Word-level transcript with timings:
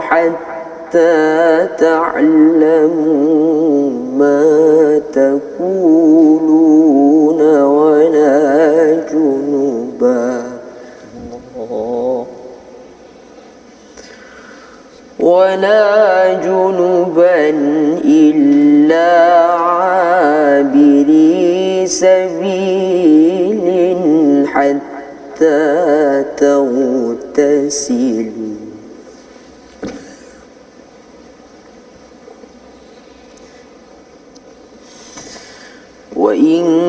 حتى 0.00 1.66
تعلموا 1.78 3.10
ما 4.18 5.00
تقولون 5.12 6.60
ولا 7.62 8.34
جنبا. 9.12 10.42
ولا 15.20 16.34
جنبا 16.34 17.48
إلا 18.04 19.10
عابري 19.66 21.06
سبيل 21.86 23.60
حتى 24.46 25.79
تغتسلوا 27.69 28.55
وإن 36.15 36.88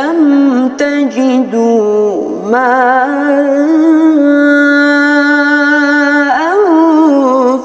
فلم 0.00 0.68
تجدوا 0.78 2.28
ماء 2.50 4.00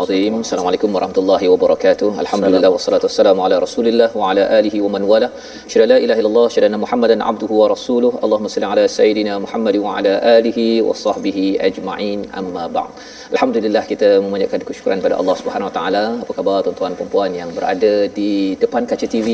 Al-Azim. 0.00 0.34
Assalamualaikum 0.40 0.90
warahmatullahi 0.96 1.44
wabarakatuh. 1.52 2.08
Alhamdulillah 2.22 2.72
wassalatu 2.72 3.04
wassalamu 3.04 3.44
ala 3.44 3.60
Rasulillah 3.60 4.08
wa 4.20 4.30
ala 4.30 4.48
alihi 4.58 4.80
wa 4.80 4.88
man 4.94 5.02
wala. 5.04 5.28
Syada 5.68 5.86
la 5.92 5.96
ilaha 6.04 6.18
illallah, 6.22 6.46
syada 6.48 6.78
Muhammadan 6.84 7.20
abduhu 7.20 7.60
wa 7.60 7.68
rasuluh. 7.68 8.12
Allahumma 8.24 8.48
salli 8.48 8.64
ala 8.64 8.84
sayidina 8.88 9.36
Muhammad 9.44 9.76
wa 9.76 9.98
ala 10.00 10.14
alihi 10.36 10.80
wa 10.80 10.96
sahbihi 10.96 11.60
ajma'in. 11.68 12.32
Amma 12.32 12.64
ba'd. 12.76 12.96
Alhamdulillah 13.34 13.82
kita 13.90 14.08
memanjatkan 14.24 14.62
kesyukuran 14.68 14.98
kepada 15.00 15.16
Allah 15.20 15.34
Subhanahu 15.40 15.68
wa 15.68 15.74
taala. 15.76 16.04
Apa 16.22 16.32
khabar 16.36 16.56
tuan-tuan 16.66 16.92
dan 16.98 17.08
puan 17.12 17.30
yang 17.40 17.50
berada 17.56 17.92
di 18.18 18.58
depan 18.62 18.82
kaca 18.90 19.06
TV, 19.12 19.28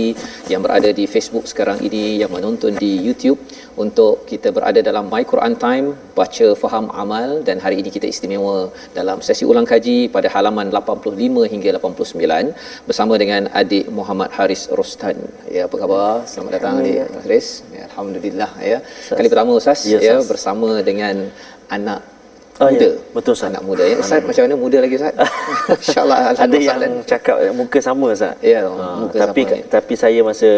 yang 0.52 0.60
berada 0.64 0.90
di 0.98 1.04
Facebook 1.12 1.44
sekarang 1.52 1.78
ini, 1.88 2.20
yang 2.20 2.28
menonton 2.28 2.76
di 2.82 2.90
YouTube 3.06 3.40
untuk 3.84 4.28
kita 4.31 4.52
berada 4.56 4.81
dalam 4.88 5.08
My 5.12 5.22
Quran 5.31 5.56
Time, 5.64 5.87
baca 6.19 6.48
faham 6.62 6.93
amal 7.02 7.40
dan 7.48 7.56
hari 7.64 7.81
ini 7.81 7.88
kita 7.96 8.04
istimewa 8.14 8.69
dalam 8.98 9.25
sesi 9.28 9.48
ulang 9.52 9.64
kaji 9.72 9.96
pada 10.16 10.28
halaman 10.34 10.69
85 10.69 11.52
hingga 11.52 11.70
89 11.81 12.52
bersama 12.88 13.16
dengan 13.22 13.48
adik 13.60 13.88
Muhammad 13.88 14.28
Haris 14.37 14.69
Rostan. 14.81 15.16
Ya, 15.56 15.64
apa 15.69 15.76
khabar? 15.81 16.10
Selamat 16.32 16.52
datang 16.58 16.84
adik 16.84 17.00
Haris. 17.25 17.48
Ya, 17.72 17.88
alhamdulillah 17.88 18.50
ya. 18.72 18.78
Kali 19.08 19.28
pertama 19.32 19.56
Ustaz 19.56 19.88
Ya, 19.88 20.00
ya, 20.04 20.16
bersama 20.32 20.84
dengan 20.84 21.32
anak 21.72 22.16
Oh, 22.56 22.69
muda. 22.73 22.88
ya. 22.88 22.91
Betul, 23.12 23.32
Ustaz. 23.32 23.50
Anak 23.53 23.62
muda 23.62 23.85
ya. 23.85 23.97
Ustaz 23.97 24.20
macam 24.20 24.43
mana 24.44 24.56
muda 24.56 24.79
lagi 24.81 24.94
Ustaz? 24.97 25.12
Insya-Allah 25.85 26.19
Ada 26.35 26.56
yang 26.56 26.94
cakap 27.05 27.37
muka 27.53 27.79
sama 27.81 28.06
Ustaz. 28.11 28.35
Ya, 28.41 28.64
Ah, 28.64 28.97
muka 28.97 29.17
tapi 29.19 29.43
sama, 29.44 29.56
ya. 29.56 29.64
tapi 29.69 29.93
saya 29.94 30.20
masa 30.23 30.50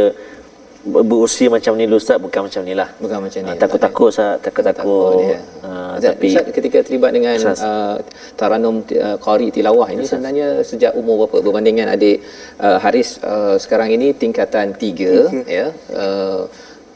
ber- 0.87 1.03
berusia 1.03 1.51
macam 1.51 1.75
ni 1.75 1.85
dulu 1.85 1.99
Ustaz 1.99 2.17
bukan 2.17 2.41
macam 2.47 2.63
ni 2.63 2.75
lah. 2.75 2.89
Bukan 2.97 3.19
macam 3.19 3.41
ni. 3.43 3.51
Ah, 3.51 3.57
takut-takut 3.57 4.09
Ustaz, 4.09 4.39
takut-takut. 4.39 5.11
Takut, 5.19 5.27
ya. 5.27 5.41
Ah, 5.67 5.99
Ustaz, 5.99 6.15
tapi 6.15 6.27
Ustaz 6.31 6.45
ketika 6.55 6.79
terlibat 6.87 7.11
dengan 7.11 7.35
Ustaz. 7.35 7.59
uh, 7.61 7.97
taranum 8.39 8.77
uh, 8.87 9.17
qari 9.19 9.51
tilawah 9.51 9.91
ini 9.91 10.07
sebenarnya 10.07 10.63
sejak 10.63 10.95
umur 10.95 11.27
berapa 11.27 11.43
berbanding 11.43 11.75
dengan 11.77 11.91
adik 11.93 12.23
uh, 12.59 12.79
Haris 12.79 13.19
uh, 13.21 13.59
sekarang 13.59 13.91
ini 13.91 14.15
tingkatan 14.15 14.71
3 14.71 15.51
ya 15.51 15.75
uh, 15.91 16.47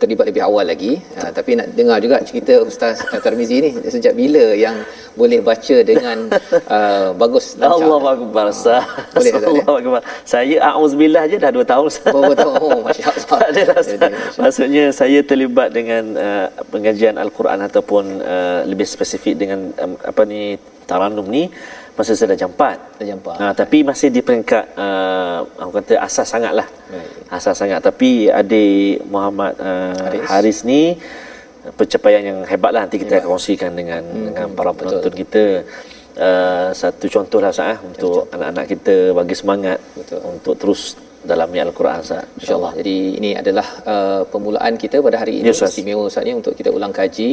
terlibat 0.03 0.27
lebih 0.27 0.43
awal 0.43 0.67
lagi 0.67 0.99
uh, 1.23 1.31
tapi 1.31 1.55
nak 1.55 1.71
dengar 1.79 2.03
juga 2.03 2.19
cerita 2.27 2.59
Ustaz 2.67 3.07
uh, 3.07 3.21
Tarmizi 3.23 3.57
ni 3.63 3.71
sejak 3.87 4.19
bila 4.19 4.45
yang 4.59 4.83
boleh 5.13 5.41
baca 5.45 5.77
dengan 5.85 6.33
uh, 6.33 7.09
bagus 7.21 7.57
lancar 7.61 7.85
Allah 7.85 8.13
Akbar 8.17 8.45
Ustaz. 8.49 8.83
Boleh, 9.13 9.33
Ustaz, 9.33 9.45
Allah 9.45 9.77
Akbar. 9.77 10.01
Saya 10.25 10.57
auzubillah 10.73 11.25
je 11.29 11.37
dah 11.37 11.51
2 11.53 11.73
tahun 11.73 11.85
Ustaz. 11.93 12.13
Berapa 12.13 12.35
tahun? 12.37 12.55
Oh, 12.61 12.81
Masya 12.85 13.05
Allah. 13.13 13.25
Tak 13.43 13.49
adalah, 13.53 13.77
Ustaz. 13.77 13.93
Jadi, 13.93 14.13
Masya 14.13 14.29
Allah. 14.33 14.43
Maksudnya 14.45 14.85
saya 14.93 15.19
terlibat 15.21 15.69
dengan 15.77 16.05
uh, 16.17 16.47
pengajian 16.73 17.17
Al-Quran 17.21 17.61
ataupun 17.69 18.05
uh, 18.25 18.61
lebih 18.65 18.89
spesifik 18.89 19.35
dengan 19.37 19.73
um, 19.77 19.93
apa 20.01 20.23
ni 20.25 20.57
Taranum 20.89 21.27
ni 21.29 21.49
masa 21.93 22.17
saya 22.17 22.33
dah 22.33 22.39
jam 22.45 22.51
4. 22.51 22.99
Dah 23.01 23.05
jam 23.05 23.19
empat. 23.21 23.37
Ha, 23.37 23.45
tapi 23.53 23.85
masih 23.85 24.09
di 24.09 24.25
peringkat 24.25 24.65
uh, 24.77 25.45
aku 25.61 25.71
kata 25.81 26.01
asas 26.01 26.27
sangatlah. 26.29 26.65
Baik. 26.65 27.33
Asas 27.33 27.55
sangat 27.57 27.81
tapi 27.85 28.33
adik 28.33 29.05
Muhammad 29.09 29.53
uh, 29.61 29.93
Haris. 30.01 30.25
Haris. 30.29 30.59
Ni 30.65 30.97
pencapaian 31.63 32.23
yang 32.27 32.39
hebat 32.43 32.75
lah 32.75 32.83
nanti 32.89 32.99
kita 32.99 33.23
akan 33.23 33.39
kongsikan 33.39 33.71
dengan 33.71 34.03
hmm, 34.03 34.25
dengan 34.35 34.47
para 34.51 34.75
penonton 34.75 35.15
kita 35.15 35.63
uh, 36.19 36.75
satu 36.75 37.07
contoh 37.07 37.39
lah 37.39 37.55
Ustaz 37.55 37.77
eh, 37.77 37.79
untuk 37.87 38.27
anak-anak 38.35 38.67
kita 38.67 39.15
bagi 39.15 39.35
semangat 39.39 39.79
Betul. 39.95 40.21
untuk 40.27 40.55
terus 40.59 40.99
dalami 41.31 41.59
Al-Quran 41.65 41.99
Ustaz 42.05 42.25
InsyaAllah. 42.39 42.73
Jadi 42.81 42.97
ini 43.19 43.31
adalah 43.43 43.67
uh, 43.93 44.21
permulaan 44.33 44.75
kita 44.83 44.99
pada 45.07 45.17
hari 45.23 45.35
ini. 45.41 45.49
Ya, 45.51 45.55
Ustaz. 45.57 45.73
Istimewa 45.75 46.03
Ustaz 46.11 46.25
ni 46.29 46.33
untuk 46.41 46.55
kita 46.59 46.71
ulang 46.79 46.93
kaji. 47.01 47.33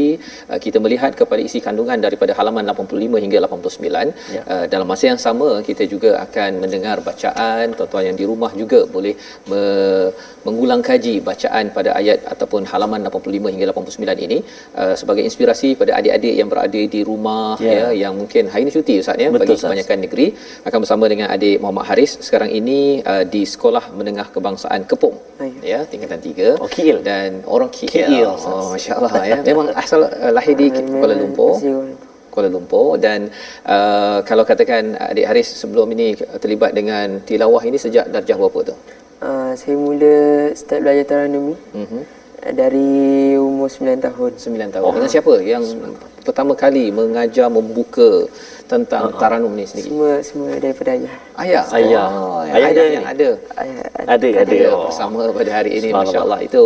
Uh, 0.52 0.60
kita 0.66 0.78
melihat 0.86 1.12
kepada 1.20 1.42
isi 1.48 1.60
kandungan 1.68 1.98
daripada 2.06 2.32
halaman 2.40 2.64
85 2.74 3.24
hingga 3.26 3.38
89. 3.48 4.36
Ya. 4.36 4.42
Uh, 4.54 4.66
dalam 4.74 4.88
masa 4.92 5.06
yang 5.12 5.20
sama 5.28 5.50
kita 5.70 5.84
juga 5.94 6.12
akan 6.26 6.50
mendengar 6.64 6.98
bacaan. 7.10 7.66
Tuan-tuan 7.78 8.04
yang 8.10 8.18
di 8.22 8.26
rumah 8.32 8.52
juga 8.62 8.80
boleh 8.96 9.14
me- 9.52 10.12
mengulang 10.48 10.82
kaji 10.90 11.16
bacaan 11.30 11.66
pada 11.78 11.90
ayat 12.00 12.20
ataupun 12.34 12.64
halaman 12.72 13.00
85 13.10 13.54
hingga 13.54 13.66
89 13.74 14.26
ini 14.28 14.38
uh, 14.82 14.94
sebagai 15.02 15.24
inspirasi 15.30 15.76
pada 15.82 15.92
adik-adik 16.00 16.34
yang 16.40 16.50
berada 16.54 16.82
di 16.96 17.02
rumah 17.04 17.52
Ya. 17.60 17.72
ya 17.76 17.88
yang 18.08 18.14
mungkin 18.22 18.44
hari 18.52 18.62
ini 18.66 18.72
cuti 18.76 18.94
Ustaz 19.04 19.18
ya 19.24 19.28
Betul, 19.28 19.42
bagi 19.42 19.54
Ustaz. 19.58 19.68
kebanyakan 19.68 19.98
negeri 20.06 20.28
akan 20.68 20.80
bersama 20.84 21.06
dengan 21.12 21.28
adik 21.36 21.58
Muhammad 21.64 21.86
Haris 21.92 22.12
sekarang 22.28 22.50
ini 22.60 22.80
uh, 23.12 23.24
di 23.34 23.42
Sekolah 23.54 23.79
Menengah 23.90 24.28
Kebangsaan 24.30 24.84
Kepung. 24.84 25.16
Ya 25.64 25.84
tingkatan 25.84 26.20
3 26.20 26.60
Oh, 26.60 26.68
KL. 26.68 27.00
dan 27.02 27.42
orang 27.46 27.70
KL, 27.70 27.88
KL, 28.12 28.32
oh 28.46 28.74
masya-Allah 28.74 29.12
ya. 29.24 29.38
Memang 29.50 29.72
asal 29.74 30.04
uh, 30.04 30.32
lahir 30.32 30.54
di 30.54 30.68
Kuala 30.70 31.16
Lumpur. 31.16 31.56
Kuala 32.30 32.48
Lumpur. 32.48 32.98
Dan 32.98 33.32
uh, 33.66 34.20
kalau 34.24 34.44
katakan 34.44 34.94
adik 34.96 35.26
Haris 35.26 35.48
sebelum 35.50 35.88
ini 35.92 36.14
terlibat 36.38 36.72
dengan 36.72 37.20
tilawah 37.22 37.64
ini 37.64 37.78
sejak 37.78 38.08
darjah 38.08 38.36
berapa 38.36 38.60
tu? 38.70 38.76
Uh, 39.20 39.52
saya 39.52 39.76
mula 39.76 40.16
start 40.56 40.80
belajar 40.80 41.06
taranum 41.06 41.52
ni 41.52 41.56
Mhm. 41.76 42.00
uh, 42.00 42.04
dari 42.56 43.36
umur 43.36 43.68
9 43.68 44.00
tahun. 44.08 44.32
9 44.40 44.74
tahun. 44.74 44.84
Oh. 44.86 44.94
Dengan 44.96 45.10
siapa 45.12 45.34
yang 45.44 45.64
pertama 46.24 46.54
kali 46.54 46.92
mengajar 46.94 47.48
membuka 47.52 48.28
tentang 48.70 49.10
uh-huh. 49.10 49.20
taranum 49.22 49.50
ni 49.58 49.66
sendiri? 49.66 49.90
Semua 49.90 50.12
semua 50.22 50.50
daripada 50.62 50.94
ayah. 50.94 51.16
Ayah. 51.42 51.64
Ayah. 51.74 52.06
Oh, 52.14 52.40
Ayah 52.46 52.54
ayah, 52.54 52.70
ada 52.70 52.84
yang 52.86 53.06
ni? 53.06 53.14
ada. 53.14 53.30
Ayah 53.62 53.84
ada 54.00 54.14
ada 54.14 54.28
Ada 54.46 54.58
oh. 54.70 54.82
bersama 54.86 55.22
pada 55.40 55.52
hari 55.58 55.72
ini 55.78 55.90
masya-Allah 55.90 56.40
itu 56.48 56.62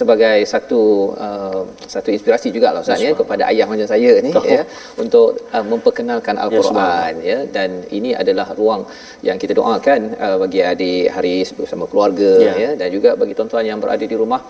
sebagai 0.00 0.38
satu 0.52 0.80
uh, 1.26 1.62
satu 1.94 2.08
inspirasi 2.14 2.48
juga 2.56 2.70
lah 2.74 2.80
Ustaz 2.86 3.02
ya 3.02 3.10
kepada 3.20 3.42
ayah 3.50 3.66
macam 3.70 3.88
saya 3.94 4.12
ni 4.26 4.30
Oh. 4.38 4.44
ya 4.46 4.62
untuk 5.02 5.28
uh, 5.50 5.64
memperkenalkan 5.72 6.38
al-Quran 6.38 7.12
ya 7.30 7.38
dan 7.56 7.82
ini 7.98 8.14
adalah 8.22 8.54
ruang 8.60 8.86
yang 9.26 9.34
kita 9.42 9.52
doakan 9.58 10.00
uh, 10.14 10.36
bagi 10.42 10.60
adik 10.62 11.10
Haris 11.14 11.50
bersama 11.58 11.90
keluarga 11.90 12.30
Ya. 12.38 12.54
ya 12.62 12.70
dan 12.80 12.88
juga 12.94 13.10
bagi 13.20 13.34
tuan-tuan 13.34 13.66
yang 13.66 13.82
berada 13.82 14.04
di 14.12 14.16
rumah 14.22 14.40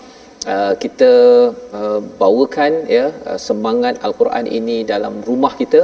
Uh, 0.47 0.71
kita 0.79 1.11
uh, 1.75 1.99
bawakan 2.15 2.87
ya 2.87 3.11
uh, 3.27 3.35
semangat 3.35 3.99
al-Quran 4.07 4.47
ini 4.47 4.87
dalam 4.87 5.19
rumah 5.27 5.55
kita. 5.59 5.83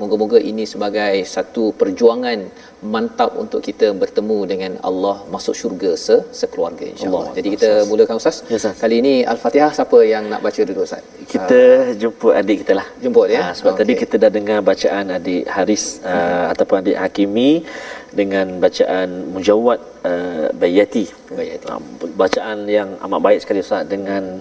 Moga-moga 0.00 0.40
ini 0.40 0.64
sebagai 0.64 1.20
satu 1.28 1.76
perjuangan 1.76 2.48
mantap 2.94 3.34
untuk 3.34 3.60
kita 3.68 3.90
bertemu 4.02 4.38
dengan 4.46 4.72
Allah 4.88 5.16
masuk 5.34 5.54
syurga 5.60 5.92
se 5.98 6.16
sekeluarga 6.40 6.84
insya-Allah. 6.86 7.24
Allah. 7.26 7.36
Jadi 7.38 7.48
kita 7.54 7.70
mulakan 7.90 8.16
Ustaz. 8.22 8.36
Ya, 8.46 8.56
Ustaz. 8.60 8.78
Kali 8.82 8.96
ini 9.02 9.14
Al-Fatihah 9.32 9.70
siapa 9.74 9.98
yang 10.06 10.30
nak 10.30 10.40
baca 10.46 10.60
dulu 10.62 10.82
Ustaz? 10.86 11.02
kita 11.28 11.60
jemput 12.00 12.32
adik 12.32 12.64
kita 12.64 12.72
lah 12.80 12.86
Jemput, 13.04 13.28
ya? 13.28 13.40
Ah, 13.46 13.52
sebab 13.52 13.72
Okey. 13.76 13.80
tadi 13.84 13.92
kita 14.02 14.14
dah 14.22 14.30
dengar 14.32 14.58
bacaan 14.64 15.04
adik 15.12 15.44
Haris 15.44 15.84
uh, 16.00 16.46
ataupun 16.54 16.76
adik 16.80 16.96
Hakimi 16.96 17.50
dengan 18.14 18.46
bacaan 18.64 19.08
Mujawad 19.34 19.80
uh, 20.08 20.46
Bayati 20.56 21.04
Bayati. 21.34 21.66
Ah, 21.68 21.82
bacaan 22.16 22.64
yang 22.64 22.96
amat 23.04 23.20
baik 23.20 23.38
sekali 23.44 23.60
Ustaz 23.60 23.84
dengan 23.84 24.40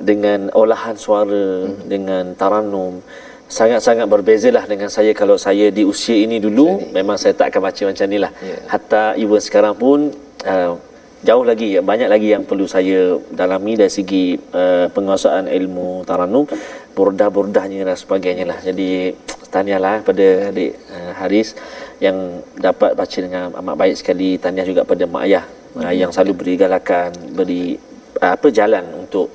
dengan 0.00 0.48
olahan 0.56 0.96
suara 0.96 1.44
Hmm. 1.68 1.84
dengan 1.84 2.24
taranum 2.32 3.04
sangat-sangat 3.50 4.06
berbezalah 4.06 4.64
dengan 4.70 4.86
saya 4.86 5.10
kalau 5.10 5.34
saya 5.34 5.74
di 5.74 5.82
usia 5.82 6.14
ini 6.14 6.38
dulu 6.38 6.94
memang 6.94 7.18
saya 7.18 7.34
tak 7.34 7.50
akan 7.50 7.60
baca 7.66 7.82
macam 7.90 8.06
ni 8.06 8.18
lah. 8.22 8.32
Ya. 8.38 8.56
hatta 8.70 9.04
even 9.18 9.42
sekarang 9.42 9.74
pun 9.74 10.14
uh, 10.46 10.78
jauh 11.26 11.44
lagi 11.44 11.76
banyak 11.82 12.08
lagi 12.08 12.28
yang 12.30 12.46
perlu 12.46 12.70
saya 12.70 13.18
dalami 13.34 13.74
dari 13.74 13.90
segi 13.90 14.38
uh, 14.54 14.86
penguasaan 14.94 15.50
ilmu 15.50 16.06
taranum 16.06 16.46
burdah-burdahnya 16.94 17.82
dan 17.82 17.98
sebagainya 17.98 18.46
lah. 18.46 18.58
Jadi 18.62 19.18
tahniah 19.50 19.82
lah 19.82 19.98
pada 20.06 20.54
adik 20.54 20.72
uh, 20.94 21.12
Haris 21.18 21.58
yang 21.98 22.46
dapat 22.54 22.94
baca 22.94 23.18
dengan 23.18 23.50
amat 23.50 23.74
baik 23.74 23.94
sekali. 23.98 24.38
Tahniah 24.38 24.64
juga 24.64 24.86
pada 24.86 25.04
mak 25.10 25.26
ayah 25.26 25.44
uh, 25.74 25.90
yang 25.90 26.14
selalu 26.14 26.32
beri 26.38 26.54
galakan 26.54 27.10
beri 27.34 27.74
uh, 28.22 28.32
apa 28.38 28.46
jalan 28.54 28.86
untuk 28.94 29.34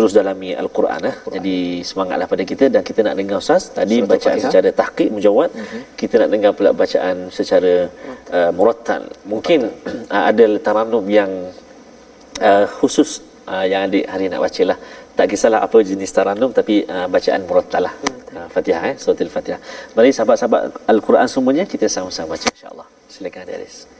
terus 0.00 0.16
dalami 0.16 0.50
al-Quran 0.62 1.00
eh. 1.10 1.16
Jadi 1.36 1.56
semangatlah 1.84 2.26
pada 2.32 2.44
kita 2.50 2.64
dan 2.74 2.80
kita 2.88 3.00
nak 3.06 3.14
dengar 3.20 3.36
ustaz 3.44 3.68
tadi 3.78 4.00
Surah 4.00 4.08
bacaan 4.12 4.36
Al-Fatihah. 4.40 4.48
secara 4.48 4.68
tahqiq 4.80 5.08
mujawad 5.16 5.50
kita 6.00 6.14
nak 6.24 6.30
dengar 6.34 6.52
pula 6.56 6.70
bacaan 6.72 7.16
secara 7.28 7.72
uh, 8.32 8.50
murattal. 8.56 9.02
Mungkin 9.32 9.60
uh, 10.08 10.24
ada 10.30 10.44
taranum 10.66 11.04
yang 11.04 11.28
uh, 12.48 12.64
khusus 12.80 13.20
uh, 13.44 13.64
yang 13.68 13.84
adik 13.92 14.08
hari 14.08 14.32
nak 14.32 14.40
baca 14.40 14.62
lah. 14.72 14.78
Tak 15.18 15.26
kisahlah 15.28 15.60
apa 15.68 15.78
jenis 15.84 16.16
taranum 16.16 16.48
tapi 16.48 16.80
uh, 16.88 17.06
bacaan 17.12 17.44
murattal 17.44 17.84
lah. 17.84 17.94
Uh, 18.32 18.48
Fatihah 18.48 18.82
eh, 18.90 18.96
surah 18.96 19.20
Al-Fatihah. 19.28 19.60
Mari 19.92 20.16
sahabat-sahabat 20.16 20.88
Al-Quran 20.88 21.28
semuanya 21.28 21.64
kita 21.68 21.92
sama-sama 21.92 22.40
baca 22.40 22.48
insya-Allah. 22.56 22.88
Silakan 23.12 23.44
adik 23.44 23.56
Aris. 23.60 23.99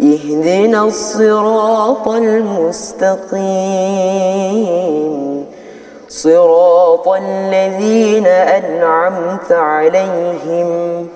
اهدنا 0.00 0.84
الصراط 0.84 2.08
المستقيم 2.08 3.44
صراط 6.08 7.08
الذين 7.08 8.26
أنعمت 8.26 9.52
عليهم 9.52 11.08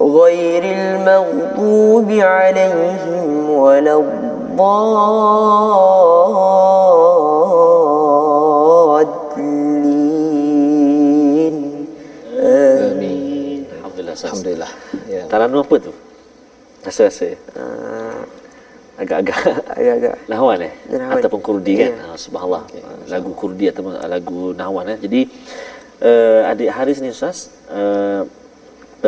غير 0.00 0.62
المغضوب 0.64 2.10
عليهم 2.10 3.50
ولا 3.50 3.94
الضالين. 3.96 5.20
Alhamdulillah. 13.80 14.14
Ustaz. 14.16 14.32
Alhamdulillah. 14.32 14.70
Ya. 15.08 15.22
Taranum 15.28 15.60
apa 15.64 15.76
tu? 15.80 15.92
Rasa-rasa. 16.80 17.36
Agak-agak 19.00 19.38
agak-agak 19.80 20.14
Nahwan 20.28 20.58
eh 20.68 20.72
Nahwan. 20.92 21.18
ataupun 21.18 21.40
Kurdi 21.40 21.72
kan 21.80 21.90
Ya. 21.90 21.96
yeah. 21.96 22.16
subhanallah 22.20 22.62
lagu 23.08 23.30
Kurdi 23.32 23.66
ataupun 23.72 23.92
lagu 24.04 24.40
Nahwan 24.52 24.92
eh 24.92 24.98
jadi 25.00 25.20
uh, 26.04 26.50
adik 26.52 26.68
Haris 26.76 26.98
ni 27.00 27.08
ustaz 27.10 27.48
uh, 27.72 28.22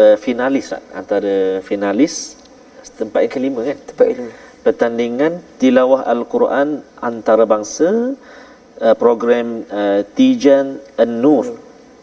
uh, 0.01 0.17
finalis 0.17 0.73
Ustaz. 0.73 0.83
antara 0.97 1.35
finalis 1.61 2.15
tempat 2.97 3.21
yang 3.29 3.33
kelima 3.33 3.61
kan 3.69 3.79
tempat 3.89 4.07
ilmu 4.17 4.31
pertandingan 4.63 5.33
tilawah 5.59 6.03
al-Quran 6.07 6.69
antarabangsa 7.03 8.15
uh, 8.81 8.95
program 8.99 9.67
uh, 9.69 10.01
Tijan 10.17 10.79
An-Nur 10.97 11.47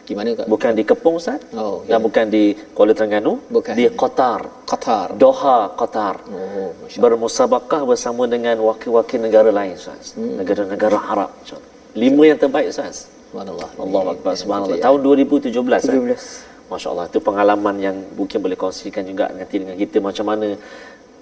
Di 0.10 0.18
mana 0.18 0.34
Kak? 0.34 0.50
Bukan 0.50 0.72
di 0.74 0.84
Kepung 0.90 1.22
Ustaz. 1.22 1.38
Oh, 1.54 1.86
Dan 1.86 2.02
ya. 2.02 2.06
bukan 2.08 2.26
di 2.34 2.58
Kuala 2.74 2.98
Terengganu. 2.98 3.34
Bukan. 3.46 3.78
Di 3.78 3.86
Qatar. 3.94 4.42
Qatar. 4.66 5.08
Doha, 5.14 5.70
Qatar. 5.78 6.16
Oh, 6.34 6.74
Bermusabakah 6.98 7.86
bersama 7.86 8.26
dengan 8.26 8.58
wakil-wakil 8.66 9.22
negara 9.22 9.54
lain 9.54 9.78
Ustaz. 9.78 10.18
Hmm. 10.18 10.42
Negara-negara 10.42 10.98
Arab. 10.98 11.30
Ustaz. 11.46 11.62
Lima 11.94 12.26
yang 12.26 12.42
terbaik 12.42 12.74
Ustaz. 12.74 13.06
Subhanallah. 13.30 13.70
Allah 13.78 14.04
Akbar. 14.18 14.34
Subhanallah. 14.34 14.78
ini- 14.82 14.86
Tahun 14.90 15.00
2017. 15.06 15.82
Ustaz. 15.86 15.94
17. 15.94 16.26
Masya 16.74 16.88
Allah. 16.90 17.06
Itu 17.06 17.20
pengalaman 17.22 17.76
yang 17.78 17.96
mungkin 18.18 18.38
boleh 18.42 18.58
kongsikan 18.58 19.06
juga 19.06 19.30
nanti 19.30 19.62
dengan 19.62 19.78
kita 19.78 20.02
macam 20.02 20.26
mana 20.26 20.58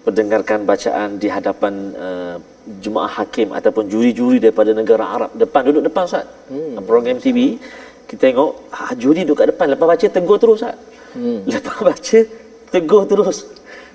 mendengarkan 0.08 0.64
bacaan 0.64 1.20
di 1.20 1.28
hadapan 1.28 1.74
uh, 2.00 2.36
jemaah 2.80 3.12
hakim 3.20 3.52
ataupun 3.52 3.92
juri-juri 3.92 4.40
daripada 4.40 4.72
negara 4.72 5.04
Arab 5.04 5.32
depan 5.36 5.68
duduk 5.68 5.84
depan 5.92 6.08
Ustaz. 6.08 6.24
Hmm. 6.48 6.80
Program 6.88 7.20
TV 7.20 7.60
kita 8.08 8.32
tengok 8.32 8.50
ah, 8.72 8.92
juri 8.96 9.22
duduk 9.24 9.38
kat 9.40 9.48
depan 9.52 9.68
lepas 9.76 9.88
baca 9.88 10.08
tegur 10.08 10.38
terus 10.40 10.64
Ustaz. 10.64 10.76
Hmm. 11.14 11.40
Lepas 11.50 11.78
baca 11.82 12.20
tegur 12.72 13.04
terus. 13.06 13.38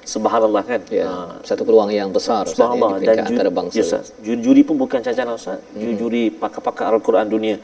Subhanallah 0.02 0.62
kan. 0.66 0.80
Ya, 0.90 1.06
Ah, 1.06 1.38
satu 1.46 1.62
peluang 1.62 1.86
yang 1.94 2.10
besar 2.10 2.42
ya, 2.42 2.50
Subhanallah 2.50 2.98
dan 2.98 3.16
juri, 3.22 3.38
antarabangsa. 3.38 3.76
ya, 3.78 3.82
Ustaz. 3.86 4.06
Juri-juri 4.18 4.62
pun 4.66 4.74
bukan 4.74 4.98
cacaran 4.98 5.38
Ustaz. 5.38 5.62
Juri-juri 5.78 6.34
pakar-pakar 6.34 6.90
Al-Quran 6.90 7.26
dunia. 7.30 7.56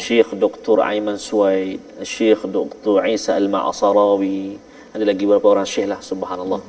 Syekh 0.00 0.32
Dr. 0.34 0.80
Aiman 0.80 1.20
Suwaid, 1.20 1.84
Syekh 2.02 2.48
Dr. 2.48 3.04
Isa 3.04 3.36
Al-Ma'asarawi, 3.36 4.56
ada 4.92 5.04
lagi 5.04 5.24
beberapa 5.28 5.52
orang 5.52 5.68
syekh 5.68 5.88
lah 5.92 6.00
subhanallah. 6.00 6.60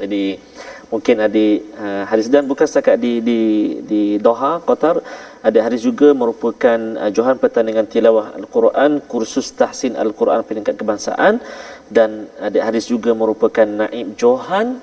Jadi 0.00 0.40
mungkin 0.88 1.16
ada 1.20 1.44
uh, 1.84 2.04
hadis 2.08 2.32
dan 2.32 2.48
bukan 2.48 2.64
setakat 2.64 2.96
di 2.96 3.20
di 3.20 3.40
di 3.84 4.02
Doha 4.16 4.64
Qatar 4.64 5.04
ada 5.48 5.58
hadis 5.66 5.80
juga 5.88 6.08
merupakan 6.22 6.78
uh, 7.02 7.10
johan 7.16 7.36
pertandingan 7.42 7.86
tilawah 7.92 8.26
Al-Quran 8.38 9.00
kursus 9.12 9.48
tahsin 9.60 9.96
Al-Quran 10.04 10.44
peringkat 10.48 10.74
kebangsaan 10.80 11.40
dan 11.88 12.28
ada 12.48 12.58
hadis 12.68 12.84
juga 12.92 13.10
merupakan 13.16 13.66
naib 13.80 14.14
johan 14.20 14.78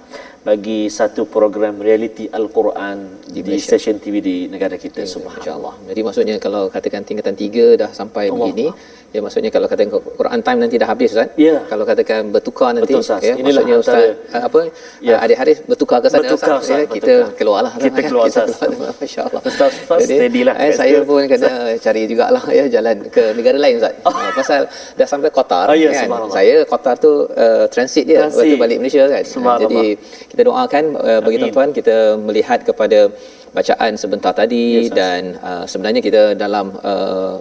bagi 0.47 0.87
satu 0.97 1.27
program 1.35 1.75
reality 1.87 2.25
Al-Quran 2.39 2.97
di, 3.27 3.43
di 3.43 3.59
stesen 3.59 3.99
TV 4.03 4.15
di 4.23 4.35
negara 4.53 4.79
kita 4.79 5.03
subhanallah. 5.03 5.43
InsyaAllah. 5.43 5.75
Jadi 5.91 6.01
maksudnya 6.07 6.35
kalau 6.45 6.63
katakan 6.75 7.03
tingkatan 7.03 7.35
tiga 7.35 7.65
dah 7.81 7.91
sampai 7.91 8.31
Allah. 8.31 8.47
begini, 8.47 8.65
ya 9.07 9.19
maksudnya 9.23 9.49
kalau 9.49 9.65
katakan 9.65 9.89
Quran 9.89 10.39
time 10.43 10.59
nanti 10.59 10.75
dah 10.75 10.87
habis 10.87 11.09
Ustaz. 11.15 11.29
Ya. 11.39 11.63
Kalau 11.65 11.83
katakan 11.83 12.21
bertukar 12.29 12.75
nanti, 12.75 12.91
Betul, 12.91 13.01
Ustaz. 13.01 13.21
ya, 13.23 13.33
Inilah 13.33 13.63
maksudnya 13.63 13.77
Ustaz 13.79 14.01
antara- 14.03 14.35
uh, 14.35 14.43
apa? 14.45 14.59
Ya. 14.99 15.15
Uh, 15.15 15.23
adik-adik 15.25 15.57
bertukar 15.65 15.97
ke 15.99 16.07
sana 16.07 16.19
Bertukar, 16.21 16.47
Ustaz. 16.53 16.61
Ustaz, 16.61 16.75
Ya, 16.75 16.85
kita 16.87 17.13
bertukar. 17.15 17.35
keluarlah. 17.39 17.73
Kita 17.77 17.99
keluar, 18.09 18.25
Ustaz. 18.27 18.49
Masya-Allah. 19.01 19.41
Ustaz 19.41 19.71
Jadi, 20.03 20.15
steady 20.17 20.41
lah. 20.43 20.55
Eh, 20.57 20.71
saya 20.71 20.97
pun 21.01 21.21
kena 21.25 21.51
cari 21.77 22.01
jugalah 22.05 22.43
ya 22.49 22.65
jalan 22.69 22.95
ke 23.07 23.23
negara 23.33 23.57
lain 23.57 23.73
Ustaz. 23.79 23.93
Uh, 24.03 24.29
pasal 24.37 24.61
dah 24.93 25.07
sampai 25.07 25.29
Qatar 25.31 25.65
Oh, 25.67 25.75
ya, 25.75 25.89
kan. 25.89 26.07
Saya 26.29 26.55
Qatar 26.63 26.95
tu 26.97 27.11
uh, 27.25 27.65
transit 27.67 28.03
dia 28.03 28.27
waktu 28.27 28.55
balik 28.55 28.77
Malaysia 28.77 29.07
kan. 29.07 29.23
Subhanallah. 29.23 29.63
jadi 29.63 29.85
kita 30.27 30.41
doakan 30.43 30.83
uh, 30.95 31.19
bagi 31.21 31.37
tuan-tuan 31.39 31.69
kita 31.71 31.95
melihat 32.19 32.59
kepada 32.61 33.07
bacaan 33.49 33.95
sebentar 33.95 34.35
tadi 34.35 34.63
Ya, 34.77 34.79
Ustaz. 34.83 34.97
dan 34.99 35.21
uh, 35.39 35.63
sebenarnya 35.65 36.01
kita 36.03 36.21
dalam 36.35 36.75
uh, 36.83 37.39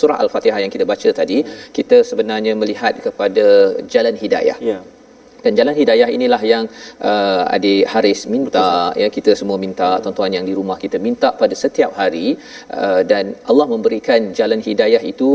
surah 0.00 0.18
al-Fatihah 0.24 0.60
yang 0.64 0.72
kita 0.74 0.84
baca 0.84 1.08
tadi 1.20 1.40
kita 1.72 2.04
sebenarnya 2.10 2.52
melihat 2.54 2.94
kepada 3.00 3.46
jalan 3.88 4.14
hidayah 4.14 4.58
Ya. 4.60 4.78
Dan 5.44 5.52
jalan 5.58 5.74
hidayah 5.80 6.08
inilah 6.16 6.42
yang 6.52 6.64
uh, 7.10 7.54
adik 7.56 7.82
Haris 7.92 8.20
minta 8.34 8.68
ya 9.02 9.08
kita 9.16 9.32
semua 9.40 9.58
minta 9.64 9.88
tuan-tuan 10.04 10.32
yang 10.36 10.46
di 10.50 10.54
rumah 10.58 10.76
kita 10.84 10.98
minta 11.06 11.30
pada 11.42 11.54
setiap 11.62 11.90
hari 12.00 12.26
uh, 12.78 13.00
dan 13.10 13.24
Allah 13.50 13.66
memberikan 13.74 14.20
jalan 14.38 14.60
hidayah 14.68 15.02
itu 15.12 15.30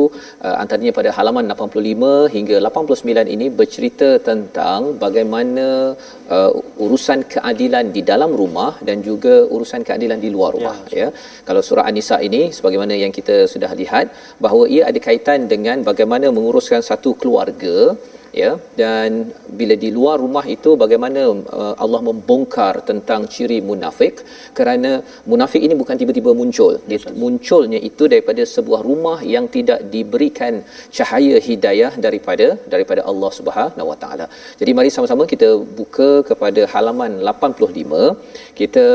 uh, 0.45 0.55
antaranya 0.61 0.93
pada 0.99 1.09
halaman 1.17 1.45
85 1.55 2.35
hingga 2.35 2.57
89 2.69 3.35
ini 3.35 3.47
bercerita 3.59 4.09
tentang 4.29 4.81
bagaimana 5.05 5.67
uh, 6.35 6.51
urusan 6.85 7.19
keadilan 7.33 7.85
di 7.97 8.03
dalam 8.11 8.33
rumah 8.41 8.71
dan 8.89 8.99
juga 9.09 9.35
urusan 9.55 9.81
keadilan 9.87 10.19
di 10.25 10.29
luar 10.35 10.51
rumah 10.57 10.77
ya, 11.01 11.07
kalau 11.47 11.61
surah 11.69 11.85
an-nisa 11.89 12.17
ini 12.27 12.41
sebagaimana 12.57 12.93
yang 13.03 13.13
kita 13.19 13.35
sudah 13.53 13.71
lihat 13.81 14.07
bahawa 14.45 14.63
ia 14.75 14.83
ada 14.91 14.99
kaitan 15.07 15.39
dengan 15.53 15.77
bagaimana 15.89 16.27
menguruskan 16.37 16.81
satu 16.89 17.11
keluarga 17.21 17.77
ya 18.41 18.51
dan 18.81 19.09
bila 19.59 19.75
di 19.83 19.89
luar 19.97 20.15
rumah 20.23 20.45
itu 20.55 20.71
bagaimana 20.83 21.21
uh, 21.59 21.73
Allah 21.83 22.01
membongkar 22.09 22.73
tentang 22.89 23.21
ciri 23.33 23.59
munafik 23.69 24.15
kerana 24.57 24.91
munafik 25.31 25.61
ini 25.67 25.75
bukan 25.81 25.97
tiba-tiba 26.01 26.33
muncul. 26.41 26.73
Dia 26.89 26.99
munculnya 27.23 27.79
itu 27.89 28.05
daripada 28.13 28.43
sebuah 28.55 28.81
rumah 28.89 29.17
yang 29.35 29.45
tidak 29.55 29.79
diberikan 29.93 30.53
cahaya 30.97 31.37
hidayah 31.47 31.91
daripada 32.05 32.47
daripada 32.73 33.01
Allah 33.11 33.31
Subhanahu 33.39 33.87
Wa 33.91 33.97
Taala. 34.03 34.27
Jadi 34.61 34.71
mari 34.79 34.91
sama-sama 34.95 35.25
kita 35.33 35.49
buka 35.79 36.09
kepada 36.29 36.63
halaman 36.73 37.13
85 37.33 38.48
kita 38.59 38.85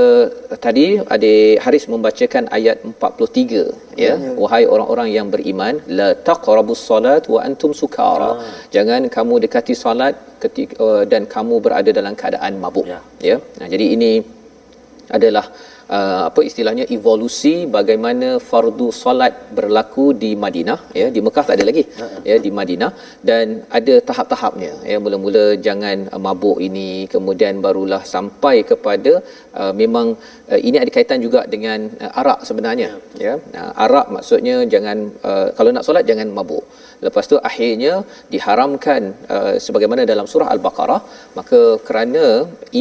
tadi 0.64 0.86
adik 1.14 1.56
Haris 1.64 1.84
membacakan 1.92 2.44
ayat 2.56 2.76
43 2.88 3.96
ya. 4.04 4.14
Wahai 4.42 4.62
orang-orang 4.74 5.08
yang 5.16 5.26
beriman 5.34 5.74
la 5.98 6.08
taqrabus 6.28 6.82
salat 6.90 7.24
wa 7.34 7.40
antum 7.48 7.72
sukara. 7.80 8.30
Jangan 8.76 9.08
kamu 9.16 9.34
dekati 9.44 9.74
solat 9.84 10.14
ketika 10.42 10.74
uh, 10.86 11.02
dan 11.12 11.24
kamu 11.34 11.54
berada 11.64 11.90
dalam 11.98 12.16
keadaan 12.22 12.60
mabuk 12.64 12.86
Ya. 12.92 13.00
ya. 13.28 13.36
Nah, 13.60 13.68
jadi 13.74 13.86
ini 13.96 14.12
adalah 15.16 15.46
uh, 15.96 16.22
apa 16.28 16.40
istilahnya 16.48 16.84
evolusi 16.96 17.54
bagaimana 17.76 18.28
fardu 18.48 18.88
solat 19.02 19.34
berlaku 19.58 20.06
di 20.22 20.30
Madinah 20.44 20.78
ya 21.00 21.06
di 21.14 21.20
Mekah 21.26 21.44
tak 21.48 21.56
ada 21.58 21.66
lagi 21.70 21.84
ya 22.30 22.36
di 22.46 22.52
Madinah. 22.58 22.90
Dan 23.28 23.64
ada 23.78 23.94
tahap-tahapnya 24.08 24.72
ya 24.90 24.98
mula-mula 25.04 25.44
jangan 25.66 26.08
uh, 26.14 26.20
mabuk 26.26 26.58
ini 26.68 26.88
kemudian 27.14 27.62
barulah 27.66 28.02
sampai 28.14 28.56
kepada 28.70 29.12
uh, 29.60 29.72
memang 29.82 30.06
uh, 30.52 30.60
ini 30.68 30.76
ada 30.82 30.90
kaitan 30.96 31.20
juga 31.26 31.42
dengan 31.54 31.90
uh, 32.04 32.20
arak 32.20 32.40
sebenarnya 32.48 32.90
ya 33.26 33.34
uh, 33.60 33.72
arak 33.84 34.06
maksudnya 34.16 34.56
jangan 34.74 34.98
uh, 35.28 35.48
kalau 35.56 35.70
nak 35.74 35.86
solat 35.86 36.04
jangan 36.10 36.28
mabuk 36.38 36.64
lepas 37.06 37.24
tu 37.32 37.36
akhirnya 37.48 37.94
diharamkan 38.32 39.02
uh, 39.34 39.54
sebagaimana 39.66 40.02
dalam 40.12 40.26
surah 40.32 40.48
al-baqarah 40.54 41.00
maka 41.38 41.60
kerana 41.88 42.24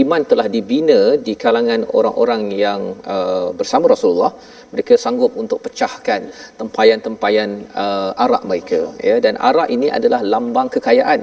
iman 0.01 0.21
telah 0.31 0.47
dibina 0.55 1.01
di 1.27 1.35
kalangan 1.43 1.83
orang-orang 1.97 2.43
yang 2.65 2.81
uh, 3.15 3.47
bersama 3.59 3.91
Rasulullah 3.93 4.33
mereka 4.73 4.93
sanggup 5.03 5.31
untuk 5.41 5.59
pecahkan 5.65 6.21
tempayan-tempayan 6.59 7.49
uh, 7.83 8.11
arak 8.25 8.43
mereka 8.51 8.79
ya. 9.07 9.15
Dan 9.25 9.33
arak 9.49 9.69
ini 9.75 9.87
adalah 9.97 10.21
lambang 10.33 10.69
kekayaan. 10.75 11.21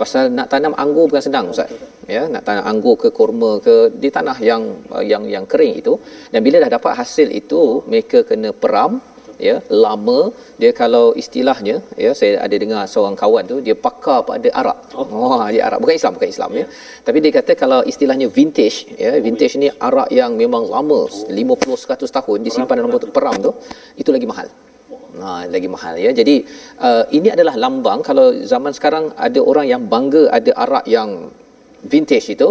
Pasal 0.00 0.24
nak 0.36 0.48
tanam 0.52 0.74
anggur 0.82 1.04
bukan 1.10 1.24
senang 1.28 1.46
ustaz 1.52 1.72
ya. 2.14 2.22
Nak 2.34 2.44
tanam 2.48 2.64
anggur 2.72 2.94
ke 3.02 3.08
kurma 3.18 3.52
ke 3.66 3.76
di 4.02 4.08
tanah 4.16 4.36
yang 4.50 4.62
uh, 4.94 5.04
yang 5.12 5.24
yang 5.34 5.44
kering 5.52 5.74
itu. 5.80 5.94
Dan 6.32 6.40
bila 6.46 6.60
dah 6.64 6.70
dapat 6.76 6.92
hasil 7.00 7.28
itu 7.40 7.62
mereka 7.92 8.20
kena 8.30 8.52
peram 8.62 8.92
ya 9.48 9.56
lama 9.84 10.18
dia 10.60 10.70
kalau 10.80 11.04
istilahnya 11.22 11.76
ya 12.04 12.10
saya 12.20 12.32
ada 12.46 12.56
dengar 12.62 12.82
seorang 12.92 13.16
kawan 13.22 13.44
tu 13.52 13.56
dia 13.66 13.76
pakar 13.86 14.18
pada 14.30 14.48
arak 14.60 14.78
oh, 15.00 15.06
oh 15.20 15.42
dia 15.54 15.62
arak 15.68 15.78
bukan 15.82 15.96
Islam 16.00 16.12
bukan 16.16 16.30
Islam 16.34 16.50
ya. 16.60 16.66
Tapi 17.06 17.18
dia 17.24 17.32
kata 17.38 17.52
kalau 17.62 17.80
istilahnya 17.92 18.26
vintage 18.38 18.78
ya 19.04 19.12
vintage 19.26 19.54
ni 19.62 19.68
arak 19.88 20.08
yang 20.20 20.32
memang 20.42 20.64
lama 20.74 21.00
50 21.10 21.84
100 21.84 22.16
tahun 22.16 22.38
disimpan 22.46 22.76
dalam 22.80 22.92
botol 22.94 23.12
peram 23.16 23.36
tu 23.46 23.52
itu 24.02 24.10
lagi 24.16 24.28
mahal. 24.32 24.48
Ha, 25.20 25.50
lagi 25.54 25.68
mahal 25.74 25.94
ya. 26.04 26.10
Jadi 26.20 26.34
uh, 26.88 27.04
ini 27.16 27.28
adalah 27.34 27.54
lambang. 27.64 28.00
Kalau 28.08 28.26
zaman 28.52 28.72
sekarang 28.78 29.04
ada 29.26 29.40
orang 29.50 29.66
yang 29.72 29.82
bangga 29.92 30.22
ada 30.38 30.50
arak 30.64 30.84
yang 30.96 31.10
vintage 31.92 32.28
itu 32.36 32.48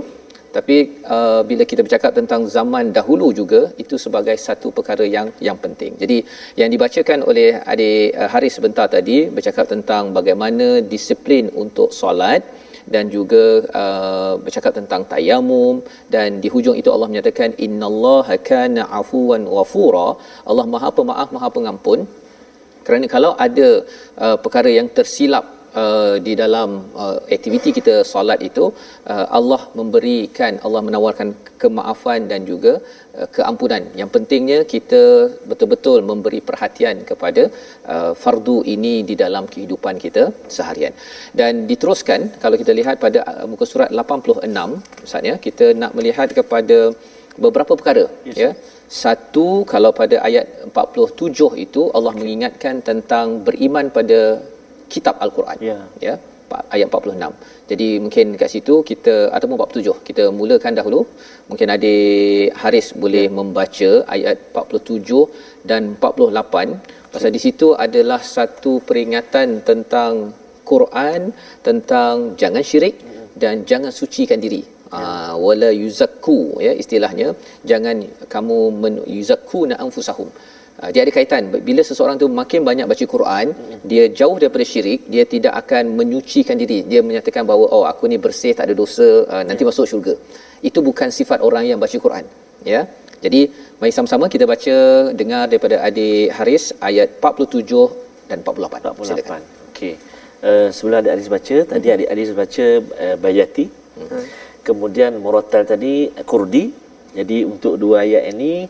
tapi 0.58 0.78
uh, 1.16 1.42
bila 1.50 1.64
kita 1.72 1.82
bercakap 1.86 2.12
tentang 2.20 2.42
zaman 2.56 2.86
dahulu 2.98 3.28
juga 3.40 3.62
itu 3.84 3.96
sebagai 4.06 4.36
satu 4.46 4.68
perkara 4.78 5.06
yang 5.16 5.28
yang 5.48 5.58
penting. 5.66 5.94
Jadi 6.02 6.18
yang 6.62 6.70
dibacakan 6.74 7.22
oleh 7.30 7.50
adik 7.74 8.18
uh, 8.22 8.30
Haris 8.34 8.56
sebentar 8.58 8.88
tadi 8.96 9.18
bercakap 9.38 9.66
tentang 9.74 10.10
bagaimana 10.18 10.68
disiplin 10.94 11.48
untuk 11.64 11.94
solat 12.00 12.42
dan 12.94 13.06
juga 13.16 13.44
uh, 13.82 14.34
bercakap 14.46 14.74
tentang 14.80 15.02
tayamum 15.12 15.76
dan 16.14 16.42
di 16.44 16.50
hujung 16.54 16.78
itu 16.82 16.90
Allah 16.96 17.10
menyatakan 17.12 17.54
innallaha 17.66 18.36
kana 18.52 18.90
afuwan 19.00 19.46
ghafura. 19.54 20.08
Allah 20.50 20.66
Maha 20.74 20.90
Pemaaf, 21.00 21.30
Maha 21.36 21.50
Pengampun. 21.58 22.02
Kerana 22.86 23.06
kalau 23.16 23.32
ada 23.48 23.70
uh, 24.18 24.38
perkara 24.44 24.70
yang 24.80 24.90
tersilap 24.98 25.46
uh, 25.82 26.16
di 26.28 26.34
dalam 26.42 26.70
uh, 27.04 27.18
aktiviti 27.36 27.70
kita 27.78 27.96
solat 28.12 28.40
itu 28.50 28.66
uh, 29.14 29.26
Allah 29.38 29.62
memberikan 29.80 30.54
Allah 30.66 30.82
menawarkan 30.88 31.30
kemaafan 31.62 32.28
dan 32.32 32.42
juga 32.52 32.74
uh, 33.18 33.28
keampunan. 33.36 33.84
Yang 34.02 34.10
pentingnya 34.16 34.60
kita 34.74 35.02
betul-betul 35.52 36.00
memberi 36.12 36.42
perhatian 36.50 37.06
kepada 37.12 37.44
uh, 37.94 38.12
fardu 38.24 38.58
ini 38.76 38.96
di 39.10 39.18
dalam 39.24 39.46
kehidupan 39.54 39.98
kita 40.06 40.26
seharian. 40.56 40.94
Dan 41.40 41.66
diteruskan 41.72 42.20
kalau 42.44 42.58
kita 42.64 42.74
lihat 42.80 42.98
pada 43.06 43.22
uh, 43.32 43.46
muka 43.52 43.68
surat 43.74 43.90
86 43.92 45.06
Ustaz 45.08 45.30
ya, 45.32 45.36
kita 45.48 45.66
nak 45.82 45.94
melihat 45.98 46.30
kepada 46.40 46.80
beberapa 47.46 47.74
perkara 47.80 48.06
yes. 48.28 48.38
ya. 48.44 48.52
Satu 49.02 49.48
kalau 49.72 49.92
pada 50.00 50.18
ayat 50.28 50.46
47 50.74 51.66
itu 51.66 51.82
Allah 51.98 52.14
mengingatkan 52.22 52.82
tentang 52.90 53.28
beriman 53.48 53.88
pada 53.98 54.20
kitab 54.94 55.16
al-Quran 55.26 55.58
Ya. 55.70 55.80
ya 56.08 56.14
ayat 56.76 56.88
46. 56.90 57.34
Jadi 57.72 57.88
mungkin 58.04 58.26
kat 58.42 58.50
situ 58.54 58.76
kita 58.90 59.16
ataupun 59.36 59.56
47 59.62 59.98
kita 60.08 60.24
mulakan 60.40 60.74
dahulu. 60.80 61.02
Mungkin 61.50 61.68
adik 61.76 62.50
Haris 62.62 62.88
boleh 63.04 63.26
Ya. 63.30 63.36
membaca 63.40 63.92
ayat 64.16 64.38
47 64.54 65.22
dan 65.70 65.82
48 66.02 66.70
pasal 67.14 67.30
di 67.36 67.42
situ 67.46 67.68
adalah 67.86 68.22
satu 68.36 68.72
peringatan 68.88 69.48
tentang 69.70 70.14
Quran 70.72 71.22
tentang 71.68 72.14
jangan 72.42 72.64
syirik 72.70 72.96
dan 73.42 73.66
jangan 73.70 73.92
sucikan 74.00 74.42
diri. 74.46 74.62
Ah 74.98 75.34
wala 75.46 75.70
yuzakku 75.82 76.38
ya 76.66 76.74
istilahnya 76.82 77.28
jangan 77.72 77.98
kamu 78.34 78.60
men, 78.82 78.96
yuzakkuna 79.18 79.76
anfusahum. 79.84 80.30
Ah, 80.82 80.90
dia 80.96 81.02
ada 81.06 81.12
kaitan 81.16 81.44
bila 81.70 81.82
seseorang 81.88 82.16
tu 82.22 82.28
makin 82.42 82.60
banyak 82.68 82.86
baca 82.92 83.06
Quran 83.14 83.48
dia 83.92 84.04
jauh 84.20 84.36
daripada 84.42 84.66
syirik 84.72 85.02
dia 85.14 85.24
tidak 85.34 85.54
akan 85.62 85.84
menyucikan 86.00 86.56
diri 86.62 86.78
dia 86.92 87.02
menyatakan 87.08 87.44
bahawa 87.50 87.66
oh 87.76 87.84
aku 87.92 88.08
ni 88.12 88.18
bersih 88.26 88.52
tak 88.58 88.66
ada 88.68 88.76
dosa 88.82 89.08
ah, 89.34 89.44
nanti 89.50 89.68
masuk 89.70 89.86
syurga 89.92 90.14
itu 90.70 90.80
bukan 90.90 91.12
sifat 91.18 91.44
orang 91.48 91.68
yang 91.72 91.80
baca 91.84 91.98
Quran 92.06 92.24
ya 92.74 92.82
jadi 93.26 93.42
mari 93.80 93.92
sama-sama 93.98 94.32
kita 94.36 94.48
baca 94.54 94.76
dengar 95.22 95.44
daripada 95.52 95.84
adik 95.88 96.32
Haris 96.38 96.66
ayat 96.90 97.20
47 97.20 98.32
dan 98.32 98.40
48 98.48 99.04
silakan 99.10 99.42
48. 99.44 99.70
Okey. 99.72 99.94
Uh, 100.40 100.68
sebelum 100.76 100.98
adik 101.02 101.12
Aris 101.16 101.30
baca, 101.36 101.56
tadi 101.72 101.88
adik 101.96 102.10
Aris 102.14 102.32
baca 102.42 102.66
uh, 103.04 103.16
Bayati. 103.24 103.66
Kemudian 104.68 105.20
Murattal 105.24 105.68
tadi 105.68 106.08
Kurdi. 106.30 106.66
Jadi 107.20 107.38
untuk 107.44 107.76
dua 107.82 108.08
ayat 108.08 108.32
ini 108.32 108.70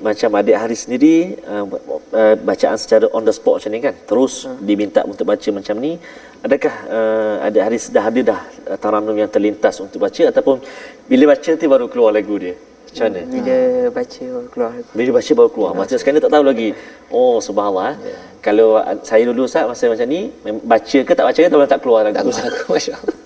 macam 0.00 0.28
adik 0.36 0.56
Haris 0.56 0.80
sendiri 0.84 1.40
uh, 1.48 1.64
uh, 2.12 2.34
bacaan 2.36 2.76
secara 2.76 3.08
on 3.16 3.24
the 3.24 3.32
spot 3.32 3.60
macam 3.60 3.70
ni 3.72 3.80
kan. 3.80 3.94
Terus 4.04 4.44
diminta 4.60 5.00
untuk 5.08 5.24
baca 5.24 5.48
macam 5.52 5.76
ni. 5.80 5.96
Adakah 6.44 6.74
uh, 6.88 7.46
adik 7.48 7.62
Haris 7.64 7.84
dah 7.88 8.04
ada 8.04 8.20
dah 8.20 8.40
uh, 8.70 8.78
taranum 8.78 9.16
yang 9.16 9.30
terlintas 9.32 9.80
untuk 9.80 10.04
baca 10.04 10.22
ataupun 10.28 10.60
bila 11.08 11.32
baca 11.32 11.48
nanti 11.48 11.66
baru 11.66 11.86
keluar 11.88 12.12
lagu 12.12 12.36
dia? 12.36 12.54
Macam 12.86 13.12
mana? 13.12 13.20
Bila 13.28 13.56
baca 13.92 14.24
baru 14.24 14.48
keluar. 14.52 14.70
Bila 14.96 15.10
baca 15.20 15.30
baru 15.36 15.50
keluar. 15.52 15.70
Masa 15.76 15.94
sekarang 16.00 16.20
tak 16.24 16.32
tahu 16.32 16.44
lagi. 16.48 16.68
Oh, 17.12 17.36
subhanallah. 17.44 17.92
Yeah. 18.00 18.20
Kalau 18.40 18.68
saya 19.02 19.26
dulu 19.26 19.44
Ustaz 19.44 19.66
masa 19.66 19.90
macam 19.90 20.06
ni, 20.06 20.30
baca 20.64 20.98
ke 21.02 21.12
tak 21.12 21.24
baca 21.28 21.40
ke 21.40 21.66
tak 21.66 21.80
keluar 21.82 22.00
lagu. 22.06 22.30
tak 22.30 22.46
lagu 22.46 22.64
masya-Allah. 22.76 23.16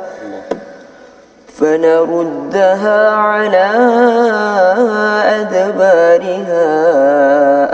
فنردها 1.61 3.09
على 3.09 3.69
أدبارها 5.41 6.65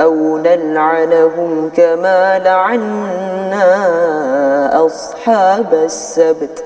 أو 0.04 0.38
نلعنهم 0.38 1.71
كما 1.76 2.39
لعنا 2.39 3.76
أصحاب 4.86 5.73
السبت. 5.73 6.63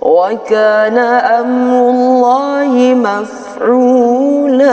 وكان 0.00 0.98
أمر 0.98 1.90
الله 1.90 2.94
مفعولا. 2.94 4.72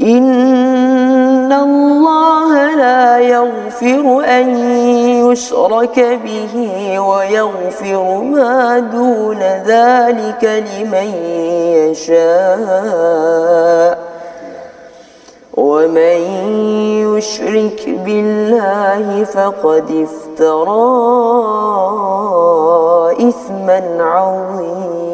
إن 0.00 0.83
الله 1.62 2.74
لا 2.74 3.18
يغفر 3.18 4.24
أن 4.24 4.56
يشرك 5.30 6.20
به 6.24 6.54
ويغفر 7.00 8.22
ما 8.22 8.78
دون 8.78 9.38
ذلك 9.42 10.44
لمن 10.44 11.08
يشاء. 11.90 13.34
ومن 15.56 16.18
يشرك 17.16 17.88
بالله 18.04 19.24
فقد 19.24 20.06
افترى 20.06 20.84
إثما 23.28 23.80
عظيما. 24.00 25.04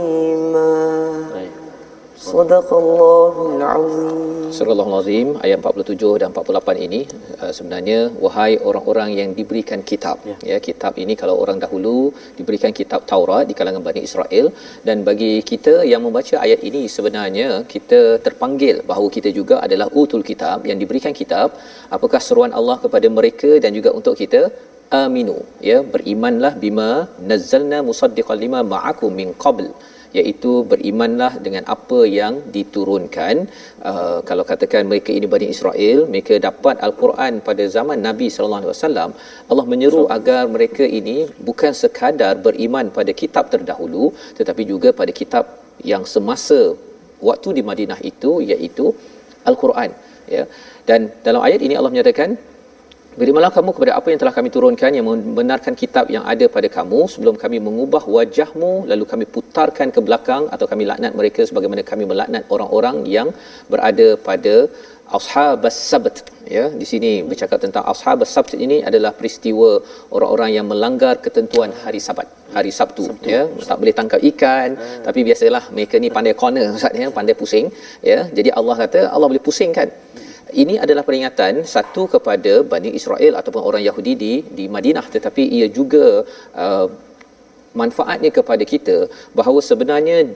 Surah 4.56 4.74
Al-Azim 4.84 5.28
ayat 5.44 5.58
47 5.62 6.20
dan 6.22 6.28
48 6.34 6.84
ini 6.86 7.00
uh, 7.42 7.52
sebenarnya 7.56 7.98
wahai 8.24 8.52
orang-orang 8.68 9.10
yang 9.18 9.30
diberikan 9.38 9.80
kitab. 9.90 10.16
Ya. 10.30 10.36
ya 10.50 10.58
kitab 10.66 10.92
ini 11.02 11.14
kalau 11.22 11.34
orang 11.42 11.58
dahulu 11.64 11.96
diberikan 12.38 12.72
kitab 12.80 13.00
Taurat 13.10 13.44
di 13.50 13.54
kalangan 13.58 13.82
Bani 13.88 14.02
Israel 14.08 14.46
dan 14.86 15.02
bagi 15.08 15.32
kita 15.50 15.74
yang 15.92 16.02
membaca 16.06 16.36
ayat 16.46 16.62
ini 16.70 16.82
sebenarnya 16.96 17.48
kita 17.74 18.00
terpanggil 18.26 18.78
bahawa 18.90 19.10
kita 19.16 19.32
juga 19.38 19.58
adalah 19.66 19.88
utul 20.02 20.24
kitab 20.30 20.70
yang 20.70 20.78
diberikan 20.82 21.14
kitab. 21.20 21.58
Apakah 21.98 22.22
seruan 22.28 22.54
Allah 22.60 22.78
kepada 22.84 23.10
mereka 23.18 23.52
dan 23.64 23.74
juga 23.78 23.92
untuk 24.00 24.16
kita? 24.22 24.42
Aminu. 25.02 25.38
Ya 25.68 25.78
berimanlah 25.94 26.54
bima 26.62 26.90
nazzalna 27.30 27.78
musaddiqan 27.90 28.38
lima 28.44 28.60
ma'akum 28.74 29.10
min 29.22 29.30
qabl 29.44 29.66
iaitu 30.18 30.52
berimanlah 30.70 31.32
dengan 31.44 31.64
apa 31.74 32.00
yang 32.18 32.34
diturunkan. 32.56 33.34
Uh, 33.90 34.18
kalau 34.28 34.44
katakan 34.50 34.82
mereka 34.90 35.10
ini 35.18 35.26
Bani 35.34 35.46
Israel 35.54 35.98
mereka 36.12 36.34
dapat 36.48 36.76
al-Quran 36.86 37.32
pada 37.48 37.64
zaman 37.76 37.98
Nabi 38.08 38.26
sallallahu 38.34 38.62
alaihi 38.62 38.74
wasallam 38.74 39.10
Allah 39.50 39.66
menyeru 39.72 40.02
agar 40.16 40.42
mereka 40.56 40.84
ini 41.00 41.16
bukan 41.48 41.72
sekadar 41.82 42.34
beriman 42.46 42.88
pada 42.98 43.14
kitab 43.22 43.46
terdahulu 43.54 44.04
tetapi 44.38 44.64
juga 44.72 44.90
pada 45.00 45.14
kitab 45.20 45.44
yang 45.92 46.04
semasa 46.14 46.60
waktu 47.28 47.48
di 47.58 47.62
Madinah 47.70 48.00
itu 48.12 48.32
iaitu 48.50 48.86
al-Quran 49.50 49.90
ya. 50.36 50.44
Dan 50.88 51.00
dalam 51.26 51.40
ayat 51.48 51.60
ini 51.66 51.74
Allah 51.78 51.92
menyatakan 51.94 52.30
Berimanlah 53.18 53.50
kamu 53.54 53.70
kepada 53.76 53.92
apa 53.98 54.08
yang 54.12 54.20
telah 54.22 54.34
kami 54.36 54.48
turunkan 54.54 54.90
yang 54.96 55.06
membenarkan 55.10 55.74
kitab 55.80 56.06
yang 56.14 56.22
ada 56.32 56.46
pada 56.56 56.68
kamu 56.76 57.00
sebelum 57.12 57.34
kami 57.42 57.58
mengubah 57.66 58.02
wajahmu 58.16 58.70
lalu 58.90 59.04
kami 59.12 59.24
putarkan 59.34 59.90
ke 59.94 60.00
belakang 60.06 60.46
atau 60.54 60.66
kami 60.70 60.86
laknat 60.90 61.12
mereka 61.20 61.42
sebagaimana 61.48 61.82
kami 61.90 62.06
melaknat 62.10 62.46
orang-orang 62.54 62.96
yang 63.16 63.28
berada 63.72 64.08
pada 64.28 64.54
ashabas 65.18 65.76
sabt 65.90 66.16
ya 66.56 66.64
di 66.80 66.86
sini 66.90 67.10
bercakap 67.30 67.58
tentang 67.64 67.84
ashabas 67.92 68.30
sabt 68.36 68.54
ini 68.66 68.78
adalah 68.90 69.10
peristiwa 69.18 69.70
orang-orang 70.16 70.50
yang 70.56 70.66
melanggar 70.72 71.14
ketentuan 71.24 71.74
hari 71.82 72.00
sabat 72.06 72.28
hari 72.56 72.70
Sabtu, 72.78 73.04
Sabtu. 73.10 73.26
ya 73.34 73.42
tak 73.70 73.76
boleh 73.82 73.94
tangkap 73.98 74.20
ikan 74.30 74.68
hmm. 74.78 75.02
tapi 75.06 75.20
biasalah 75.26 75.64
mereka 75.74 75.98
ni 76.04 76.10
pandai 76.16 76.34
corner 76.42 76.66
ustaz 76.78 76.94
ya 77.02 77.08
pandai 77.18 77.34
pusing 77.42 77.66
ya 78.12 78.20
jadi 78.38 78.52
Allah 78.60 78.76
kata 78.82 79.00
Allah 79.14 79.28
boleh 79.32 79.44
pusingkan 79.48 79.90
ini 80.62 80.74
adalah 80.84 81.02
peringatan 81.08 81.62
satu 81.74 82.02
kepada 82.14 82.52
Bani 82.72 82.90
Israel 83.00 83.38
ataupun 83.40 83.62
orang 83.62 83.82
Yahudi 83.88 84.12
di 84.24 84.32
di 84.58 84.64
Madinah. 84.66 85.06
Tetapi 85.14 85.42
ia 85.58 85.66
juga 85.78 86.24
uh, 86.64 86.86
manfaatnya 87.74 88.30
kepada 88.38 88.64
kita 88.66 89.06
bahawa 89.38 89.60
sebenarnya 89.62 90.34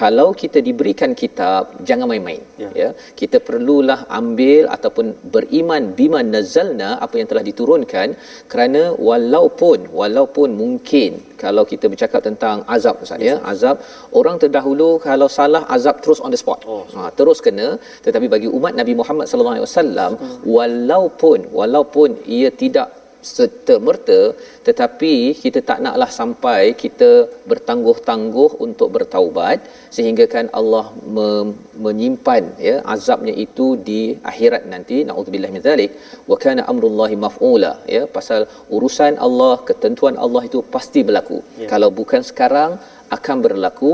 kalau 0.00 0.28
kita 0.42 0.58
diberikan 0.68 1.10
kitab 1.20 1.62
jangan 1.88 2.06
main-main 2.10 2.42
ya. 2.62 2.70
ya. 2.80 2.88
Kita 3.20 3.38
perlulah 3.48 3.98
ambil 4.18 4.62
ataupun 4.76 5.06
beriman 5.34 5.82
bima 5.98 6.20
nazalna 6.34 6.90
apa 7.06 7.14
yang 7.20 7.28
telah 7.30 7.44
diturunkan 7.48 8.08
kerana 8.52 8.82
walaupun 9.08 9.78
walaupun 10.00 10.48
mungkin 10.62 11.20
kalau 11.42 11.64
kita 11.72 11.86
bercakap 11.92 12.22
tentang 12.28 12.56
azab 12.76 13.04
ustaz 13.04 13.26
ya. 13.28 13.36
azab 13.52 13.76
orang 14.20 14.38
terdahulu 14.44 14.88
kalau 15.08 15.28
salah 15.38 15.62
azab 15.76 15.98
terus 16.04 16.22
on 16.24 16.32
the 16.34 16.40
spot. 16.44 16.60
Oh, 16.72 16.84
ha, 16.96 17.10
terus 17.20 17.40
kena 17.46 17.68
tetapi 18.06 18.28
bagi 18.34 18.48
umat 18.58 18.74
Nabi 18.80 18.94
Muhammad 19.02 19.28
sallallahu 19.28 19.56
alaihi 19.56 19.68
wasallam 19.68 20.12
walaupun 20.56 21.40
walaupun 21.60 22.10
ia 22.38 22.50
tidak 22.64 23.01
serta-merta 23.30 24.20
tetapi 24.66 25.14
kita 25.42 25.60
tak 25.68 25.78
naklah 25.84 26.10
sampai 26.18 26.60
kita 26.82 27.10
bertangguh-tangguh 27.50 28.50
untuk 28.66 28.88
bertaubat 28.96 29.58
sehingga 29.96 30.24
kan 30.34 30.46
Allah 30.60 30.84
me- 31.16 31.54
menyimpan 31.86 32.44
ya 32.68 32.76
azabnya 32.94 33.34
itu 33.46 33.66
di 33.88 34.00
akhirat 34.30 34.62
nanti. 34.74 34.98
Naudzubillah 35.08 35.50
min 35.56 35.64
zalik. 35.68 35.90
Wa 36.30 36.36
kana 36.44 36.62
amrullahi 36.72 37.18
maf'ula 37.26 37.72
ya 37.96 38.02
pasal 38.16 38.42
urusan 38.76 39.14
Allah 39.26 39.54
ketentuan 39.70 40.16
Allah 40.24 40.42
itu 40.50 40.60
pasti 40.76 41.02
berlaku. 41.08 41.38
Ya. 41.62 41.68
kalau 41.72 41.90
bukan 42.00 42.22
sekarang 42.30 42.72
akan 43.16 43.36
berlaku. 43.46 43.92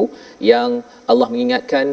Yang 0.52 0.70
Allah 1.10 1.28
mengingatkan 1.32 1.86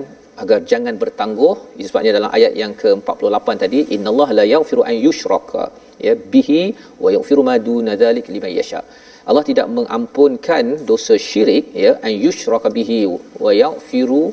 agar 0.43 0.59
jangan 0.71 0.95
bertangguh 1.01 1.55
sebabnya 1.89 2.11
dalam 2.17 2.31
ayat 2.37 2.53
yang 2.61 2.73
ke-48 2.81 3.47
tadi 3.63 3.79
innallaha 3.95 4.33
la 4.39 4.45
yaghfiru 4.53 4.81
an 4.89 4.95
yushraka 5.05 5.63
ya 6.07 6.13
bihi 6.33 6.61
wa 7.03 7.09
yaghfiru 7.15 7.43
ma 7.49 7.55
duna 7.67 7.93
dzalik 8.01 8.27
liman 8.35 8.51
yasha. 8.59 8.81
Allah 9.29 9.43
tidak 9.49 9.67
mengampunkan 9.77 10.85
dosa 10.89 11.15
syirik 11.29 11.73
ya 11.85 11.91
an 12.07 12.13
yushraka 12.25 12.69
bihi 12.77 12.99
wa 13.45 13.51
yaghfiru 13.63 14.23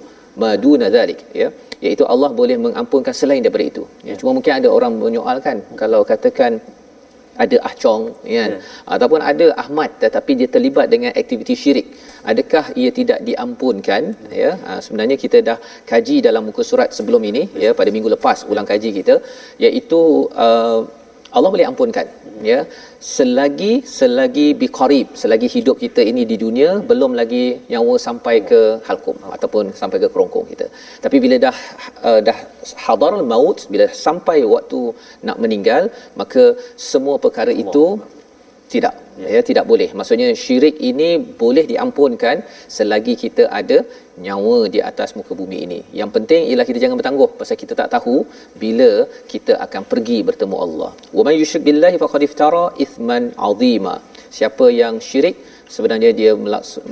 ma 0.43 0.51
duna 0.65 0.89
dzalik 0.95 1.23
ya. 1.43 1.49
Iaitu 1.85 2.05
Allah 2.13 2.31
boleh 2.41 2.57
mengampunkan 2.67 3.15
selain 3.21 3.43
daripada 3.45 3.65
itu. 3.73 3.85
Ya 4.09 4.15
cuma 4.21 4.31
mungkin 4.37 4.53
ada 4.59 4.69
orang 4.77 4.93
menyoalkan 5.03 5.57
kalau 5.81 6.01
katakan 6.11 6.61
ada 7.45 7.57
ahcong 7.69 8.03
kan 8.23 8.51
ya. 8.55 8.61
ataupun 8.95 9.21
ada 9.31 9.47
ahmad 9.63 9.91
tetapi 10.03 10.33
dia 10.41 10.49
terlibat 10.55 10.87
dengan 10.95 11.11
aktiviti 11.21 11.55
syirik. 11.63 11.87
Adakah 12.31 12.65
ia 12.81 12.91
tidak 12.99 13.19
diampunkan 13.29 14.03
ya? 14.43 14.51
Ha, 14.65 14.71
sebenarnya 14.85 15.17
kita 15.25 15.39
dah 15.49 15.59
kaji 15.91 16.17
dalam 16.27 16.43
muka 16.49 16.63
surat 16.71 16.93
sebelum 16.99 17.23
ini 17.31 17.43
ya 17.65 17.71
pada 17.81 17.91
minggu 17.95 18.11
lepas 18.17 18.45
ulang 18.53 18.69
kaji 18.73 18.91
kita 18.99 19.17
iaitu 19.67 20.01
uh, 20.47 20.81
Allah 21.37 21.51
boleh 21.55 21.67
ampunkan 21.71 22.07
ya. 22.51 22.59
Selagi 23.15 23.73
selagi 23.97 24.47
biqarib 24.63 25.09
selagi 25.23 25.49
hidup 25.55 25.77
kita 25.85 26.03
ini 26.11 26.23
di 26.33 26.37
dunia 26.45 26.71
belum 26.91 27.13
lagi 27.21 27.45
nyawa 27.73 27.95
sampai 28.07 28.35
ke 28.51 28.61
halkum 28.89 29.17
ataupun 29.37 29.65
sampai 29.81 29.99
ke 30.03 30.09
kerongkong 30.15 30.47
kita. 30.53 30.67
Tapi 31.05 31.17
bila 31.25 31.39
dah 31.47 31.57
uh, 32.09 32.21
dah 32.29 32.39
hadarul 32.87 33.27
maut 33.35 33.61
bila 33.75 33.87
sampai 34.07 34.39
waktu 34.55 34.81
nak 35.29 35.39
meninggal 35.45 35.85
maka 36.23 36.45
semua 36.91 37.17
perkara 37.25 37.55
itu 37.65 37.85
tidak. 38.75 38.95
Ya. 39.23 39.41
tidak 39.49 39.65
boleh. 39.71 39.89
Maksudnya 39.99 40.29
syirik 40.45 40.77
ini 40.91 41.09
boleh 41.43 41.65
diampunkan 41.73 42.37
selagi 42.77 43.15
kita 43.23 43.45
ada 43.61 43.79
nyawa 44.27 44.59
di 44.75 44.81
atas 44.91 45.11
muka 45.19 45.33
bumi 45.41 45.59
ini. 45.67 45.81
Yang 46.01 46.11
penting 46.17 46.41
ialah 46.51 46.67
kita 46.71 46.79
jangan 46.83 46.97
bertangguh 47.01 47.29
pasal 47.41 47.57
kita 47.63 47.75
tak 47.81 47.91
tahu 47.97 48.17
bila 48.63 48.91
kita 49.33 49.55
akan 49.67 49.83
pergi 49.93 50.19
bertemu 50.29 50.57
Allah. 50.67 50.91
Wa 51.17 51.23
may 51.29 51.37
yusyrik 51.43 51.65
billahi 51.69 51.99
faqad 52.05 52.25
iftara 52.29 52.65
ithman 52.87 53.27
azima. 53.49 53.95
Siapa 54.39 54.67
yang 54.81 54.97
syirik 55.09 55.37
sebenarnya 55.75 56.11
dia 56.21 56.33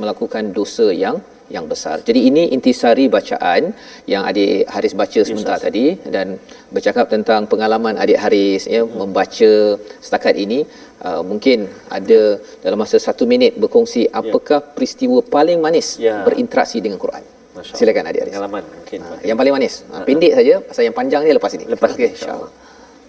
melakukan 0.02 0.44
dosa 0.58 0.88
yang 1.04 1.18
yang 1.50 1.66
besar. 1.72 1.96
Jadi 2.08 2.20
ini 2.30 2.42
intisari 2.56 3.10
bacaan 3.10 3.74
yang 4.06 4.22
adik 4.30 4.70
Haris 4.70 4.94
baca 4.94 5.20
sebentar 5.26 5.58
yes, 5.58 5.64
tadi 5.66 5.86
dan 6.14 6.38
bercakap 6.70 7.10
tentang 7.10 7.50
pengalaman 7.50 7.98
adik 7.98 8.18
Haris 8.22 8.70
ya 8.70 8.86
hmm. 8.86 8.94
membaca 8.94 9.52
setakat 9.98 10.38
ini 10.38 10.62
uh, 11.02 11.22
mungkin 11.26 11.66
ada 11.90 12.38
dalam 12.62 12.78
masa 12.78 12.96
satu 13.02 13.26
minit 13.26 13.58
berkongsi 13.58 14.06
ya. 14.06 14.22
apakah 14.22 14.62
yeah. 14.62 14.72
peristiwa 14.78 15.18
paling 15.26 15.58
manis 15.58 15.98
yeah. 15.98 16.22
berinteraksi 16.22 16.78
dengan 16.78 17.02
Quran. 17.02 17.26
Silakan 17.60 18.04
adik 18.14 18.20
Haris. 18.24 18.32
Pengalaman 18.38 18.64
mungkin. 18.70 18.98
Uh, 19.02 19.20
yang 19.26 19.36
paling 19.36 19.52
manis. 19.58 19.74
Uh, 19.90 20.06
pendek 20.06 20.32
saja 20.38 20.54
pasal 20.62 20.82
yang 20.86 20.96
panjang 20.96 21.22
ni 21.26 21.34
lepas 21.34 21.52
ini. 21.58 21.66
Lepas 21.66 21.90
okay, 21.98 22.14
insya-Allah. 22.14 22.50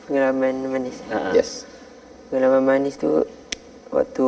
Pengalaman 0.10 0.54
manis. 0.66 0.98
Uh-huh. 1.08 1.32
Yes. 1.38 1.70
Pengalaman 2.34 2.64
manis 2.66 2.98
tu 2.98 3.22
waktu 3.94 4.28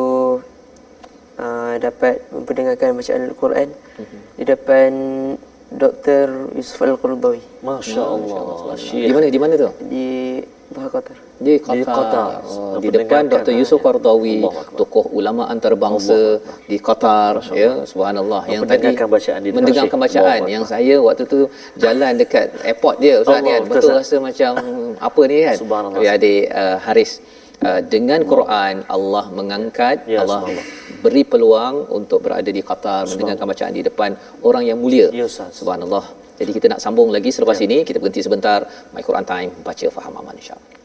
uh, 1.39 1.75
dapat 1.81 2.25
memperdengarkan 2.33 2.97
bacaan 2.97 3.21
Al-Quran 3.29 3.67
mm-hmm. 3.73 4.19
di 4.37 4.43
depan 4.43 4.91
Dr. 5.73 6.53
Yusuf 6.53 6.77
Al-Qardawi. 6.85 7.41
Masya-Allah. 7.65 8.77
Di 8.77 9.09
mana 9.09 9.25
di 9.25 9.39
mana 9.41 9.53
tu? 9.57 9.69
Di 9.89 10.07
Doha 10.73 10.89
Qatar. 10.89 11.17
Di 11.37 11.53
Qatar. 11.57 11.77
Di, 11.77 11.83
Qatar. 11.85 12.31
Oh, 12.45 12.77
di 12.81 12.89
depan 12.93 13.21
Dr. 13.29 13.53
Yusuf 13.57 13.77
Qardawi, 13.81 14.41
tokoh 14.73 15.05
ulama 15.13 15.49
antarabangsa 15.49 16.41
di 16.69 16.77
Qatar 16.77 17.41
ya, 17.53 17.85
subhanallah 17.89 18.41
yang 18.49 18.65
tadi 18.65 18.93
bacaan 18.97 19.39
di 19.45 19.49
mendengarkan 19.53 19.97
bacaan 19.97 20.41
yang 20.49 20.65
saya 20.65 20.97
waktu 21.01 21.25
tu 21.25 21.49
jalan 21.77 22.17
dekat 22.21 22.53
airport 22.65 22.97
dia 23.01 23.21
ustaz 23.21 23.41
Allah, 23.41 23.53
kan 23.53 23.61
betul 23.69 23.91
rasa 23.97 24.15
macam 24.17 24.51
apa 24.97 25.21
ni 25.29 25.37
kan. 25.45 25.57
Subhanallah. 25.61 26.01
Ya 26.05 26.09
adik 26.17 26.43
uh, 26.49 26.77
Haris 26.85 27.11
uh, 27.65 27.81
dengan 27.85 28.19
Quran 28.25 28.75
Allah 28.89 29.25
mengangkat 29.29 30.09
ya, 30.09 30.25
Allah 30.25 30.41
beri 31.03 31.23
peluang 31.27 31.91
untuk 31.91 32.23
berada 32.25 32.47
di 32.47 32.61
Qatar 32.69 33.03
mendengarkan 33.11 33.45
bacaan 33.51 33.73
di 33.75 33.83
depan 33.83 34.15
orang 34.47 34.63
yang 34.69 34.77
mulia. 34.79 35.11
Ya, 35.11 35.27
subhanallah. 35.27 36.23
Jadi 36.39 36.51
kita 36.55 36.65
nak 36.71 36.79
sambung 36.81 37.11
lagi 37.11 37.29
selepas 37.29 37.59
ya. 37.59 37.67
ini. 37.67 37.77
Kita 37.87 37.99
berhenti 38.01 38.23
sebentar. 38.23 38.63
My 38.95 39.03
Quran 39.03 39.25
time. 39.27 39.51
Baca 39.67 39.85
faham 39.91 40.15
aman 40.23 40.35
insyaallah 40.39 40.82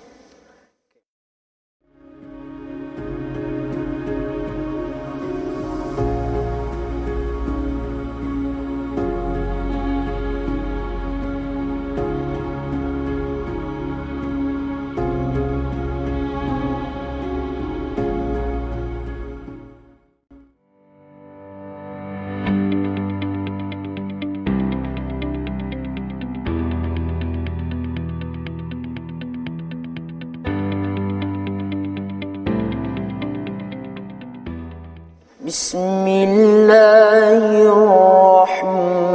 بسم 35.48 36.04
الله 36.28 37.40
الرحمن 37.72 39.12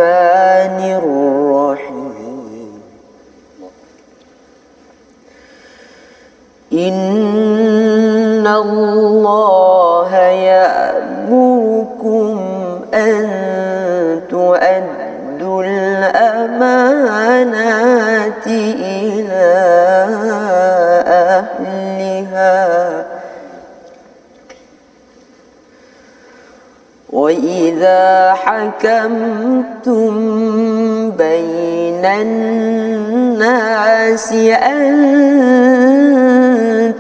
الرحيم. 0.98 2.82
إن 6.74 8.48
الله 8.48 9.23
وإذا 27.84 28.34
حكمتم 28.34 30.14
بين 31.12 32.06
الناس 32.06 33.54
أن 34.34 34.94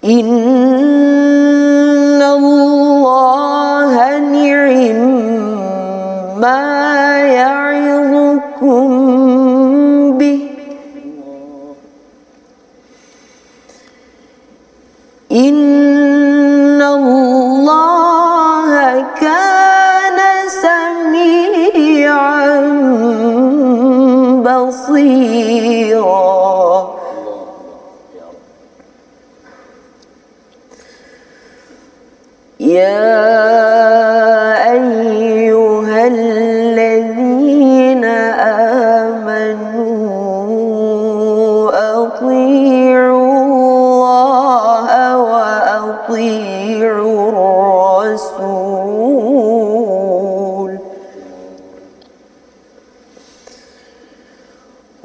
إن 0.05 0.62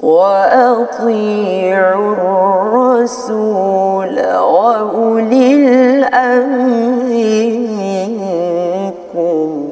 وأطيعوا 0.09 2.13
الرسول 2.17 4.17
وأولي 4.37 5.55
الأمر. 5.55 6.89
منكم 9.19 9.69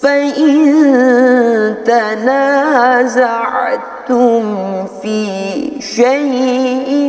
فإن 0.00 0.54
تنازعتم 1.84 3.24
في 5.02 5.20
شيء 5.80 7.05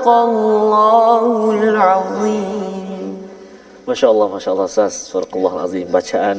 صدق 0.00 0.06
الله 0.08 1.24
العظيم 1.68 3.12
Masya 3.86 4.06
Allah, 4.12 4.28
Masya 4.34 4.50
Allah 4.56 4.66
Ustaz 4.72 4.94
Surah 5.12 5.52
Azim 5.64 5.86
Bacaan 5.96 6.38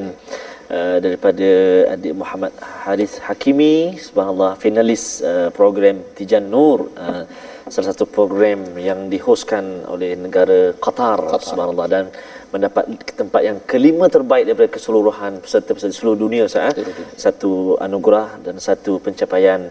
uh, 0.74 0.98
daripada 1.06 1.50
adik 1.94 2.14
Muhammad 2.22 2.52
Haris 2.84 3.14
Hakimi 3.26 3.94
Subhanallah 4.06 4.52
finalis 4.64 5.04
uh, 5.22 5.50
program 5.60 6.02
Tijan 6.18 6.50
Nur 6.50 6.90
uh, 6.98 7.24
salah 7.70 7.88
satu 7.94 8.10
program 8.18 8.60
yang 8.90 9.06
dihostkan 9.14 9.86
oleh 9.94 10.12
negara 10.26 10.60
Qatar, 10.86 11.20
Qatar. 11.30 11.42
Subhanallah 11.50 11.88
dan 11.94 12.06
mendapat 12.50 12.84
tempat 13.22 13.42
yang 13.50 13.58
kelima 13.72 14.06
terbaik 14.16 14.50
daripada 14.50 14.70
keseluruhan 14.76 15.32
peserta-peserta 15.46 15.94
seluruh 15.94 16.20
dunia 16.26 16.50
Ustaz 16.50 16.74
eh? 16.74 16.90
satu 17.26 17.78
anugerah 17.88 18.42
dan 18.46 18.56
satu 18.68 18.98
pencapaian 19.06 19.70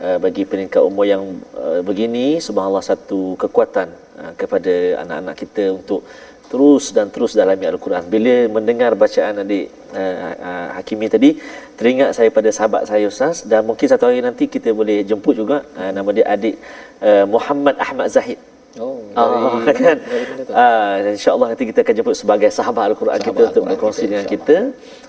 uh, 0.00 0.18
bagi 0.24 0.42
peningkat 0.50 0.82
umur 0.82 1.04
yang 1.08 1.24
uh, 1.56 1.80
begini 1.88 2.42
subhanallah 2.46 2.84
satu 2.84 3.36
kekuatan 3.42 3.88
uh, 4.20 4.32
kepada 4.40 5.02
anak-anak 5.04 5.36
kita 5.42 5.64
untuk 5.78 6.00
terus 6.46 6.94
dan 6.96 7.10
terus 7.10 7.34
dalami 7.34 7.66
al-Quran. 7.66 8.06
Bila 8.06 8.34
mendengar 8.56 8.94
bacaan 8.94 9.42
adik 9.42 9.66
uh, 9.92 10.14
uh, 10.48 10.68
Hakimi 10.78 11.06
tadi, 11.10 11.30
teringat 11.78 12.14
saya 12.16 12.30
pada 12.30 12.48
sahabat 12.54 12.82
saya 12.86 13.04
Ustaz 13.10 13.42
dan 13.50 13.66
mungkin 13.66 13.86
satu 13.90 14.06
hari 14.08 14.22
nanti 14.22 14.46
kita 14.46 14.70
boleh 14.70 15.02
jemput 15.02 15.34
juga 15.34 15.66
uh, 15.74 15.90
nama 15.90 16.10
dia 16.16 16.26
adik 16.36 16.56
uh, 17.02 17.24
Muhammad 17.26 17.74
Ahmad 17.82 18.08
Zahid. 18.08 18.38
Oh, 18.76 19.00
Ah, 19.16 19.72
kan? 19.72 19.98
Ah, 20.52 20.92
InsyaAllah 21.16 21.48
nanti 21.52 21.64
kita 21.64 21.80
akan 21.80 21.94
jemput 21.96 22.16
sebagai 22.20 22.50
sahabat 22.52 22.92
Al-Quran 22.92 23.16
kita 23.16 23.24
Sahabat 23.24 23.48
untuk 23.48 23.62
Al-Quran 23.64 23.70
berkongsi 23.72 24.04
kita, 24.04 24.10
dengan 24.12 24.26
kita. 24.32 24.56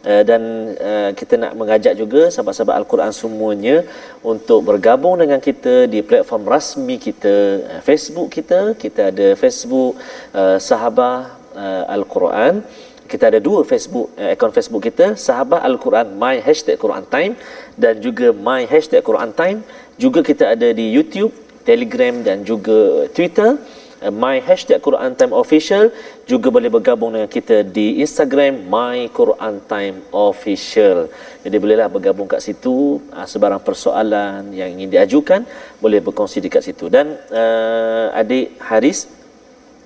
Uh, 0.07 0.23
dan 0.29 0.41
uh, 0.89 1.09
kita 1.19 1.33
nak 1.43 1.53
mengajak 1.59 1.93
juga 2.01 2.21
sahabat-sahabat 2.31 2.75
Al-Quran 2.79 3.11
semuanya 3.11 3.77
untuk 4.23 4.63
bergabung 4.69 5.19
dengan 5.19 5.39
kita 5.47 5.73
di 5.93 5.99
platform 5.99 6.43
rasmi 6.47 6.95
kita 7.07 7.35
uh, 7.71 7.81
Facebook 7.83 8.27
kita. 8.37 8.59
Kita 8.83 9.11
ada 9.11 9.27
Facebook 9.35 9.99
uh, 10.31 10.57
sahabat 10.69 11.35
uh, 11.51 11.83
Al-Quran. 11.95 12.63
Kita 13.11 13.31
ada 13.31 13.39
dua 13.43 13.67
Facebook 13.67 14.07
uh, 14.15 14.31
akaun 14.35 14.55
Facebook 14.55 14.83
kita 14.87 15.05
sahabat 15.27 15.59
Al-Quran 15.69 16.15
my 16.23 16.35
hashtag 16.47 16.79
Quran 16.79 17.03
Time 17.15 17.35
dan 17.75 17.99
juga 17.99 18.31
my 18.31 18.63
hashtag 18.63 19.03
Quran 19.03 19.35
Time. 19.35 19.59
Juga 19.99 20.23
kita 20.23 20.55
ada 20.55 20.69
di 20.79 20.87
YouTube 20.95 21.46
Telegram 21.67 22.15
dan 22.27 22.47
juga 22.47 23.11
Twitter. 23.11 23.59
Uh, 23.99 24.13
my 24.23 24.39
hashtag 24.47 24.79
Quran 24.87 25.11
Time 25.19 25.33
Official. 25.35 25.91
Juga 26.31 26.47
boleh 26.55 26.71
bergabung 26.71 27.11
dengan 27.11 27.27
kita 27.27 27.67
di 27.77 27.99
Instagram 27.99 28.53
my 28.71 29.11
Quran 29.11 29.55
Time 29.71 29.97
Official. 30.15 31.11
Jadi 31.43 31.55
bolehlah 31.59 31.91
bergabung 31.91 32.27
kat 32.31 32.39
situ 32.47 33.03
uh, 33.11 33.27
sebarang 33.27 33.59
persoalan 33.67 34.55
yang 34.55 34.69
ingin 34.75 34.89
diajukan 34.95 35.43
boleh 35.83 35.99
berkongsi 35.99 36.39
dekat 36.39 36.63
situ. 36.63 36.87
Dan 36.87 37.19
uh, 37.35 38.19
adik 38.21 38.55
Haris 38.63 39.11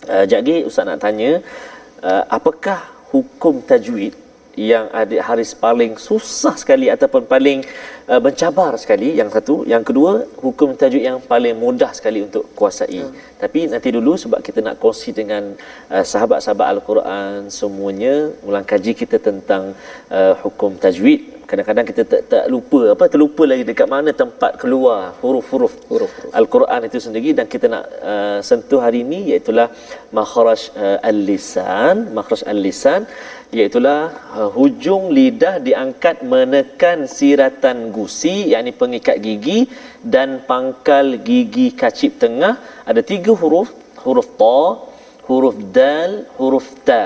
uh, 0.06 0.26
jadi 0.30 0.70
Ustaz 0.70 0.86
nak 0.86 1.02
tanya 1.02 1.42
uh, 2.06 2.24
apakah 2.30 2.80
hukum 3.12 3.62
tajwid 3.66 4.14
yang 4.60 4.92
adik 4.92 5.22
Haris 5.24 5.56
paling 5.56 5.96
susah 5.96 6.56
sekali 6.60 6.92
ataupun 6.92 7.24
paling 7.24 7.64
uh, 8.12 8.20
mencabar 8.20 8.76
sekali. 8.76 9.16
Yang 9.16 9.40
satu. 9.40 9.56
Yang 9.64 9.84
kedua 9.90 10.12
hukum 10.44 10.76
tajwid 10.76 11.04
yang 11.08 11.20
paling 11.24 11.56
mudah 11.56 11.92
sekali 11.96 12.24
untuk 12.28 12.52
kuasai. 12.56 13.02
Hmm. 13.02 13.14
tapi 13.42 13.66
nanti 13.72 13.90
dulu 13.90 14.14
sebab 14.14 14.40
kita 14.46 14.60
nak 14.62 14.78
kongsi 14.78 15.10
dengan 15.16 15.58
uh, 15.90 16.06
sahabat-sahabat 16.06 16.68
al-Quran 16.78 17.50
semuanya 17.50 18.30
ulang 18.46 18.68
kaji 18.68 18.94
kita 18.94 19.18
tentang 19.18 19.74
uh, 20.14 20.34
hukum 20.44 20.78
tajwid 20.78 21.41
kadang-kadang 21.52 21.86
kita 21.90 22.02
tak, 22.12 22.22
tak 22.32 22.46
lupa 22.54 22.82
apa 22.94 23.06
terlupa 23.14 23.44
lagi 23.52 23.64
dekat 23.70 23.88
mana 23.94 24.12
tempat 24.22 24.52
keluar 24.62 25.00
huruf-huruf. 25.22 25.74
Huruf-huruf. 25.92 26.32
Al-Quran 26.40 26.82
itu 26.88 27.00
sendiri 27.06 27.30
dan 27.38 27.46
kita 27.54 27.66
nak 27.74 27.84
uh, 28.12 28.40
sentuh 28.50 28.80
hari 28.86 29.00
ini 29.06 29.20
iaitu 29.32 29.52
makhraj 30.18 30.62
uh, 30.84 31.10
al-lisan 31.10 31.96
makhraj 32.18 32.42
al-lisan 32.54 33.02
iaitulah 33.58 34.00
uh, 34.40 34.50
hujung 34.58 35.04
lidah 35.18 35.56
diangkat 35.68 36.24
menekan 36.34 37.00
siratan 37.18 37.78
gusi 37.98 38.36
yakni 38.54 38.72
pengikat 38.82 39.20
gigi 39.26 39.60
dan 40.16 40.30
pangkal 40.52 41.20
gigi 41.30 41.68
kacip 41.82 42.16
tengah. 42.24 42.54
Ada 42.90 43.04
tiga 43.12 43.34
huruf 43.42 43.70
huruf 44.06 44.30
ta 44.42 44.64
huruf 45.28 45.58
dal 45.78 46.12
huruf 46.40 46.68
ta. 46.88 47.04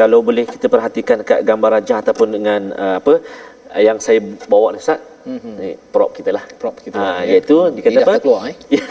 Kalau 0.00 0.18
boleh 0.26 0.44
kita 0.48 0.66
perhatikan 0.74 1.16
dekat 1.20 1.40
gambar 1.48 1.70
rajah 1.76 1.98
ataupun 2.02 2.28
dengan 2.36 2.62
uh, 2.82 2.96
apa 3.00 3.14
yang 3.80 3.98
saya 4.02 4.20
bawa 4.50 4.74
ni 4.74 4.80
Ustaz. 4.82 5.00
Mm-hmm. 5.22 5.54
ni 5.62 5.70
prop 5.94 6.10
kita 6.18 6.34
lah. 6.34 6.44
Prop 6.58 6.74
kita 6.82 6.98
ha, 6.98 7.02
lah, 7.06 7.18
ya. 7.22 7.38
iaitu 7.38 7.70
dikata 7.78 7.94
Lidah 7.94 8.02
apa 8.02 8.12
terkeluar, 8.18 8.42
eh? 8.50 8.56
ya, 8.74 8.84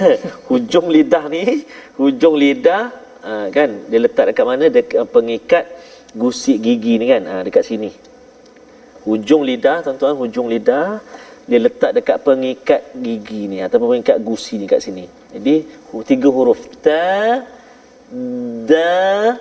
hujung 0.47 0.87
lidah 0.87 1.23
ni 1.27 1.43
hujung 1.99 2.35
lidah 2.39 2.83
uh, 3.19 3.47
kan? 3.51 3.69
Dia 3.91 3.99
letak 3.99 4.31
dekat 4.31 4.45
mana? 4.47 4.71
Dekat 4.71 4.95
uh, 5.03 5.09
pengikat 5.11 5.67
gusik 6.15 6.63
gigi 6.63 6.95
ni 6.95 7.11
kan? 7.11 7.21
Uh, 7.27 7.41
dekat 7.43 7.67
sini. 7.67 7.91
Hujung 9.03 9.43
lidah 9.43 9.83
tuan-tuan 9.83 10.15
hujung 10.15 10.47
lidah 10.47 11.03
dia 11.51 11.59
letak 11.59 11.91
dekat 11.97 12.17
pengikat 12.23 12.81
gigi 12.95 13.49
ni 13.51 13.59
ataupun 13.59 13.97
pengikat 13.97 14.17
gusi 14.23 14.61
ni 14.61 14.71
kat 14.71 14.79
sini. 14.79 15.03
Jadi 15.35 15.67
tiga 16.07 16.29
huruf. 16.31 16.63
Ta 16.79 17.43
da 18.63 19.35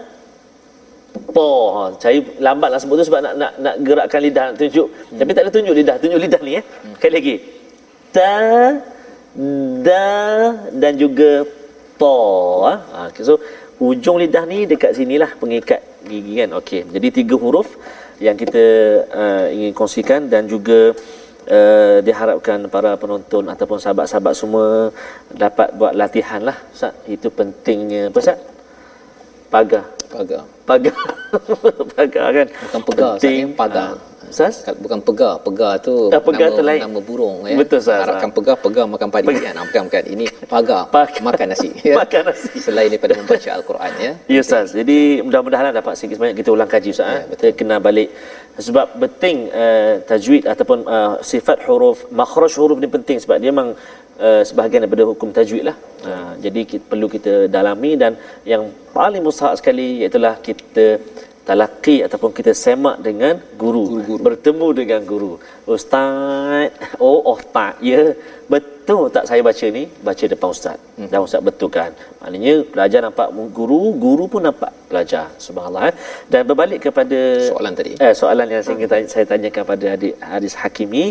po 1.35 1.49
ha, 1.75 1.83
saya 2.03 2.19
lambat 2.47 2.69
lah 2.73 2.81
sebut 2.83 2.95
tu 3.01 3.07
sebab 3.11 3.21
nak 3.27 3.35
nak 3.41 3.53
nak 3.65 3.75
gerakkan 3.87 4.21
lidah 4.27 4.45
nak 4.51 4.57
tunjuk. 4.61 4.89
Hmm. 4.89 5.19
tapi 5.19 5.31
tak 5.35 5.43
ada 5.47 5.51
tunjuk 5.57 5.75
lidah. 5.81 5.97
Tunjuk 6.03 6.21
lidah 6.25 6.41
ni 6.47 6.53
eh. 6.61 6.65
Hmm. 6.65 6.95
sekali 6.99 7.15
lagi. 7.19 7.37
Ta 8.15 8.35
da 9.87 10.09
dan 10.75 10.93
juga 10.99 11.47
to 12.01 12.17
ha? 12.67 12.75
ha 12.93 12.99
okay, 13.07 13.23
so 13.23 13.39
hujung 13.79 14.19
lidah 14.19 14.43
ni 14.53 14.67
dekat 14.67 14.91
sinilah 14.99 15.31
pengikat 15.41 15.81
gigi 16.11 16.35
kan? 16.43 16.51
Okey 16.59 16.81
jadi 16.91 17.09
tiga 17.15 17.35
huruf 17.39 17.69
yang 18.21 18.37
kita 18.37 18.65
uh, 19.21 19.47
ingin 19.55 19.73
kongsikan 19.73 20.29
dan 20.29 20.45
juga 20.45 20.93
uh, 21.49 21.99
diharapkan 22.05 22.69
para 22.69 22.93
penonton 23.01 23.49
ataupun 23.49 23.81
sahabat-sahabat 23.81 24.35
semua 24.37 24.93
dapat 25.33 25.73
buat 25.79 25.97
latihan 25.97 26.45
lah. 26.45 26.57
Ustaz 26.69 26.93
itu 27.09 27.33
pentingnya. 27.33 28.13
Apa 28.13 28.21
Ustaz 28.21 28.39
pagar 29.51 29.85
Pagar. 30.11 30.43
pagar 30.67 30.95
pagar 31.95 32.27
kan 32.33 32.47
Bukan 32.51 32.81
pegar, 32.83 33.11
penting 33.15 33.43
eh, 33.45 33.55
pagar. 33.55 33.91
Ustaz? 34.27 34.63
Kalau 34.63 34.79
bukan 34.79 34.99
pegar, 35.03 35.35
pegar 35.43 35.73
tu 35.79 36.07
Ah, 36.11 36.23
pegar 36.23 36.51
nama, 36.51 36.59
tu 36.59 36.63
lain. 36.63 36.81
nama 36.83 37.01
burung 37.03 37.51
ya. 37.51 37.59
Betul, 37.59 37.83
Ustaz. 37.83 38.07
Harapkan 38.07 38.31
pegar, 38.31 38.55
pegar 38.55 38.87
makan 38.87 39.11
padi 39.11 39.27
kan. 39.35 39.55
Ah, 39.59 39.67
bukan 39.67 39.83
bukan. 39.91 40.03
Ini 40.07 40.25
pagar, 40.47 40.83
Pagar. 40.95 41.19
makan 41.21 41.47
nasi. 41.51 41.71
Makan 41.99 42.23
nasi. 42.31 42.51
Selain 42.57 42.87
daripada 42.87 43.19
membaca 43.19 43.51
al-Quran 43.51 43.91
ya. 43.99 44.13
Ya 44.27 44.39
Ustaz. 44.39 44.71
Jadi 44.71 45.19
mudah-mudahan 45.23 45.75
dapat 45.75 45.99
sikit 45.99 46.15
sebanyak 46.15 46.37
kita 46.39 46.51
ulang 46.51 46.71
kaji 46.71 46.91
Ustaz. 46.91 47.07
Ya, 47.11 47.23
kita 47.27 47.47
kena 47.55 47.79
balik 47.79 48.11
sebab 48.55 48.87
penting 48.99 49.51
uh, 49.51 49.99
tajwid 50.05 50.43
ataupun 50.45 50.79
uh, 50.85 51.19
sifat 51.23 51.67
huruf 51.67 52.07
makhraj 52.11 52.55
huruf 52.55 52.79
ni 52.79 52.87
penting 52.87 53.19
sebab 53.19 53.39
dia 53.39 53.51
memang 53.51 53.75
uh, 54.19 54.43
sebahagian 54.49 54.83
daripada 54.85 55.07
hukum 55.11 55.31
tajwid 55.39 55.65
lah. 55.71 55.77
Uh, 56.11 56.33
jadi 56.45 56.61
kita, 56.71 56.85
perlu 56.91 57.07
kita 57.17 57.33
dalami 57.57 57.93
dan 58.03 58.13
yang 58.53 58.63
paling 58.97 59.23
mustahak 59.23 59.61
sekali 59.61 59.89
iaitu 60.03 60.19
kita 60.49 60.87
talaqi 61.51 61.97
ataupun 62.07 62.31
kita 62.39 62.53
semak 62.65 62.97
dengan 63.07 63.35
guru, 63.63 63.85
guru-guru. 63.91 64.23
bertemu 64.27 64.69
dengan 64.81 65.01
guru 65.11 65.33
ustaz 65.75 66.69
oh 67.07 67.19
oh 67.31 67.39
tak 67.57 67.75
ya 67.91 68.03
betul 68.53 69.03
tak 69.15 69.25
saya 69.31 69.41
baca 69.49 69.67
ni 69.77 69.83
baca 70.09 70.25
depan 70.33 70.49
ustaz 70.57 70.77
hmm. 70.99 71.09
dan 71.11 71.19
ustaz 71.27 71.43
betulkan 71.49 71.91
maknanya 72.21 72.55
pelajar 72.73 73.01
nampak 73.07 73.29
guru 73.59 73.81
guru 74.05 74.25
pun 74.33 74.43
nampak 74.49 74.73
pelajar 74.91 75.27
subhanallah 75.47 75.85
eh. 75.91 75.95
dan 76.33 76.43
berbalik 76.51 76.81
kepada 76.87 77.19
Soalan 77.51 77.75
tadi. 77.81 77.93
eh 78.07 78.13
soalan 78.21 78.47
yang 78.53 78.63
saya 78.67 78.77
ingin 78.79 78.91
tanya, 78.93 79.09
saya 79.15 79.25
tanyakan 79.33 79.65
pada 79.73 79.87
adik 79.97 80.15
Haris 80.31 80.57
Hakimi 80.63 81.05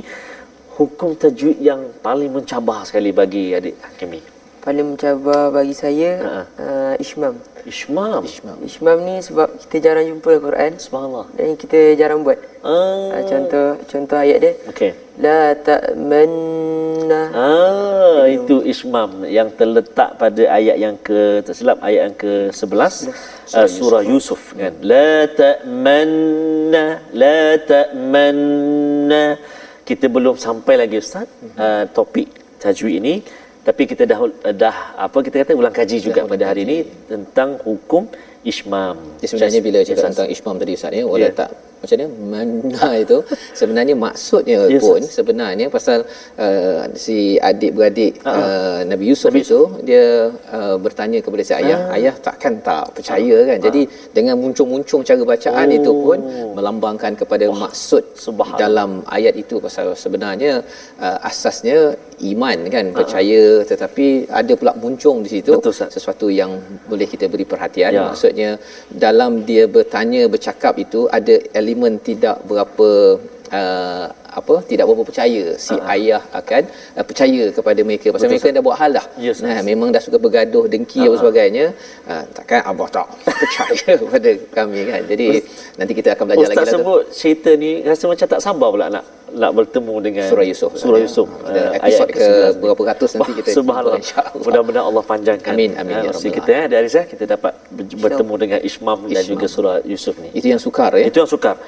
hukum 0.80 1.12
tajwid 1.14 1.60
yang 1.60 1.82
paling 2.00 2.32
mencabar 2.32 2.88
sekali 2.88 3.12
bagi 3.12 3.52
adik 3.52 3.76
Hakimi 3.84 4.22
Paling 4.60 4.96
mencabar 4.96 5.52
bagi 5.52 5.72
saya 5.72 6.12
Ha. 6.20 6.32
uh, 6.60 6.94
Ishmam. 7.00 7.36
Ishmam 7.64 8.24
Ishmam 8.64 8.98
ni 9.08 9.16
sebab 9.20 9.56
kita 9.56 9.78
jarang 9.80 10.06
jumpa 10.08 10.30
Al-Quran 10.36 10.72
subhanallah 10.80 11.26
dan 11.36 11.56
kita 11.56 11.80
jarang 11.96 12.24
buat. 12.24 12.40
ah 12.64 13.12
Uh, 13.16 13.24
contoh 13.24 13.68
contoh 13.92 14.18
ayat 14.20 14.38
dia. 14.44 14.54
okey 14.72 14.92
La 15.20 15.52
ta'manna. 15.68 17.22
Ah, 17.36 18.24
itu 18.32 18.64
ismam 18.64 19.28
yang 19.28 19.52
terletak 19.52 20.16
pada 20.16 20.44
ayat 20.48 20.80
yang 20.80 20.96
ke 20.96 21.44
tersilap 21.44 21.84
ayat 21.84 22.02
yang 22.08 22.16
ke-11 22.16 23.12
uh, 23.60 23.68
surah 23.68 24.04
Yusuf 24.08 24.56
kan. 24.56 24.72
La 24.80 25.28
ta'manna 25.40 26.86
la 27.12 27.40
ta'manna. 27.64 29.24
Kita 29.90 30.06
belum 30.16 30.36
sampai 30.48 30.76
lagi 30.82 30.98
ustaz 31.04 31.28
uh, 31.66 31.84
topik 31.98 32.28
tajwid 32.64 32.96
ini. 33.02 33.16
Tapi 33.68 33.84
kita 33.92 34.04
dah 34.12 34.20
dah 34.64 34.76
apa 35.06 35.18
kita 35.26 35.36
kata 35.42 35.54
ulang 35.62 35.76
kaji 35.80 35.98
juga 36.08 36.22
pada 36.32 36.44
hari 36.50 36.62
ini 36.68 36.78
tentang 37.12 37.50
hukum 37.68 38.04
ismam. 38.52 38.98
Jadi 39.20 39.28
sebenarnya 39.30 39.62
bila 39.68 39.80
cakap 39.88 40.04
tentang 40.12 40.30
ismam 40.36 40.56
tadi 40.62 40.72
Ustaz 40.80 40.96
ya, 41.00 41.04
wala 41.04 41.28
Ya. 41.28 41.32
tak 41.36 41.50
macam 41.82 41.96
mana 42.00 42.08
mana 42.34 42.88
itu 43.06 43.18
sebenarnya 43.56 43.96
maksudnya 43.96 44.60
Ya, 44.70 44.80
pun 44.84 45.00
sebenarnya 45.02 45.66
pasal 45.72 46.00
uh, 46.38 46.84
si 46.96 47.18
adik-beradik 47.40 48.20
Ah, 48.22 48.36
uh, 48.36 48.80
Nabi 48.84 49.06
Yusuf 49.12 49.32
itu 49.34 49.60
dia 49.82 50.06
uh, 50.52 50.76
bertanya 50.78 51.20
kepada 51.26 51.42
si 51.42 51.54
ayah, 51.56 51.80
Ah. 51.88 51.96
ayah 51.98 52.16
takkan 52.20 52.60
tak 52.60 52.92
percaya 52.96 53.38
kan. 53.50 53.58
Jadi 53.64 53.82
dengan 54.12 54.36
muncung-muncung 54.44 55.02
cara 55.02 55.24
bacaan 55.24 55.68
Oh. 55.72 55.78
itu 55.80 55.92
pun 56.06 56.18
melambangkan 56.58 57.14
kepada 57.16 57.46
maksud 57.64 58.04
subhanallah. 58.26 58.60
dalam 58.60 58.90
ayat 59.08 59.36
itu 59.44 59.56
pasal 59.66 59.96
sebenarnya 60.04 60.54
uh, 61.00 61.18
asasnya 61.24 61.80
iman 62.32 62.60
kan 62.68 62.86
percaya 62.92 63.64
tetapi 63.64 64.06
ada 64.28 64.54
pula 64.60 64.74
muncung 64.76 65.24
di 65.24 65.30
situ. 65.36 65.56
Betul, 65.56 65.72
Ustaz. 65.72 65.96
sesuatu 65.96 66.28
yang 66.28 66.52
boleh 66.92 67.08
kita 67.08 67.26
beri 67.32 67.48
perhatian 67.48 67.92
Ya. 67.96 68.04
maksudnya 68.12 68.50
dalam 68.92 69.32
dia 69.50 69.64
bertanya 69.68 70.28
bercakap 70.28 70.76
itu 70.78 71.08
ada 71.10 71.36
elemen 71.56 71.69
tidak 72.02 72.42
berapa 72.46 73.20
uh, 73.52 74.06
apa 74.32 74.56
tidak 74.64 74.86
berapa 74.86 75.04
percaya 75.04 75.44
si 75.58 75.74
uh 75.74 75.82
ayah 75.90 76.22
akan 76.32 76.64
uh, 76.94 77.02
percaya 77.02 77.50
kepada 77.50 77.82
mereka 77.82 78.08
pasal 78.10 78.26
Betul, 78.26 78.34
mereka 78.36 78.48
dah 78.52 78.64
buat 78.64 78.78
hal 78.78 78.92
dah 78.94 79.06
Ya, 79.18 79.32
Ustaz. 79.32 79.46
nah 79.46 79.60
memang 79.62 79.90
dah 79.90 80.00
suka 80.00 80.18
bergaduh 80.18 80.66
dengki 80.66 81.02
apa 81.02 81.18
sebagainya 81.18 81.66
uh, 82.06 82.24
takkan 82.32 82.62
abah 82.64 82.90
tak 82.90 83.08
percaya 83.42 83.92
kepada 83.96 84.30
kami 84.52 84.80
kan 84.86 85.02
jadi 85.04 85.26
nanti 85.76 85.94
kita 85.94 86.10
akan 86.14 86.24
belajar 86.26 86.46
Ustaz 86.46 86.54
lagi 86.54 86.60
lah 86.60 86.68
tu. 86.68 86.78
sebut 86.78 87.02
cerita 87.12 87.50
ni 87.56 87.72
rasa 87.82 88.04
macam 88.06 88.28
tak 88.28 88.40
sabar 88.40 88.70
pula 88.70 88.88
nak 88.88 89.06
nak 89.30 89.54
bertemu 89.54 89.96
dengan 90.00 90.26
Surah 90.26 90.42
Yusuf. 90.42 90.72
Surah 90.74 90.98
Ya. 90.98 91.06
Yusuf. 91.06 91.30
Kita 91.30 91.62
Ah, 91.62 91.78
episod 91.78 92.08
ke 92.08 92.18
ke-11 92.18 92.50
ni. 92.50 92.60
berapa 92.60 92.82
ratus 92.84 93.10
nanti 93.14 93.32
kita 93.38 93.50
Subhanallah. 93.54 94.02
Mudah-mudahan 94.36 94.86
Allah 94.90 95.04
panjangkan. 95.06 95.52
Amin, 95.54 95.72
amin, 95.78 95.94
ah, 95.94 96.02
ya 96.02 96.10
usia 96.10 96.18
Rabbal 96.26 96.38
kita 96.40 96.52
eh, 96.52 96.66
dari 96.68 96.90
saya 96.90 97.06
kita 97.06 97.24
dapat 97.28 97.54
ber- 97.70 97.94
bertemu 98.00 98.34
dengan 98.36 98.60
Ismam 98.60 99.06
dan 99.06 99.22
Ismam. 99.22 99.30
juga 99.30 99.46
surah 99.46 99.76
Yusuf 99.86 100.18
ni. 100.18 100.34
itu 100.34 100.50
yang 100.50 100.58
sukar 100.58 100.92
ya 100.96 101.06
Itu 101.06 101.22
yang 101.22 101.30
sukar. 101.30 101.62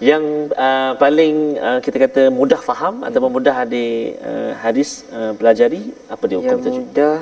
Yang 0.00 0.24
uh, 0.56 0.96
paling 0.96 1.60
uh, 1.60 1.78
kita 1.78 1.96
kata 2.00 2.22
mudah 2.32 2.56
faham 2.56 3.04
ataupun 3.04 3.36
mudah 3.36 3.52
adik 3.52 4.16
uh, 4.18 4.56
hadis 4.56 5.04
uh, 5.12 5.36
pelajari 5.36 5.92
apa 6.08 6.24
dia 6.24 6.40
hukum 6.40 6.48
Yang 6.48 6.60
tajwid? 6.64 6.80
mudah 6.88 7.16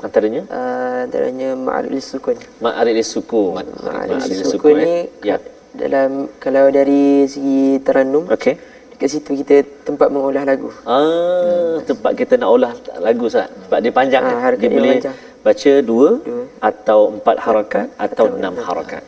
Antaranya 0.00 0.42
uh, 0.48 0.98
antaranya 1.04 1.48
ma'arif 1.52 2.00
sukun. 2.00 2.38
ma'arif 2.64 3.04
suku. 3.04 3.42
Ma'arif 3.52 4.46
sukun 4.46 4.74
ni 4.78 4.94
Ya. 5.20 5.36
dalam 5.74 6.30
kalau 6.38 6.70
dari 6.70 7.26
segi 7.26 7.82
teranum 7.82 8.24
Okey. 8.30 8.54
dekat 8.94 9.08
situ 9.10 9.30
kita 9.36 9.60
tempat 9.84 10.08
mengolah 10.08 10.46
lagu. 10.46 10.70
Ah, 10.86 11.82
tempat 11.82 12.14
kita 12.14 12.38
nak 12.38 12.48
olah 12.48 12.72
lagu 12.98 13.26
Ustaz. 13.26 13.50
Sebab 13.66 13.78
dia 13.78 13.92
panjang 13.92 14.22
Ah, 14.22 14.30
kan. 14.30 14.38
harakat 14.46 14.62
Dia 14.62 14.70
dia 14.70 14.78
boleh 14.78 14.94
panjang. 14.96 15.16
Baca 15.46 15.72
dua, 15.90 16.08
Dua. 16.28 16.44
atau 16.70 17.00
empat 17.16 17.36
harakat 17.46 17.86
atau 18.06 18.24
enam 18.38 18.54
harakat. 18.68 19.02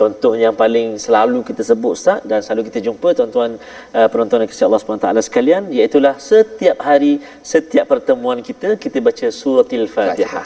Contoh 0.00 0.32
yang 0.42 0.54
paling 0.60 0.88
selalu 1.04 1.38
kita 1.48 1.62
sebut 1.70 1.92
Ustaz 1.98 2.18
dan 2.30 2.38
selalu 2.44 2.62
kita 2.68 2.78
jumpa 2.86 3.08
tuan-tuan 3.18 3.50
uh, 3.98 4.08
penonton 4.12 4.38
yang 4.40 4.48
kesian 4.52 4.66
Allah 4.72 4.80
SWT 4.80 5.06
sekalian 5.28 5.62
iaitulah 5.76 6.14
setiap 6.16 6.76
hari 6.88 7.12
setiap 7.52 7.84
pertemuan 7.92 8.38
kita 8.48 8.68
kita 8.84 8.96
baca 9.08 9.26
suratil 9.40 9.84
Fatihah. 9.94 10.44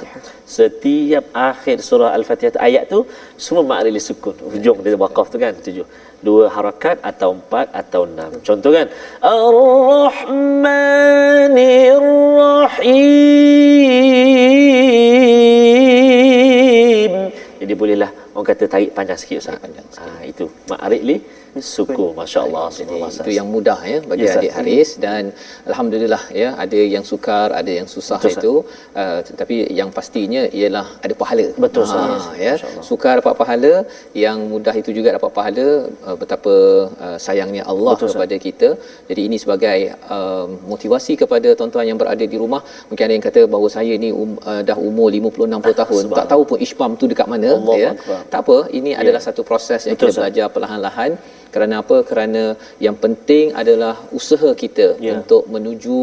Setiap 0.57 1.25
akhir 1.51 1.77
surah 1.89 2.11
Al-Fatihah 2.19 2.59
ayat 2.69 2.85
tu 2.93 2.99
semua 3.45 3.63
ma'ril 3.71 3.99
sukun. 4.09 4.35
Hujung 4.53 4.79
dia 4.83 4.99
waqaf 5.05 5.27
tu 5.31 5.37
kan 5.45 5.55
tujuh. 5.67 5.87
Dua 6.27 6.45
harakat 6.57 6.97
atau 7.11 7.29
empat 7.39 7.67
atau 7.83 8.03
enam. 8.11 8.31
Contoh 8.49 8.71
kan 8.77 8.87
Ar-Rahmanir 9.35 12.03
Rahim. 12.41 13.85
Jadi 17.61 17.73
bolehlah 17.73 18.11
orang 18.37 18.47
kata 18.51 18.65
tarik 18.69 18.91
panjang 18.93 19.17
sikit 19.17 19.37
Ustaz. 19.41 19.57
panjang 19.57 19.87
sikit. 19.89 20.05
Ah 20.05 20.23
itu 20.25 20.45
ma'rif 20.69 21.03
li 21.03 21.17
suku 21.61 22.07
masya-Allah 22.19 22.67
Jadi 22.75 22.97
itu 23.19 23.31
yang 23.39 23.49
mudah 23.55 23.79
ya 23.93 23.99
bagi 24.11 24.27
Ustaz. 24.27 24.41
adik 24.43 24.53
Haris 24.57 24.91
dan 25.05 25.23
alhamdulillah 25.71 26.23
ya 26.43 26.49
ada 26.65 26.81
yang 26.95 27.05
sukar 27.11 27.49
ada 27.61 27.71
yang 27.79 27.89
susah 27.95 28.19
Betul, 28.19 28.35
itu 28.35 28.53
uh, 29.03 29.21
tetapi 29.29 29.57
yang 29.81 29.91
pastinya 29.97 30.43
ialah 30.59 30.87
ada 31.05 31.15
pahala. 31.23 31.47
Betul. 31.65 31.85
Ha, 31.93 32.01
ya. 32.47 32.55
Sukar 32.91 33.15
dapat 33.21 33.35
pahala, 33.41 33.73
yang 34.25 34.39
mudah 34.53 34.75
itu 34.83 34.91
juga 34.99 35.09
dapat 35.17 35.31
pahala 35.39 35.67
uh, 36.09 36.17
betapa 36.23 36.55
uh, 37.07 37.19
sayangnya 37.27 37.63
Allah 37.73 37.95
Betul, 37.95 38.13
kepada 38.15 38.37
kita. 38.47 38.69
Jadi 39.11 39.23
ini 39.29 39.37
sebagai 39.45 39.79
uh, 40.17 40.47
motivasi 40.73 41.15
kepada 41.23 41.49
tuan-tuan 41.59 41.87
yang 41.91 41.99
berada 42.03 42.25
di 42.33 42.37
rumah. 42.43 42.63
Mungkin 42.89 43.05
ada 43.07 43.15
yang 43.17 43.27
kata 43.29 43.43
bahawa 43.55 43.69
saya 43.77 43.95
ni 44.05 44.11
um, 44.23 44.35
uh, 44.51 44.63
dah 44.71 44.79
umur 44.89 45.09
50 45.21 45.51
60 45.51 45.83
tahun, 45.83 46.03
tak 46.19 46.27
tahu 46.33 46.43
pun 46.51 46.59
Ishpam 46.67 46.93
tu 47.01 47.07
dekat 47.13 47.29
mana 47.35 47.51
Allahu 47.59 47.83
ya. 47.85 47.91
Akbar. 47.95 48.21
Tak 48.33 48.41
apa, 48.45 48.57
ini 48.79 48.93
adalah 49.03 49.23
satu 49.29 49.43
proses 49.51 49.81
yang 49.87 49.97
Betul, 49.97 50.11
kita 50.11 50.13
Ustaz. 50.13 50.23
belajar 50.23 50.47
perlahan-lahan 50.55 51.11
kerana 51.55 51.75
apa 51.83 51.97
kerana 52.11 52.43
yang 52.87 52.97
penting 53.05 53.53
adalah 53.63 53.95
usaha 54.19 54.51
kita 54.63 54.87
Ya. 55.07 55.13
untuk 55.17 55.43
menuju 55.55 55.99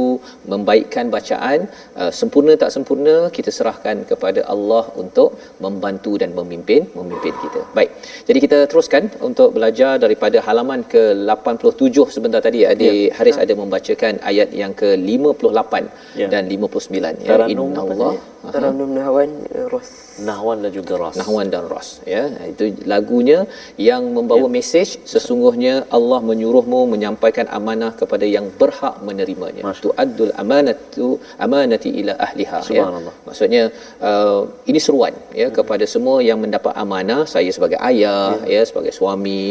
membaikkan 0.54 1.08
bacaan 1.16 1.60
uh, 2.02 2.12
sempurna 2.20 2.54
tak 2.64 2.72
sempurna 2.76 3.16
kita 3.38 3.50
serahkan 3.58 3.98
kepada 4.12 4.42
Allah 4.54 4.84
untuk 5.04 5.30
membantu 5.66 6.14
dan 6.22 6.32
memimpin 6.40 6.82
memimpin 7.00 7.34
kita 7.44 7.62
baik 7.78 7.92
jadi 8.30 8.40
kita 8.46 8.58
teruskan 8.72 9.04
untuk 9.30 9.50
belajar 9.58 9.94
daripada 10.06 10.38
halaman 10.48 10.82
ke 10.94 11.04
87 11.26 12.16
sebentar 12.18 12.42
tadi 12.48 12.62
adik 12.74 12.80
Ya. 12.92 13.14
Haris 13.18 13.38
ada 13.44 13.54
membacakan 13.62 14.14
ayat 14.32 14.50
yang 14.62 14.74
ke 14.82 14.90
58 15.00 15.86
Ya. 16.22 16.28
dan 16.34 16.44
59 16.52 17.16
ya 17.26 17.30
Taranum 17.32 17.70
apa 17.72 17.94
innallah 17.94 18.14
tadi? 18.18 18.52
Taranum 18.56 18.90
Nahwan 18.98 19.30
uh, 19.56 19.68
Ros. 19.72 19.90
Nahwan 20.30 20.58
dan 20.64 20.72
juga 20.78 20.94
ras. 21.02 21.16
Nahwan 21.20 21.48
dan 21.54 21.64
Ras 21.72 21.90
ya 22.14 22.24
itu 22.52 22.64
lagunya 22.92 23.40
yang 23.88 24.04
membawa 24.18 24.46
ya. 24.48 24.54
mesej 24.56 24.90
sesungguhnya 25.14 25.74
Allah 25.98 26.20
menyuruhmu 26.30 26.80
menyampaikan 26.94 27.48
amanah 27.58 27.92
kepada 28.02 28.26
yang 28.36 28.48
berhak 28.60 28.96
menerimanya 29.08 29.64
Masya. 29.68 29.84
tu'addul 29.86 30.34
amanatu 30.44 31.08
amanati 31.46 31.92
ila 32.02 32.14
ahliha 32.28 32.60
ya 32.78 32.86
maksudnya 33.28 33.64
uh, 34.10 34.42
ini 34.72 34.80
seruan 34.86 35.16
ya 35.42 35.48
hmm. 35.48 35.56
kepada 35.58 35.88
semua 35.94 36.18
yang 36.30 36.40
mendapat 36.44 36.74
amanah 36.84 37.22
saya 37.34 37.52
sebagai 37.58 37.80
ayah 37.90 38.30
ya, 38.54 38.56
ya 38.56 38.62
sebagai 38.70 38.94
suami 39.00 39.42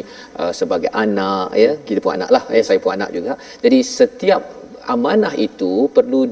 uh, 0.40 0.52
sebagai 0.60 0.90
anak 1.04 1.48
ya 1.64 1.72
kita 1.88 2.00
pun 2.04 2.14
anak 2.18 2.30
lah 2.36 2.44
ya 2.56 2.62
saya 2.70 2.80
pun 2.84 2.94
anak 2.98 3.10
juga 3.18 3.34
jadi 3.64 3.78
setiap 3.98 4.42
amanah 4.94 5.34
itu 5.46 5.72
perlu 5.96 6.22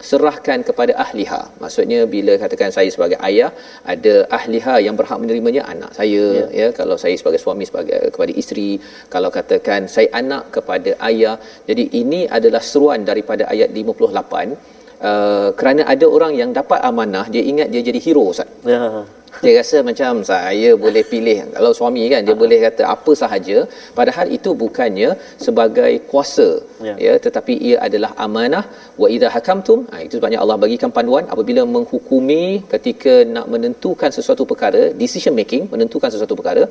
diserahkan 0.00 0.58
kepada 0.68 0.92
ahliha. 1.04 1.40
Maksudnya 1.62 2.00
bila 2.14 2.32
katakan 2.42 2.70
saya 2.76 2.90
sebagai 2.94 3.18
ayah 3.28 3.50
ada 3.92 4.14
ahliha 4.38 4.74
yang 4.86 4.96
berhak 5.00 5.18
menerimanya 5.22 5.62
anak 5.72 5.90
saya 5.98 6.24
ya, 6.38 6.46
ya. 6.60 6.68
Kalau 6.78 6.96
saya 7.02 7.14
sebagai 7.20 7.40
suami 7.44 7.66
sebagai 7.70 8.00
kepada 8.14 8.32
isteri 8.42 8.70
kalau 9.14 9.30
katakan 9.38 9.90
saya 9.96 10.08
anak 10.22 10.44
kepada 10.56 10.92
ayah. 11.10 11.36
Jadi 11.68 11.86
ini 12.02 12.20
adalah 12.38 12.62
seruan 12.72 13.02
daripada 13.12 13.46
ayat 13.54 13.70
58 13.82 14.76
Uh, 15.08 15.54
kerana 15.58 15.82
ada 15.92 16.06
orang 16.14 16.32
yang 16.38 16.50
dapat 16.56 16.80
amanah 16.88 17.22
dia 17.34 17.42
ingat 17.50 17.68
dia 17.72 17.82
jadi 17.88 18.00
hero 18.06 18.24
Ustaz. 18.34 18.50
Ya 18.66 19.06
dia 19.44 19.52
rasa 19.58 19.78
macam 19.88 20.12
saya 20.30 20.70
boleh 20.84 21.02
pilih. 21.12 21.36
Kalau 21.56 21.70
suami 21.78 22.02
kan 22.12 22.20
dia 22.26 22.36
boleh 22.42 22.58
kata 22.66 22.82
apa 22.94 23.12
sahaja. 23.22 23.58
Padahal 23.98 24.26
itu 24.36 24.50
bukannya 24.62 25.10
sebagai 25.46 25.92
kuasa. 26.10 26.48
Ya, 26.86 26.94
ya 27.06 27.14
tetapi 27.26 27.54
ia 27.68 27.76
adalah 27.86 28.10
amanah. 28.26 28.64
Wa 29.02 29.08
idza 29.14 29.30
hakamtum 29.36 29.78
ha, 29.90 30.02
itu 30.06 30.14
sebabnya 30.18 30.40
Allah 30.44 30.58
bagikan 30.64 30.92
panduan 30.98 31.24
apabila 31.34 31.64
menghukumi 31.76 32.44
ketika 32.74 33.14
nak 33.36 33.46
menentukan 33.54 34.12
sesuatu 34.18 34.44
perkara 34.52 34.82
decision 35.02 35.34
making 35.40 35.64
menentukan 35.72 36.10
sesuatu 36.14 36.36
perkara 36.40 36.64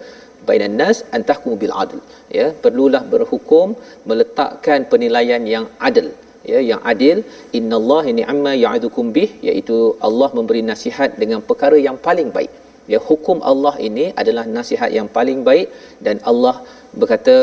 bainan 0.47 0.75
nas 0.81 0.99
antahkum 1.17 1.53
bil 1.63 1.75
adl. 1.83 1.99
Ya 2.39 2.47
perlulah 2.63 3.03
berhukum 3.15 3.67
meletakkan 4.11 4.81
penilaian 4.93 5.43
yang 5.55 5.67
adil 5.89 6.09
ya 6.53 6.59
yang 6.71 6.81
adil 6.91 7.17
innallaha 7.59 8.11
ni'ma 8.19 8.53
ya'idukum 8.65 9.05
bih 9.17 9.29
iaitu 9.49 9.77
Allah 10.07 10.29
memberi 10.39 10.63
nasihat 10.71 11.11
dengan 11.21 11.41
perkara 11.49 11.79
yang 11.87 11.99
paling 12.07 12.31
baik 12.37 12.51
ya 12.93 12.99
hukum 13.09 13.37
Allah 13.51 13.75
ini 13.89 14.05
adalah 14.21 14.45
nasihat 14.57 14.89
yang 14.97 15.07
paling 15.17 15.39
baik 15.49 15.69
dan 16.07 16.17
Allah 16.31 16.55
berkata 17.01 17.37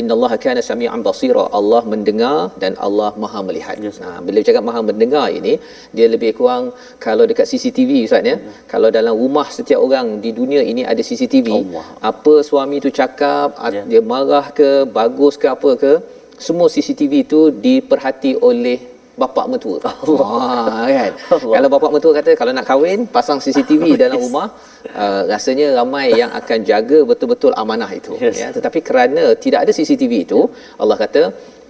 innallaha 0.00 0.36
kana 0.44 0.60
samian 0.68 1.02
basira 1.06 1.44
Allah 1.58 1.80
mendengar 1.92 2.36
dan 2.62 2.72
Allah 2.86 3.08
maha 3.22 3.40
melihat 3.48 3.76
yes. 3.84 3.98
nah 4.02 4.16
bila 4.26 4.40
cakap 4.48 4.62
maha 4.68 4.80
mendengar 4.90 5.26
ini 5.38 5.52
dia 5.96 6.06
lebih 6.14 6.30
kurang 6.38 6.64
kalau 7.06 7.24
dekat 7.30 7.46
CCTV 7.50 7.90
ustaz 8.08 8.30
ya 8.30 8.36
hmm. 8.36 8.52
kalau 8.72 8.90
dalam 8.98 9.14
rumah 9.22 9.46
setiap 9.56 9.80
orang 9.86 10.08
di 10.24 10.32
dunia 10.40 10.62
ini 10.72 10.84
ada 10.92 11.02
CCTV 11.08 11.48
Allah. 11.56 11.86
apa 12.10 12.34
suami 12.50 12.78
tu 12.86 12.92
cakap 13.00 13.48
yeah. 13.76 13.86
dia 13.90 14.02
marah 14.12 14.46
ke 14.60 14.70
bagus 14.98 15.36
ke 15.42 15.48
apa 15.56 15.72
ke 15.84 15.92
semua 16.46 16.68
CCTV 16.74 17.12
itu 17.26 17.40
diperhati 17.66 18.32
oleh 18.48 18.78
bapa 19.20 19.42
mertua. 19.52 19.78
Allah. 20.06 20.30
Ha, 20.70 20.86
kan. 20.98 21.12
Allah. 21.34 21.54
Kalau 21.56 21.68
bapa 21.74 21.88
mertua 21.94 22.12
kata 22.18 22.30
kalau 22.40 22.52
nak 22.58 22.66
kahwin 22.70 23.00
pasang 23.16 23.38
CCTV 23.44 23.84
dalam 24.04 24.18
rumah, 24.26 24.46
uh, 25.02 25.22
rasanya 25.32 25.68
ramai 25.78 26.06
yang 26.20 26.30
akan 26.40 26.58
jaga 26.70 26.98
betul-betul 27.10 27.52
amanah 27.62 27.90
itu. 28.00 28.14
Yes. 28.24 28.38
Ya, 28.42 28.48
tetapi 28.56 28.80
kerana 28.88 29.24
tidak 29.44 29.60
ada 29.66 29.72
CCTV 29.78 30.12
itu, 30.26 30.40
Allah 30.82 30.98
kata 31.04 31.22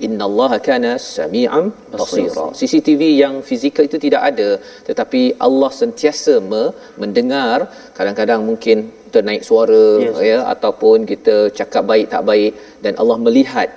innallaha 0.07 0.57
kana 0.69 0.93
sami'an 1.15 1.65
basira. 1.95 2.47
CCTV 2.59 3.03
yang 3.23 3.35
fizikal 3.49 3.85
itu 3.91 3.99
tidak 4.07 4.23
ada, 4.31 4.49
tetapi 4.89 5.23
Allah 5.47 5.71
sentiasa 5.81 6.35
me- 6.51 6.73
mendengar 7.03 7.59
kadang-kadang 7.99 8.43
mungkin 8.51 8.79
ternaik 9.15 9.43
suara 9.49 9.85
yes. 10.05 10.17
ya 10.31 10.39
ataupun 10.55 11.09
kita 11.13 11.37
cakap 11.59 11.83
baik 11.91 12.07
tak 12.15 12.23
baik 12.31 12.53
dan 12.85 12.93
Allah 13.01 13.19
melihat 13.27 13.69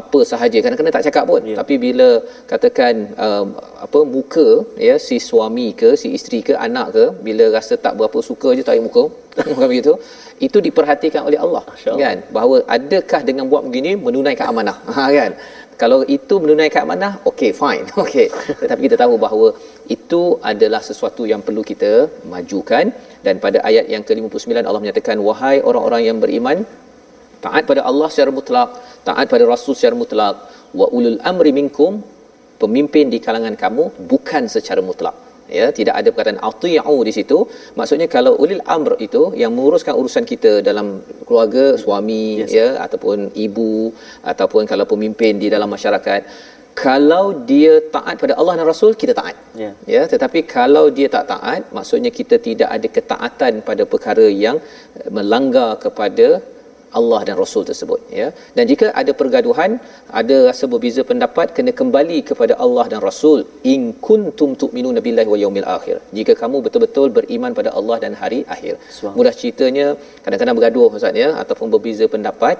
apa 0.00 0.20
sahaja. 0.30 0.58
Kadang-kadang 0.64 0.94
tak 0.96 1.06
cakap 1.08 1.24
pun. 1.30 1.42
Yeah. 1.48 1.58
tapi 1.60 1.74
bila 1.84 2.08
katakan 2.52 2.94
um, 3.26 3.46
apa 3.84 4.00
muka 4.14 4.48
ya 4.88 4.96
si 5.06 5.16
suami 5.28 5.68
ke 5.80 5.90
si 6.00 6.08
isteri 6.16 6.40
ke 6.48 6.54
anak 6.66 6.86
ke 6.96 7.04
bila 7.26 7.44
rasa 7.56 7.74
tak 7.84 7.94
berapa 7.98 8.18
suka 8.30 8.52
je 8.58 8.64
tarik 8.68 8.84
muka 8.88 9.04
bukan 9.52 9.68
begitu 9.72 9.94
itu 10.46 10.58
diperhatikan 10.66 11.22
oleh 11.28 11.38
Allah. 11.44 11.64
Kan? 12.02 12.18
Bahawa 12.36 12.56
adakah 12.76 13.20
dengan 13.28 13.46
buat 13.52 13.62
begini 13.68 13.92
menunaikan 14.08 14.46
amanah? 14.52 14.76
Ha 14.98 15.04
kan? 15.20 15.32
Kalau 15.82 16.00
itu 16.16 16.34
menunaikan 16.42 16.80
amanah 16.86 17.12
okey 17.30 17.50
fine. 17.60 17.84
Okey 18.02 18.26
tetapi 18.60 18.80
kita 18.86 18.96
tahu 19.02 19.14
bahawa 19.24 19.48
itu 19.96 20.22
adalah 20.52 20.80
sesuatu 20.88 21.22
yang 21.32 21.40
perlu 21.46 21.62
kita 21.70 21.92
majukan. 22.34 22.86
Dan 23.26 23.36
pada 23.44 23.58
ayat 23.68 23.86
yang 23.92 24.02
ke-59 24.08 24.62
Allah 24.68 24.82
menyatakan 24.82 25.18
wahai 25.28 25.56
orang-orang 25.68 26.02
yang 26.08 26.18
beriman 26.24 26.58
taat 27.46 27.62
pada 27.70 27.82
Allah 27.90 28.08
secara 28.12 28.32
mutlak 28.38 28.70
taat 29.08 29.26
pada 29.32 29.44
rasul 29.52 29.74
secara 29.78 29.96
mutlak 30.02 30.36
wa 30.80 30.86
ulul 30.98 31.18
amri 31.30 31.52
minkum 31.60 31.92
pemimpin 32.62 33.06
di 33.14 33.18
kalangan 33.26 33.54
kamu 33.62 33.84
bukan 34.10 34.44
secara 34.54 34.82
mutlak 34.88 35.16
ya 35.58 35.66
tidak 35.78 35.94
ada 36.00 36.08
perkataan 36.12 36.40
ati'u 36.48 36.96
di 37.08 37.12
situ 37.18 37.38
maksudnya 37.78 38.08
kalau 38.16 38.32
ulil 38.42 38.62
amr 38.76 38.92
itu 39.06 39.22
yang 39.42 39.52
menguruskan 39.56 39.94
urusan 40.00 40.24
kita 40.32 40.52
dalam 40.68 40.86
keluarga 41.26 41.64
suami 41.84 42.24
yes. 42.42 42.52
ya 42.58 42.68
ataupun 42.84 43.32
ibu 43.46 43.72
ataupun 44.32 44.62
kalau 44.72 44.84
pemimpin 44.92 45.40
di 45.42 45.48
dalam 45.54 45.70
masyarakat 45.76 46.20
kalau 46.86 47.24
dia 47.50 47.72
taat 47.94 48.16
pada 48.22 48.34
Allah 48.38 48.54
dan 48.58 48.66
Rasul 48.70 48.92
kita 49.02 49.12
taat. 49.20 49.36
Yeah. 49.62 49.74
Ya, 49.94 50.02
tetapi 50.12 50.40
kalau 50.56 50.84
dia 50.96 51.08
tak 51.14 51.24
taat, 51.32 51.62
maksudnya 51.76 52.10
kita 52.18 52.36
tidak 52.38 52.68
ada 52.76 52.88
ketaatan 52.96 53.52
pada 53.68 53.82
perkara 53.92 54.26
yang 54.44 54.62
melanggar 55.16 55.70
kepada 55.84 56.26
Allah 57.00 57.20
dan 57.28 57.36
Rasul 57.42 57.62
tersebut 57.70 58.00
ya. 58.20 58.28
Dan 58.56 58.64
jika 58.70 58.86
ada 59.00 59.12
pergaduhan 59.20 59.70
ada 60.20 60.36
rasa 60.48 60.64
berbeza 60.72 61.02
pendapat 61.10 61.54
kena 61.56 61.72
kembali 61.80 62.18
kepada 62.30 62.56
Allah 62.66 62.86
dan 62.92 63.00
Rasul. 63.08 63.40
In 63.74 63.82
kuntum 64.06 64.52
tu'minuna 64.62 65.02
billahi 65.06 65.30
wa 65.34 65.38
yaumil 65.42 65.68
akhir. 65.76 65.96
Jika 66.18 66.34
kamu 66.42 66.56
betul-betul 66.66 67.08
beriman 67.18 67.52
pada 67.60 67.72
Allah 67.80 67.98
dan 68.04 68.14
hari 68.22 68.40
akhir. 68.56 68.74
Mudah 69.18 69.34
ceritanya 69.40 69.86
kadang-kadang 70.24 70.56
bergaduh 70.58 70.88
ustaz 71.00 71.22
ya 71.24 71.30
ataupun 71.42 71.68
berbeza 71.74 72.06
pendapat 72.16 72.58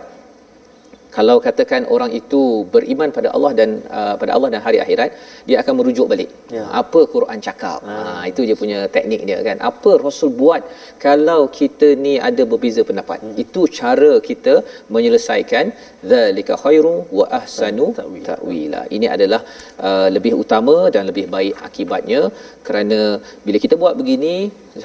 kalau 1.19 1.37
katakan 1.47 1.83
orang 1.95 2.11
itu 2.21 2.43
beriman 2.75 3.11
pada 3.17 3.29
Allah 3.37 3.53
dan 3.61 3.71
uh, 3.99 4.15
pada 4.21 4.33
Allah 4.37 4.49
dan 4.55 4.61
hari 4.67 4.79
akhirat 4.85 5.11
dia 5.49 5.57
akan 5.63 5.75
merujuk 5.79 6.07
balik. 6.13 6.31
Ya. 6.57 6.65
apa 6.81 7.01
Quran 7.15 7.39
cakap? 7.47 7.81
Ha. 7.89 7.97
ha 8.09 8.23
itu 8.31 8.41
dia 8.49 8.57
punya 8.63 8.79
teknik 8.97 9.23
dia 9.31 9.39
kan? 9.49 9.57
Apa 9.71 9.91
rasul 10.05 10.31
buat 10.41 10.63
kalau 11.07 11.41
kita 11.59 11.89
ni 12.05 12.15
ada 12.29 12.45
berbeza 12.53 12.83
pendapat? 12.91 13.19
Hmm. 13.25 13.37
itu 13.43 13.61
cara 13.79 14.13
kita 14.29 14.55
menyelesaikan 14.95 15.65
zalika 16.11 16.55
khairu 16.63 16.95
wa 17.19 17.27
ahsanu 17.41 17.87
ta'wila. 18.29 18.83
Ini 18.97 19.07
adalah 19.17 19.41
uh, 19.89 20.09
lebih 20.17 20.33
utama 20.43 20.77
dan 20.95 21.05
lebih 21.11 21.27
baik 21.35 21.55
akibatnya. 21.69 22.23
Kerana 22.67 23.01
bila 23.47 23.59
kita 23.65 23.75
buat 23.83 23.95
begini 24.01 24.35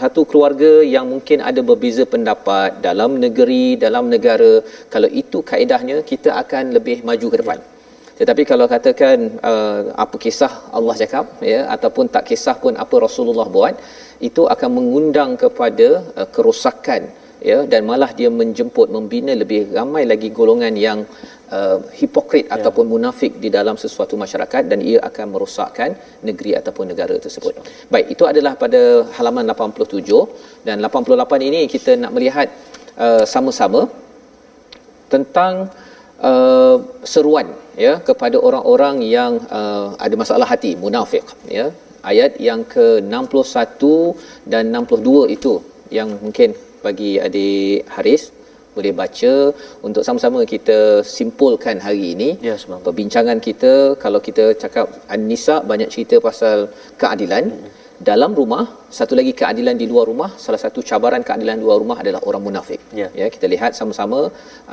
satu 0.01 0.21
keluarga 0.29 0.71
yang 0.95 1.05
mungkin 1.13 1.39
ada 1.49 1.61
berbeza 1.69 2.03
pendapat 2.13 2.69
dalam 2.87 3.11
negeri 3.25 3.65
dalam 3.85 4.05
negara 4.13 4.53
kalau 4.93 5.09
itu 5.21 5.39
kaedahnya 5.51 5.97
kita 6.11 6.31
akan 6.41 6.73
lebih 6.77 6.97
maju 7.09 7.27
ke 7.33 7.37
depan. 7.41 7.59
Tetapi 8.19 8.43
kalau 8.51 8.65
katakan 8.73 9.17
uh, 9.51 9.81
apa 10.03 10.15
kisah 10.25 10.53
Allah 10.77 10.95
cakap 11.01 11.25
ya 11.53 11.61
ataupun 11.75 12.05
tak 12.15 12.25
kisah 12.29 12.55
pun 12.63 12.73
apa 12.83 12.95
Rasulullah 13.05 13.47
buat 13.57 13.75
itu 14.27 14.43
akan 14.53 14.69
mengundang 14.77 15.31
kepada 15.43 15.87
uh, 16.19 16.27
kerosakan 16.35 17.03
ya 17.49 17.57
dan 17.71 17.81
malah 17.89 18.11
dia 18.19 18.29
menjemput 18.41 18.87
membina 18.95 19.33
lebih 19.41 19.61
ramai 19.77 20.03
lagi 20.11 20.29
golongan 20.39 20.75
yang 20.87 20.99
uh, 21.55 21.77
hipokrit 21.99 22.45
ya. 22.47 22.55
ataupun 22.55 22.85
munafik 22.93 23.33
di 23.43 23.49
dalam 23.57 23.75
sesuatu 23.83 24.15
masyarakat 24.23 24.63
dan 24.71 24.79
ia 24.89 24.99
akan 25.09 25.25
merosakkan 25.33 25.89
negeri 26.27 26.51
ataupun 26.59 26.85
negara 26.91 27.15
tersebut. 27.25 27.53
Baik, 27.93 28.07
itu 28.15 28.23
adalah 28.31 28.53
pada 28.63 28.81
halaman 29.17 29.45
87 29.53 30.67
dan 30.67 30.77
88 30.89 31.49
ini 31.49 31.61
kita 31.75 31.93
nak 32.03 32.11
melihat 32.17 32.47
uh, 33.05 33.23
sama-sama 33.33 33.81
tentang 35.13 35.53
uh, 36.29 36.77
seruan 37.13 37.47
ya 37.85 37.93
kepada 38.09 38.37
orang-orang 38.47 38.95
yang 39.17 39.33
uh, 39.59 39.87
ada 40.05 40.15
masalah 40.23 40.47
hati, 40.53 40.73
munafik 40.85 41.25
ya. 41.59 41.67
Ayat 42.11 42.31
yang 42.47 42.61
ke-61 42.73 43.81
dan 44.51 44.63
62 44.75 45.35
itu 45.35 45.53
yang 45.97 46.09
mungkin 46.23 46.49
bagi 46.85 47.11
adik 47.25 47.87
Haris 47.95 48.23
boleh 48.77 48.93
baca. 49.01 49.33
Untuk 49.87 50.03
sama-sama 50.07 50.39
kita 50.53 50.79
simpulkan 51.17 51.77
hari 51.85 52.03
ini 52.15 52.29
ya, 52.49 52.55
perbincangan 52.87 53.39
kita 53.47 53.73
kalau 54.03 54.19
kita 54.27 54.45
cakap 54.63 54.87
An-Nisa 55.13 55.55
banyak 55.71 55.89
cerita 55.93 56.17
pasal 56.27 56.57
keadilan. 57.03 57.45
Hmm. 57.53 57.71
dalam 58.09 58.31
rumah 58.37 58.63
satu 58.97 59.13
lagi 59.17 59.31
keadilan 59.39 59.75
di 59.81 59.85
luar 59.91 60.05
rumah 60.11 60.29
salah 60.43 60.59
satu 60.63 60.79
cabaran 60.89 61.23
keadilan 61.27 61.55
di 61.59 61.63
luar 61.67 61.77
rumah 61.83 61.97
adalah 62.03 62.21
orang 62.29 62.43
munafik. 62.47 62.79
Ya, 62.99 63.07
ya 63.19 63.27
kita 63.35 63.45
lihat 63.53 63.71
sama-sama 63.79 64.19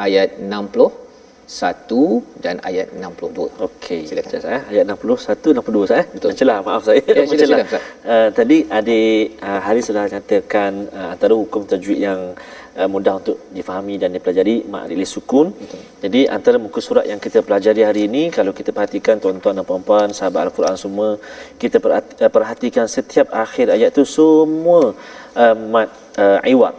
ayat 0.06 0.40
60 0.40 1.09
1 1.50 2.38
dan 2.38 2.62
ayat 2.62 2.94
62. 2.94 3.50
Okey. 3.66 4.06
Silakan 4.06 4.38
saya. 4.38 4.60
Ayat 4.70 4.86
61 4.86 5.58
62 5.58 5.90
saya. 5.90 6.04
Betul. 6.06 6.28
Mencelah 6.30 6.58
maaf 6.62 6.82
saya. 6.86 7.02
Ya, 7.02 7.26
Mencelah. 7.26 7.58
Sila, 7.66 7.78
uh, 8.06 8.28
tadi 8.38 8.58
adik 8.78 9.34
uh, 9.42 9.60
Haris 9.66 9.84
sudah 9.90 10.06
nyatakan 10.06 10.72
uh, 10.94 11.08
antara 11.10 11.34
hukum 11.34 11.66
tajwid 11.66 11.98
yang 12.06 12.38
uh, 12.78 12.86
mudah 12.86 13.18
untuk 13.18 13.50
difahami 13.50 13.98
dan 13.98 14.14
dipelajari 14.14 14.62
mak 14.70 14.86
rilis 14.94 15.10
sukun. 15.10 15.50
Betul. 15.50 15.80
Jadi 16.06 16.20
antara 16.36 16.56
muka 16.62 16.78
surat 16.78 17.04
yang 17.10 17.18
kita 17.18 17.42
pelajari 17.42 17.82
hari 17.82 18.06
ini 18.06 18.22
kalau 18.30 18.54
kita 18.54 18.70
perhatikan 18.70 19.18
tuan-tuan 19.18 19.58
dan 19.58 19.66
puan-puan 19.66 20.14
sahabat 20.14 20.46
al-Quran 20.46 20.78
semua 20.78 21.18
kita 21.58 21.82
perhatikan 22.30 22.86
setiap 22.86 23.26
akhir 23.34 23.74
ayat 23.74 23.90
tu 23.90 24.06
semua 24.06 24.94
uh, 25.34 25.54
mat 25.74 25.90
uh, 26.14 26.38
iwat. 26.46 26.78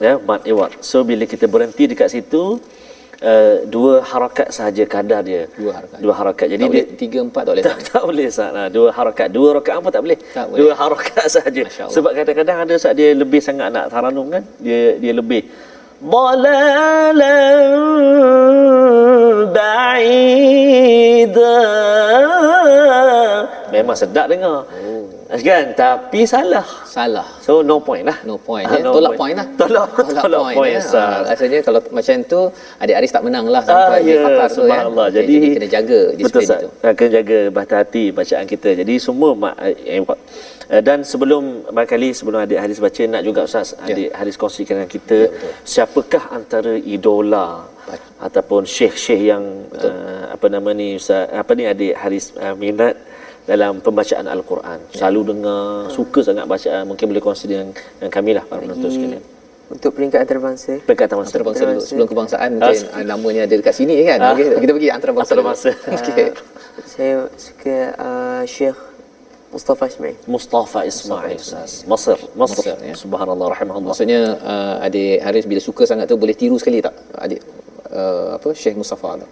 Ya, 0.00 0.16
mat 0.16 0.48
iwat. 0.48 0.80
So 0.80 1.04
bila 1.04 1.28
kita 1.28 1.44
berhenti 1.44 1.84
dekat 1.92 2.08
situ 2.16 2.56
uh, 3.23 3.55
dua 3.75 3.93
harakat 4.03 4.47
sahaja 4.55 4.83
kadar 4.85 5.21
dia. 5.23 5.47
Dua 5.55 5.71
harakat. 5.77 5.97
Dua 6.03 6.13
harakat. 6.13 6.47
Jadi 6.53 6.63
tak 6.63 6.71
boleh 6.71 6.85
dia 6.85 6.99
tiga 6.99 7.19
empat 7.27 7.41
tak 7.47 7.53
boleh 7.53 7.63
tak, 7.63 7.77
tak 7.91 8.03
boleh 8.07 8.25
Ustaz. 8.27 8.49
Nah, 8.57 8.67
dua 8.67 8.87
harakat. 8.97 9.27
Dua 9.31 9.47
rakaat 9.57 9.79
pun 9.83 9.91
tak 9.95 10.03
boleh. 10.05 10.19
Tak 10.33 10.45
boleh. 10.49 10.59
Dua 10.59 10.71
harakat 10.75 11.25
sahaja. 11.31 11.61
Masya 11.67 11.81
Allah. 11.87 11.95
Sebab 11.95 12.11
kadang-kadang 12.17 12.57
ada 12.63 12.73
Ustaz 12.75 12.93
dia 12.99 13.09
lebih 13.15 13.41
sangat 13.41 13.67
nak 13.75 13.85
taranum 13.93 14.27
kan. 14.27 14.43
Dia 14.59 14.99
dia 14.99 15.13
lebih 15.15 15.43
ضلالا 16.03 17.39
بعيدا 19.55 21.59
Memang 23.73 23.97
sedap 23.97 24.29
dengar. 24.29 24.69
Oh. 24.69 24.96
Kan? 25.28 25.76
Tapi 25.76 26.24
salah. 26.24 26.64
salah 26.88 27.28
So 27.38 27.60
no 27.60 27.76
point 27.78 28.00
lah. 28.00 28.16
No 28.24 28.40
point 28.40 28.64
Ah, 28.64 28.80
ya. 28.80 28.82
no 28.82 28.96
Tolak 28.96 29.12
point 29.14 29.36
lah. 29.36 29.44
Tolak, 29.60 29.88
tolak, 30.16 30.40
point. 30.56 30.72
ya. 30.72 30.80
Ustaz. 30.80 30.96
Ah, 30.96 31.20
Rasanya 31.28 31.58
kalau 31.60 31.80
macam 31.90 32.14
tu 32.24 32.40
adik 32.80 32.94
Aris 32.96 33.12
tak 33.12 33.22
menang 33.22 33.44
lah 33.44 33.60
Ah, 33.60 33.68
sampai 33.68 34.00
di 34.00 34.10
ya, 34.10 34.24
fakar 34.24 34.48
tu 34.48 34.64
ya. 34.64 34.66
subhanallah. 34.72 35.06
Okey, 35.06 35.16
Jadi, 35.20 35.34
kena 35.52 35.68
jaga 35.68 36.00
betul 36.00 36.16
disiplin 36.16 36.42
Ustaz. 36.42 36.58
itu. 36.58 36.68
Ah, 36.80 36.92
Kena 36.92 37.10
jaga 37.12 37.38
bahasa 37.52 37.74
hati 37.76 38.04
bacaan 38.10 38.46
kita. 38.46 38.68
Jadi 38.74 38.94
semua 38.98 39.30
mak, 39.34 39.54
eh, 39.60 40.00
dan 40.80 40.98
sebelum 41.02 41.42
barangkali 41.66 42.08
sebelum 42.12 42.38
adik 42.38 42.60
Haris 42.60 42.76
baca 42.78 43.02
nak 43.06 43.22
juga 43.22 43.40
Ustaz 43.42 43.72
Ya. 43.78 43.88
adik 43.88 44.08
Haris 44.12 44.36
kongsikan 44.36 44.74
dengan 44.76 44.90
kita 44.90 45.18
siapakah 45.62 46.28
antara 46.30 46.76
idola 46.76 47.64
ataupun 48.20 48.68
syekh-syekh 48.68 49.32
yang 49.32 49.44
uh, 49.72 50.28
apa 50.28 50.46
nama 50.46 50.68
ni 50.72 51.00
Ustaz 51.00 51.24
apa 51.32 51.52
ni 51.52 51.64
adik 51.64 51.96
Haris 51.96 52.36
uh, 52.36 52.52
minat 52.52 53.00
dalam 53.48 53.80
pembacaan 53.80 54.28
Al-Quran. 54.28 54.78
Selalu 54.92 55.20
dengar, 55.32 55.88
suka 55.88 56.20
sangat 56.20 56.44
bacaan. 56.44 56.84
Mungkin 56.84 57.04
boleh 57.08 57.22
kongsi 57.24 57.48
dengan, 57.48 57.72
dengan 57.72 58.12
kami 58.12 58.30
lah 58.36 58.44
para 58.44 58.60
penonton 58.60 58.90
sekalian. 58.92 59.24
Untuk 59.68 59.90
peringkat 59.96 60.24
antarabangsa. 60.24 60.72
Peringkat 60.84 61.06
antarabangsa. 61.08 61.32
Antarabangsa 61.32 61.60
dulu. 61.60 61.68
Antarabangsa. 61.72 61.88
Sebelum 61.88 62.06
kebangsaan 62.12 62.48
mungkin 62.60 62.84
ah, 62.92 63.04
namanya 63.04 63.40
ada 63.48 63.54
dekat 63.56 63.74
sini 63.76 63.94
kan. 64.04 64.18
Ah. 64.20 64.32
Okey, 64.36 64.46
kita 64.60 64.72
pergi 64.76 64.88
antarabangsa. 64.92 65.32
Antarabangsa. 65.32 65.70
Okey. 65.96 66.28
Saya 66.84 67.14
suka 67.36 67.76
uh, 67.96 68.42
Syekh 68.44 68.78
Mustafa 69.48 69.84
Ismail. 69.88 70.16
Mustafa 70.28 70.80
Ismail 70.84 71.36
Ustaz. 71.40 71.88
Masr. 71.88 72.20
Masr. 72.36 72.64
Masr, 72.64 72.76
ya. 72.84 72.94
Subhanallah 72.96 73.48
rahimahullah. 73.56 73.96
Maksudnya 73.96 74.36
uh, 74.44 74.84
adik 74.84 75.24
Haris 75.24 75.44
bila 75.48 75.60
suka 75.64 75.88
sangat 75.88 76.04
tu 76.04 76.20
boleh 76.20 76.36
tiru 76.36 76.60
sekali 76.60 76.84
tak 76.84 76.92
adik 77.16 77.40
uh, 77.92 78.36
apa 78.36 78.48
Syekh 78.52 78.76
Mustafa 78.76 79.24
tu? 79.24 79.28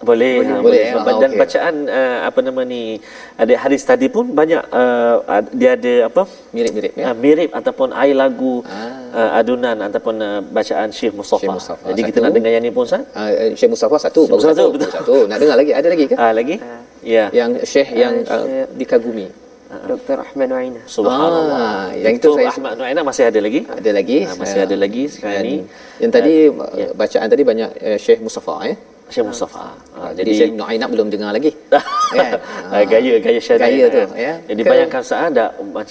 Boleh, 0.00 0.40
ha, 0.40 0.40
boleh, 0.40 0.60
boleh. 0.64 0.80
eh? 0.80 0.96
Ah, 0.96 1.16
Dan 1.20 1.30
okey. 1.30 1.38
bacaan 1.38 1.74
uh, 1.84 2.18
apa 2.24 2.38
nama 2.40 2.60
ni 2.64 2.96
adik 3.36 3.58
Haris 3.58 3.84
tadi 3.84 4.08
pun 4.08 4.32
banyak 4.32 4.62
uh, 4.72 5.16
dia 5.52 5.76
ada 5.76 6.08
apa? 6.08 6.22
Mirip-mirip 6.50 6.92
ya. 6.96 7.04
Uh, 7.06 7.14
mirip 7.14 7.50
ataupun 7.52 7.92
air 7.92 8.16
lagu 8.16 8.64
uh, 8.64 9.30
adunan 9.36 9.76
ataupun 9.78 10.14
uh, 10.16 10.40
bacaan 10.42 10.88
Syekh 10.88 11.12
Mustafa. 11.12 11.44
Syekh 11.44 11.52
Mustafa. 11.52 11.84
Jadi 11.84 12.00
kita 12.02 12.16
Satu. 12.16 12.24
nak 12.24 12.32
dengar 12.32 12.50
yang 12.50 12.64
ni 12.64 12.72
pun 12.72 12.88
Ustaz? 12.88 13.04
Uh, 13.12 13.52
Syekh 13.52 13.70
Mustafa 13.70 13.96
satu, 14.00 14.20
baru 14.24 14.36
Mustafa 14.36 14.52
satu, 14.52 14.62
satu, 14.62 14.72
betul. 14.72 14.88
satu. 14.90 15.14
Nak 15.28 15.38
dengar 15.38 15.56
lagi? 15.60 15.72
Ada 15.76 15.88
lagi 15.88 16.04
ke? 16.08 16.14
Ah 16.16 16.32
lagi? 16.32 16.56
Ya. 17.04 17.24
Yang 17.30 17.50
Syekh 17.64 17.88
yang 17.92 18.14
uh, 18.24 18.40
Syekh. 18.40 18.66
dikagumi. 18.74 19.26
Dr. 19.70 20.18
Ahmad 20.18 20.50
Waina. 20.50 20.82
Subhanallah. 20.82 21.60
Ah, 21.62 21.88
yang 21.94 22.18
itu 22.18 22.26
Dr. 22.26 22.42
saya- 22.42 22.50
Ahmad 22.50 22.72
Nuaina 22.74 23.06
masih 23.06 23.30
ada 23.30 23.38
lagi? 23.38 23.62
Ada 23.62 23.90
lagi? 23.94 24.18
Ah, 24.26 24.34
masih 24.34 24.58
Ah, 24.58 24.66
ada 24.66 24.74
lagi 24.74 25.04
sekarang 25.06 25.44
ni. 25.46 25.56
Yang 26.02 26.10
tadi 26.10 26.34
ya. 26.34 26.50
uh, 26.50 26.90
bacaan 26.92 27.26
tadi 27.28 27.42
banyak 27.44 27.70
uh, 27.78 27.94
Syekh 27.94 28.18
Mustafa 28.18 28.66
ya. 28.66 28.74
Syekh 29.10 29.26
Mustafa. 29.26 29.74
Ah, 29.92 30.10
jadi 30.14 30.30
Syekh 30.32 30.50
Nuainab 30.54 30.88
belum 30.88 31.10
dengar 31.10 31.34
lagi. 31.34 31.50
kan? 32.16 32.38
Ah, 32.70 32.82
gaya 32.86 33.18
gaya 33.18 33.40
syariah 33.42 33.68
Gaya 33.68 33.86
tu, 33.86 34.00
kan. 34.00 34.08
ya. 34.16 34.34
Jadi 34.46 34.62
Ke- 34.62 34.70
bayangkan 34.70 35.02
saat 35.02 35.30
dah 35.34 35.48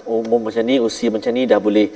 umur 0.07 0.39
macam 0.39 0.63
ni 0.63 0.80
usia 0.80 1.11
macam 1.11 1.32
ni 1.32 1.43
dah 1.43 1.59
boleh 1.59 1.88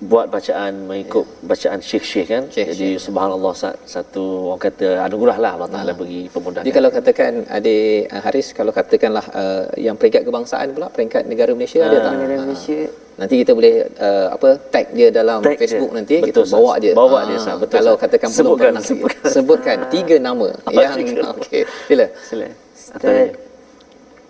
buat 0.00 0.30
bacaan 0.30 0.86
mengikut 0.86 1.26
bacaan 1.42 1.82
syekh-syekh 1.82 2.26
kan 2.26 2.42
Syekh, 2.46 2.70
jadi 2.70 2.88
subhanallah 2.96 3.50
sa- 3.52 3.74
satu 3.84 4.22
orang 4.46 4.62
kata 4.62 5.02
anugerah 5.02 5.36
lah 5.36 5.52
Allah 5.58 5.66
Taala 5.68 5.90
bagi 5.92 6.30
pemudahan 6.30 6.62
Jadi 6.62 6.70
kalau 6.72 6.90
katakan 6.94 7.32
adik 7.50 8.06
uh, 8.06 8.20
Haris 8.22 8.46
kalau 8.52 8.70
katakanlah 8.70 9.26
uh, 9.34 9.66
yang 9.74 9.98
peringkat 9.98 10.22
kebangsaan 10.22 10.70
pula 10.70 10.86
peringkat 10.86 11.26
negara 11.26 11.50
Malaysia 11.50 11.82
ada 11.82 11.98
tak? 11.98 12.12
Negara 12.14 12.34
Ah. 12.34 12.42
Malaysia 12.46 12.80
Nanti 13.18 13.34
kita 13.42 13.50
boleh 13.50 13.74
uh, 13.98 14.26
apa 14.30 14.48
tag 14.70 14.86
dia 14.94 15.10
dalam 15.10 15.42
Tag 15.42 15.58
Facebook 15.58 15.90
dia. 15.90 15.96
nanti 15.98 16.14
Betul, 16.22 16.46
kita 16.46 16.54
bawa 16.54 16.72
dia. 16.78 16.92
Bawa 16.94 17.18
Ah, 17.18 17.22
dia, 17.26 17.38
Saz. 17.42 17.58
Betul, 17.58 17.76
Kalau 17.76 17.94
katakan 17.98 18.28
belum 18.30 18.38
Sebutkan, 18.38 18.62
pernah 18.70 18.82
sebutkan. 18.86 19.26
sebutkan 19.26 19.76
tiga 19.90 20.16
nama 20.22 20.46
yang 20.70 20.94
okey. 21.34 21.62
Sila. 21.90 22.06
sila 22.22 22.46
Ustaz 22.70 23.34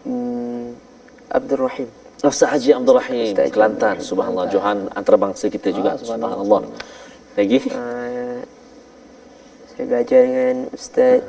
hmm, 0.08 0.66
Abdul 1.28 1.60
Rahim. 1.60 1.88
Ustaz 2.18 2.50
Haji 2.50 2.70
Abdul 2.74 2.96
Rahim 2.96 3.30
Ustaz 3.30 3.48
Kelantan 3.48 3.96
subhanallah 4.00 4.46
Johan 4.48 4.78
antarabangsa 4.92 5.46
kita 5.46 5.70
juga 5.70 5.94
Ah, 5.94 5.96
subhanallah. 5.96 6.34
subhanallah 6.34 6.62
lagi 7.38 7.58
Uh, 7.70 8.42
saya 9.70 9.84
belajar 9.86 10.20
dengan 10.20 10.56
Ustaz 10.74 11.22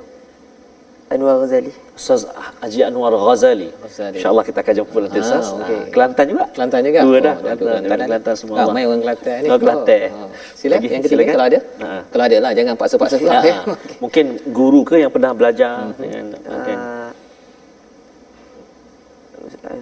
Anwar 1.10 1.42
Ghazali. 1.42 1.74
Ustaz 1.94 2.22
Haji 2.62 2.80
Anwar 2.84 3.10
Ghazali. 3.12 3.70
Ghazali. 3.76 4.18
InsyaAllah 4.18 4.42
kita 4.42 4.60
akan 4.62 4.74
jumpa 4.78 4.98
nanti 5.00 5.18
Ah, 5.18 5.26
Ustaz. 5.26 5.46
okey. 5.52 5.74
Ah, 5.74 5.86
Kelantan 5.90 6.26
juga? 6.26 6.44
Kelantan 6.50 6.82
juga. 6.82 7.00
Dua 7.02 7.10
Oh, 7.10 7.18
dah. 7.20 7.36
dah 7.36 7.56
Kelantan, 7.56 7.98
Kelantan 8.00 8.36
semua. 8.36 8.56
Ramai 8.60 8.84
orang 8.86 9.02
Kelantan 9.04 9.36
ni. 9.36 9.48
Oh, 9.50 9.58
Kelantan. 9.58 10.10
Oh. 10.12 10.30
Sila 10.54 10.74
Lagi, 10.76 10.86
yang 10.88 11.02
ketiga 11.02 11.18
silakan. 11.22 11.34
kalau 11.34 11.46
ada. 11.46 11.60
Ha. 11.82 11.90
Kalau 12.10 12.24
ada 12.26 12.38
lah 12.40 12.52
jangan 12.54 12.74
paksa-paksa 12.74 13.16
pula. 13.18 13.38
Ya. 13.40 13.54
ah. 13.54 13.64
Mungkin 13.98 14.26
guru 14.50 14.82
ke 14.84 14.96
yang 14.98 15.10
pernah 15.10 15.32
belajar 15.34 15.74
Hmm. 15.78 15.94
dengan 15.98 16.26
kan? 16.42 16.78
Uh, 16.78 17.10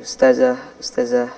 Ustazah 0.01 0.57
Ustazah 0.77 1.29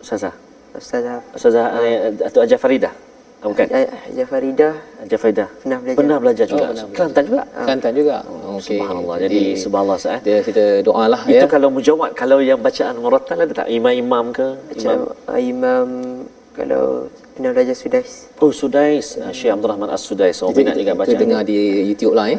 Ustazah. 0.00 0.34
Ustazah 0.70 1.18
Ustazah 1.34 1.64
eh, 1.82 2.14
Datuk 2.16 2.40
Hajar 2.46 2.58
Faridah. 2.58 2.92
Ah, 3.40 3.48
bukan. 3.48 3.66
Hajar 3.72 4.26
Faridah 4.28 4.72
Hajar 5.00 5.18
Faridah. 5.18 5.48
Pernah 5.60 5.78
belajar. 5.80 5.96
Pernah 5.98 6.16
belajar 6.20 6.44
juga. 6.46 6.60
Oh, 6.60 6.68
pernah 6.68 6.84
belajar. 6.84 6.96
Kelantan 6.96 7.22
juga. 7.24 7.42
Kelantan 7.64 7.92
juga. 7.96 8.16
Okey. 8.28 8.78
Subhanallah. 8.78 9.16
Jadi, 9.18 9.40
subhanallah 9.56 9.96
Ustaz. 9.96 10.12
eh. 10.12 10.20
Kita 10.20 10.38
kita 10.44 10.64
doalah 10.84 11.20
Itu 11.24 11.44
ya. 11.44 11.48
kalau 11.48 11.68
mujawad, 11.72 12.10
kalau 12.12 12.38
yang 12.40 12.60
bacaan 12.60 12.94
murattal 12.96 13.38
ada 13.40 13.54
tak? 13.56 13.66
Imam-imam 13.68 14.24
ke? 14.30 14.46
macam 14.60 14.92
Imam. 14.92 15.00
uh, 15.32 15.40
Imam 15.40 15.86
kalau 16.52 16.84
pernah 17.32 17.50
belajar 17.56 17.72
Sudais. 17.72 18.28
Oh, 18.38 18.52
Sudais. 18.52 19.06
Ah, 19.16 19.32
Syekh 19.32 19.56
Abdul 19.56 19.72
Rahman 19.72 19.88
As-Sudais. 19.88 20.36
Oh, 20.44 20.52
Kita, 20.52 20.60
minat 20.60 20.74
juga 20.76 20.92
kita 20.92 21.00
bacaan. 21.00 21.20
dengar 21.24 21.40
di 21.48 21.58
YouTube 21.88 22.12
lah 22.12 22.26
ya 22.28 22.38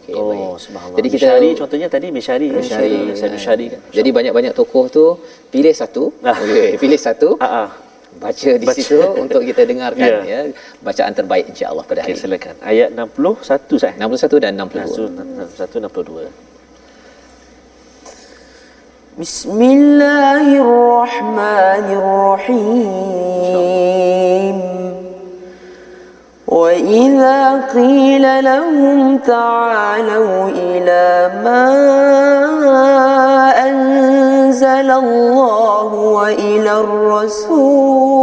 Okey. 0.00 0.14
Oh, 0.14 0.30
baik. 0.30 0.56
subhanallah. 0.58 0.96
Jadi 0.96 1.08
kita 1.10 1.26
Mishari 1.28 1.50
contohnya 1.52 1.88
tadi 1.88 2.06
Mishari. 2.10 2.48
Syari. 2.60 3.12
Saya 3.12 3.30
Mishari 3.30 3.66
kan. 3.68 3.80
Jadi 3.90 4.08
banyak-banyak 4.08 4.52
tokoh 4.52 4.84
tu 4.88 5.04
pilih 5.48 5.72
satu. 5.72 6.12
Ah. 6.20 6.32
Okey, 6.34 6.76
pilih 6.76 6.96
satu. 6.96 7.36
Ah, 7.38 7.66
ah. 7.66 7.70
Baca 8.16 8.48
di 8.56 8.64
Baca. 8.64 8.72
situ 8.72 8.96
untuk 9.14 9.44
kita 9.44 9.68
dengarkan 9.68 10.24
Ya. 10.24 10.24
ya. 10.24 10.40
Bacaan 10.80 11.12
terbaik 11.12 11.52
insya-Allah 11.52 11.84
pada 11.84 12.00
Okey, 12.00 12.08
hari 12.08 12.16
ini. 12.16 12.24
silakan. 12.24 12.54
Ayat 12.64 12.88
61 12.90 13.76
saya. 13.76 13.92
61 14.00 14.40
dan 14.40 14.56
62. 14.56 15.12
61 15.12 15.84
62. 15.84 16.32
بسم 19.16 19.56
الله 19.56 20.44
الرحمن 20.60 21.86
الرحيم 23.16 24.56
وإذا 26.51 27.61
قيل 27.73 28.43
لهم 28.43 29.17
تعالوا 29.17 30.49
إلى 30.49 31.31
ما 31.43 31.71
أنزل 33.67 34.91
الله 34.91 35.93
وإلى 35.93 36.71
الرسول 36.79 38.21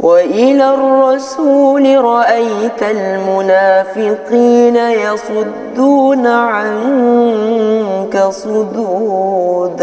وإلى 0.00 0.74
الرسول 0.74 2.04
رأيت 2.04 2.82
المنافقين 2.82 4.76
يصدون 4.76 6.26
عنك 6.26 8.18
صدودا 8.30 9.82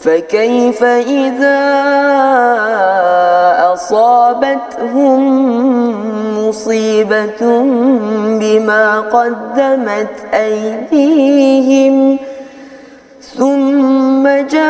فكيف 0.00 0.84
إذا 0.84 1.64
أصابتهم 3.74 5.20
مصيبة 6.38 7.42
بما 8.40 9.00
قدمت 9.00 10.08
أيديهم 10.34 12.18
ثم 13.38 14.28
جاءوك 14.54 14.64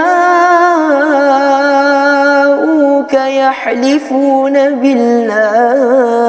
يحلفون 3.14 4.52
بالله 4.80 6.24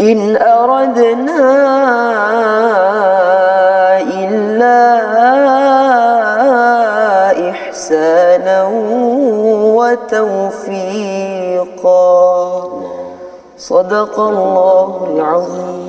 إن 0.00 0.36
أردنا 0.36 1.44
إلا 4.00 4.84
إحسانا 7.50 8.33
وتوفيقا 10.89 12.09
صدق 13.57 14.15
الله 14.19 14.89
العظيم 15.15 15.79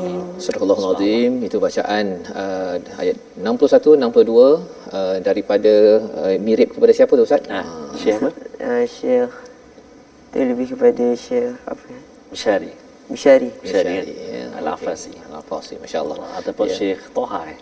Surah 0.40 0.64
Al-Azim 0.64 1.44
itu 1.44 1.60
bacaan 1.60 2.24
uh, 2.32 2.80
ayat 2.96 3.20
61 3.36 4.00
62 4.00 4.24
uh, 4.24 5.20
daripada 5.20 6.00
uh, 6.00 6.32
mirip 6.40 6.72
kepada 6.72 6.96
siapa 6.96 7.12
tu 7.12 7.28
Ustaz? 7.28 7.44
Ah, 7.52 7.92
Syekh 7.92 8.24
apa? 8.24 8.32
uh, 8.64 8.84
Syekh 8.88 9.28
Itu 10.32 10.40
lebih 10.40 10.66
kepada 10.72 11.04
Syekh 11.12 11.60
apa 11.68 11.84
Syari. 12.32 12.72
Bishari. 13.10 13.50
Syari. 13.66 14.06
ya. 14.06 14.54
Al-Afasi. 14.62 15.10
Okey. 15.12 15.26
Al-Afasi 15.28 15.74
masya-Allah. 15.82 16.16
Ataupun 16.38 16.66
Ya. 16.70 16.76
Syekh 16.78 17.02
Toha. 17.12 17.42
Eh. 17.52 17.58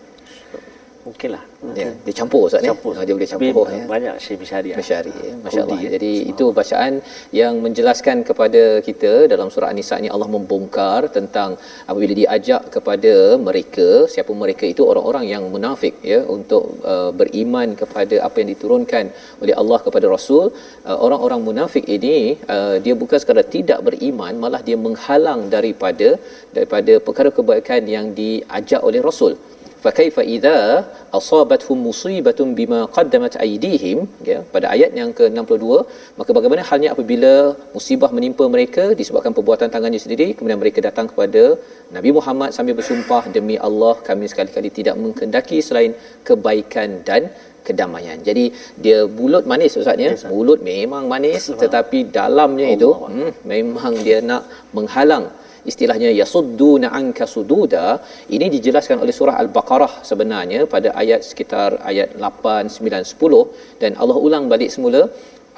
Mungkinlah. 1.04 1.42
Ya, 1.78 1.88
dia 2.04 2.14
campur 2.18 2.42
Ustaz 2.48 2.60
ni. 2.64 2.68
Campur. 2.72 2.92
Ah, 2.96 3.04
Dia 3.06 3.14
boleh 3.16 3.28
Tapi 3.32 3.46
campur 3.48 3.66
ya. 3.76 3.84
Banyak 3.94 4.14
Syekh 4.24 4.38
Bishari. 4.42 4.70
Masyari 4.80 5.12
ya. 5.26 5.32
Masya-Allah. 5.44 5.76
Kudi, 5.76 5.86
ya. 5.86 5.90
Jadi 5.94 6.12
itu 6.32 6.44
bacaan 6.58 6.92
yang 7.40 7.54
menjelaskan 7.64 8.16
kepada 8.28 8.62
kita 8.88 9.12
dalam 9.32 9.48
surah 9.54 9.68
An-Nisa 9.72 9.96
ni 10.04 10.08
Allah 10.14 10.28
membongkar 10.36 11.00
tentang 11.16 11.50
apabila 11.88 12.14
diajak 12.20 12.62
kepada 12.76 13.12
mereka 13.48 13.88
siapa 14.14 14.32
mereka 14.44 14.64
itu 14.72 14.82
orang-orang 14.92 15.24
yang 15.34 15.44
munafik 15.54 15.94
ya 16.12 16.20
untuk 16.36 16.64
uh, 16.92 17.10
beriman 17.20 17.68
kepada 17.82 18.16
apa 18.26 18.36
yang 18.40 18.50
diturunkan 18.54 19.04
oleh 19.44 19.54
Allah 19.62 19.78
kepada 19.86 20.06
Rasul 20.16 20.44
uh, 20.88 20.98
orang-orang 21.06 21.40
munafik 21.48 21.84
ini 21.96 22.16
uh, 22.56 22.76
dia 22.84 22.94
bukan 23.02 23.20
sekadar 23.22 23.46
tidak 23.56 23.80
beriman 23.88 24.34
malah 24.44 24.62
dia 24.68 24.78
menghalang 24.86 25.42
daripada 25.56 26.08
daripada 26.56 26.92
perkara 27.06 27.32
kebaikan 27.38 27.82
yang 27.96 28.08
diajak 28.20 28.80
oleh 28.88 29.02
Rasul 29.08 29.34
fakaifa 29.84 30.22
idza 30.34 30.58
asabathum 31.18 31.78
musibatun 31.88 32.48
bima 32.58 32.80
qaddamat 32.96 33.34
aydihim 33.46 33.98
ya 34.30 34.38
pada 34.54 34.66
ayat 34.74 34.90
yang 35.00 35.10
ke-62 35.18 35.66
maka 36.20 36.30
bagaimana 36.38 36.62
halnya 36.70 36.90
apabila 36.94 37.32
musibah 37.76 38.10
menimpa 38.18 38.46
mereka 38.56 38.84
disebabkan 39.00 39.34
perbuatan 39.38 39.70
tangannya 39.74 40.00
sendiri 40.04 40.28
kemudian 40.36 40.60
mereka 40.64 40.80
datang 40.88 41.08
kepada 41.12 41.42
Nabi 41.96 42.12
Muhammad 42.18 42.50
sambil 42.58 42.76
bersumpah 42.80 43.22
demi 43.36 43.58
Allah 43.68 43.94
kami 44.10 44.28
sekali-kali 44.32 44.70
tidak 44.78 44.96
mengkendaki 45.04 45.58
selain 45.68 45.94
kebaikan 46.28 46.90
dan 47.10 47.24
kedamaian. 47.66 48.18
Jadi 48.28 48.44
dia 48.84 48.98
mulut 49.18 49.44
manis 49.52 49.78
ustaz 49.80 50.04
ya. 50.06 50.12
Mulut 50.32 50.60
memang 50.72 51.04
manis 51.12 51.44
tetapi 51.62 51.98
dalamnya 52.18 52.66
itu 52.76 52.90
hmm, 52.92 53.30
memang 53.52 53.94
dia 54.06 54.18
nak 54.30 54.44
menghalang 54.76 55.26
istilahnya 55.70 56.10
yasudduna 56.20 56.88
anka 57.00 57.26
sududa. 57.34 57.86
Ini 58.36 58.46
dijelaskan 58.56 58.98
oleh 59.04 59.14
surah 59.18 59.36
al-baqarah 59.42 59.92
sebenarnya 60.10 60.60
pada 60.74 60.90
ayat 61.02 61.20
sekitar 61.30 61.70
ayat 61.90 62.10
8 62.20 62.72
9 62.78 63.12
10 63.12 63.80
dan 63.82 63.92
Allah 64.02 64.18
ulang 64.26 64.46
balik 64.52 64.72
semula 64.76 65.02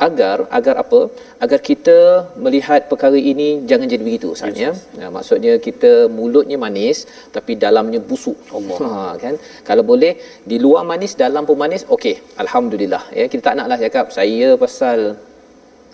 agar 0.07 0.37
agar 0.59 0.75
apa? 0.83 1.01
Agar 1.45 1.59
kita 1.69 1.99
melihat 2.45 2.81
perkara 2.91 3.19
ini 3.33 3.49
jangan 3.71 3.87
jadi 3.93 4.03
begitu 4.09 4.27
Ustaz 4.37 4.57
ya. 4.65 4.73
Nah, 5.01 5.09
maksudnya 5.17 5.53
kita 5.67 5.93
mulutnya 6.19 6.59
manis 6.65 6.99
tapi 7.37 7.53
dalamnya 7.65 8.01
busuk. 8.11 8.37
Allah. 8.57 8.79
Ha, 8.85 9.13
kan? 9.25 9.35
Kalau 9.69 9.85
boleh 9.93 10.13
di 10.51 10.59
luar 10.65 10.85
manis 10.93 11.15
dalam 11.25 11.45
pun 11.49 11.59
manis 11.65 11.85
okey 11.97 12.17
alhamdulillah 12.45 13.05
ya. 13.19 13.27
Kita 13.33 13.43
tak 13.49 13.57
naklah 13.61 13.79
cakap 13.85 14.07
saya 14.19 14.51
pasal 14.65 14.99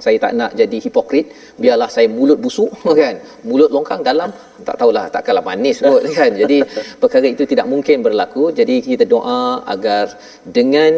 saya 0.04 0.16
tak 0.24 0.32
nak 0.40 0.50
jadi 0.60 0.76
hipokrit 0.84 1.26
biarlah 1.62 1.88
saya 1.96 2.08
mulut 2.16 2.38
busuk 2.44 2.70
kan? 3.02 3.16
Mulut 3.48 3.70
longkang 3.76 4.02
dalam 4.10 4.30
tak 4.68 4.76
tahulah 4.80 5.04
takkanlah 5.16 5.44
manis 5.50 5.78
kot 5.86 6.04
kan? 6.18 6.30
Jadi 6.42 6.58
perkara 7.02 7.26
itu 7.34 7.44
tidak 7.52 7.66
mungkin 7.72 7.96
berlaku. 8.06 8.44
Jadi 8.60 8.76
kita 8.88 9.06
doa 9.14 9.42
agar 9.74 10.04
dengan 10.58 10.92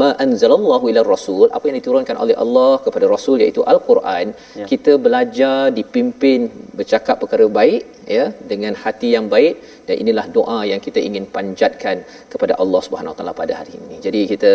ma 0.00 0.08
anzalallahu 0.24 0.84
ila 0.90 1.02
rasul 1.14 1.46
apa 1.56 1.64
yang 1.68 1.76
diturunkan 1.78 2.16
oleh 2.24 2.36
Allah 2.44 2.72
kepada 2.84 3.06
rasul 3.14 3.36
iaitu 3.44 3.62
al-Quran 3.72 4.26
ya. 4.60 4.66
kita 4.70 4.92
belajar 5.06 5.58
dipimpin 5.78 6.40
bercakap 6.78 7.16
perkara 7.22 7.46
baik 7.58 7.82
ya 8.16 8.24
dengan 8.50 8.74
hati 8.82 9.08
yang 9.16 9.26
baik 9.34 9.54
dan 9.86 9.94
inilah 10.02 10.26
doa 10.36 10.58
yang 10.70 10.80
kita 10.86 11.00
ingin 11.08 11.24
panjatkan 11.36 11.96
kepada 12.32 12.54
Allah 12.62 12.80
Subhanahu 12.86 13.12
Wa 13.12 13.18
Taala 13.18 13.34
pada 13.42 13.54
hari 13.60 13.74
ini. 13.80 13.96
Jadi 14.06 14.20
kita 14.32 14.52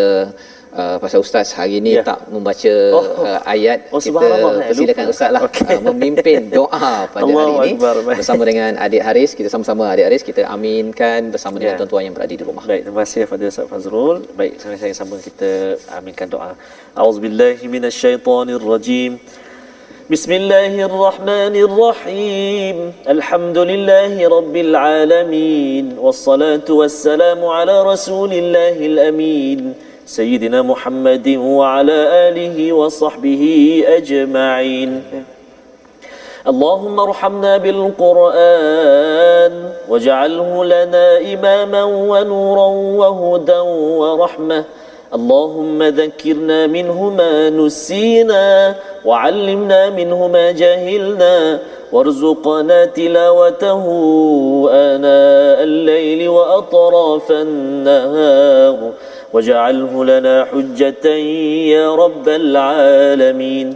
uh, 0.73 0.97
pasal 0.97 1.19
ustaz 1.25 1.51
hari 1.51 1.77
ini 1.79 1.91
Ya. 1.99 2.03
tak 2.03 2.19
membaca 2.31 2.73
Oh. 2.95 3.03
uh, 3.23 3.39
ayat 3.45 3.79
Oh, 3.91 3.99
kita 3.99 4.19
eh, 4.19 4.21
persilakan 4.71 5.03
lupa. 5.07 5.13
ustaz 5.15 5.29
lah 5.35 5.41
Okey. 5.47 5.65
uh, 5.67 5.81
memimpin 5.91 6.39
doa 6.49 6.93
pada 7.07 7.23
hari 7.23 7.33
Allahu 7.35 7.63
ini 7.63 7.71
Akbar. 7.75 7.95
Bersama 8.19 8.43
dengan 8.47 8.71
adik 8.79 9.01
Haris 9.07 9.31
kita 9.37 9.49
sama-sama 9.53 9.83
adik 9.93 10.05
Haris 10.07 10.23
kita 10.23 10.41
aminkan 10.47 11.21
bersama 11.33 11.55
dengan 11.59 11.73
Ya. 11.75 11.79
tuan-tuan 11.79 12.03
yang 12.07 12.15
berada 12.17 12.33
di 12.33 12.43
rumah 12.43 12.63
Baik, 12.67 12.81
terima 12.87 12.99
kasih 13.03 13.21
kepada 13.27 13.43
Ustaz 13.47 13.65
Fazrul. 13.71 14.17
Baik, 14.35 14.53
sama-sama 14.59 14.93
sama 15.01 15.15
kita 15.19 15.49
aminkan 15.97 16.27
doa. 16.27 16.51
Auzubillahi 16.95 17.63
minasyaitonirrajim. 17.67 19.11
Bismillahirrahmanirrahim. 20.11 22.75
Alhamdulillahi 23.07 24.19
rabbil 24.27 24.73
alamin. 24.75 25.95
Wassalatu 25.95 26.83
wassalamu 26.83 27.47
ala 27.47 27.79
rasulillahil 27.87 28.99
amin. 29.09 29.59
سيدنا 30.11 30.61
محمد 30.61 31.27
وعلى 31.39 31.99
آله 32.27 32.73
وصحبه 32.73 33.43
أجمعين. 33.87 34.91
اللهم 36.47 36.99
ارحمنا 36.99 37.57
بالقرآن 37.57 39.53
واجعله 39.89 40.65
لنا 40.65 41.05
إماما 41.33 41.83
ونورا 41.83 42.67
وهدى 42.99 43.59
ورحمة. 44.03 44.63
اللهم 45.13 45.83
ذكرنا 45.83 46.67
منه 46.67 47.09
ما 47.09 47.49
نسينا 47.49 48.75
وعلمنا 49.05 49.89
منه 49.89 50.27
ما 50.27 50.51
جهلنا 50.51 51.59
وارزقنا 51.92 52.84
تلاوته 52.84 53.84
آناء 54.70 55.58
الليل 55.62 56.28
وأطراف 56.28 57.32
النهار 57.32 58.92
واجعله 59.32 60.04
لنا 60.04 60.44
حجة 60.44 61.06
يا 61.74 61.94
رب 61.94 62.28
العالمين 62.28 63.74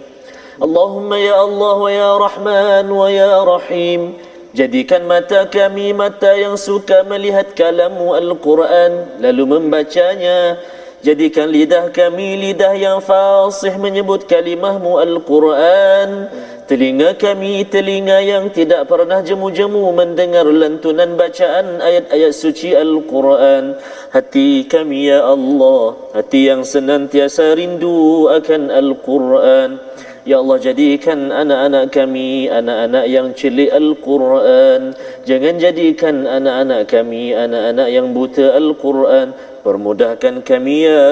اللهم 0.62 1.14
يا 1.14 1.44
الله 1.44 1.74
ويا 1.74 2.10
رحمن 2.18 2.90
ويا 2.90 3.44
رحيم 3.44 4.02
Jadikan 4.50 5.06
mata 5.06 5.46
kami 5.46 5.94
mata 5.94 6.34
yang 6.34 6.58
suka 6.58 7.06
melihat 7.06 7.54
kalamu 7.54 8.18
Al-Quran 8.18 9.22
lalu 9.22 9.46
membacanya. 9.46 10.58
Jadikan 11.06 11.54
lidah 11.54 11.94
kami 11.94 12.34
lidah 12.34 12.74
yang 12.74 12.98
fasih 12.98 13.78
menyebut 13.78 14.26
kalimahmu 14.26 14.98
Al-Quran. 14.98 16.26
Telinga 16.65 17.13
kami 17.13 17.61
telinga 17.69 18.25
yang 18.25 18.49
tidak 18.49 18.89
pernah 18.89 19.21
jemu-jemu 19.21 19.85
mendengar 19.93 20.49
lantunan 20.49 21.13
bacaan 21.13 21.77
ayat-ayat 21.77 22.33
suci 22.33 22.73
Al-Quran. 22.73 23.77
Hati 24.09 24.65
kami 24.65 25.13
ya 25.13 25.29
Allah, 25.29 25.93
hati 26.17 26.49
yang 26.49 26.65
senantiasa 26.65 27.53
rindu 27.53 28.33
akan 28.33 28.73
Al-Quran. 28.73 29.77
Ya 30.25 30.41
Allah 30.41 30.57
jadikan 30.57 31.29
anak-anak 31.29 31.93
kami 31.93 32.49
anak-anak 32.49 33.05
yang 33.13 33.37
celik 33.37 33.69
Al-Quran. 33.69 34.97
Jangan 35.21 35.61
jadikan 35.61 36.25
anak-anak 36.25 36.89
kami 36.89 37.29
anak-anak 37.37 37.93
yang 37.93 38.09
buta 38.09 38.57
Al-Quran. 38.57 39.37
Permudahkan 39.65 40.45
kami 40.45 40.85
ya 40.85 41.09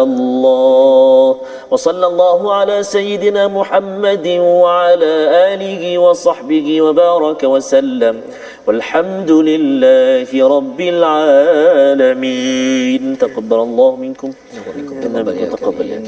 Allah. 0.00 1.36
Wa 1.68 1.76
sallallahu 1.76 2.48
ala 2.48 2.80
sayyidina 2.80 3.52
Muhammadin 3.52 4.40
wa 4.40 4.88
ala 4.88 5.12
alihi 5.52 6.00
wa 6.00 6.16
sahbihi 6.16 6.80
wa 6.80 6.96
baraka 6.96 7.44
wa 7.44 7.60
sallam. 7.60 8.24
والحمد 8.66 9.30
لله 9.30 10.26
رب 10.26 10.78
العالمين 10.94 13.02
تقبل 13.14 13.58
الله 13.62 13.90
منكم 13.96 14.30
Inna 15.06 15.22
minkum 15.22 15.46
taqabbal 15.54 15.86
ya. 15.86 16.02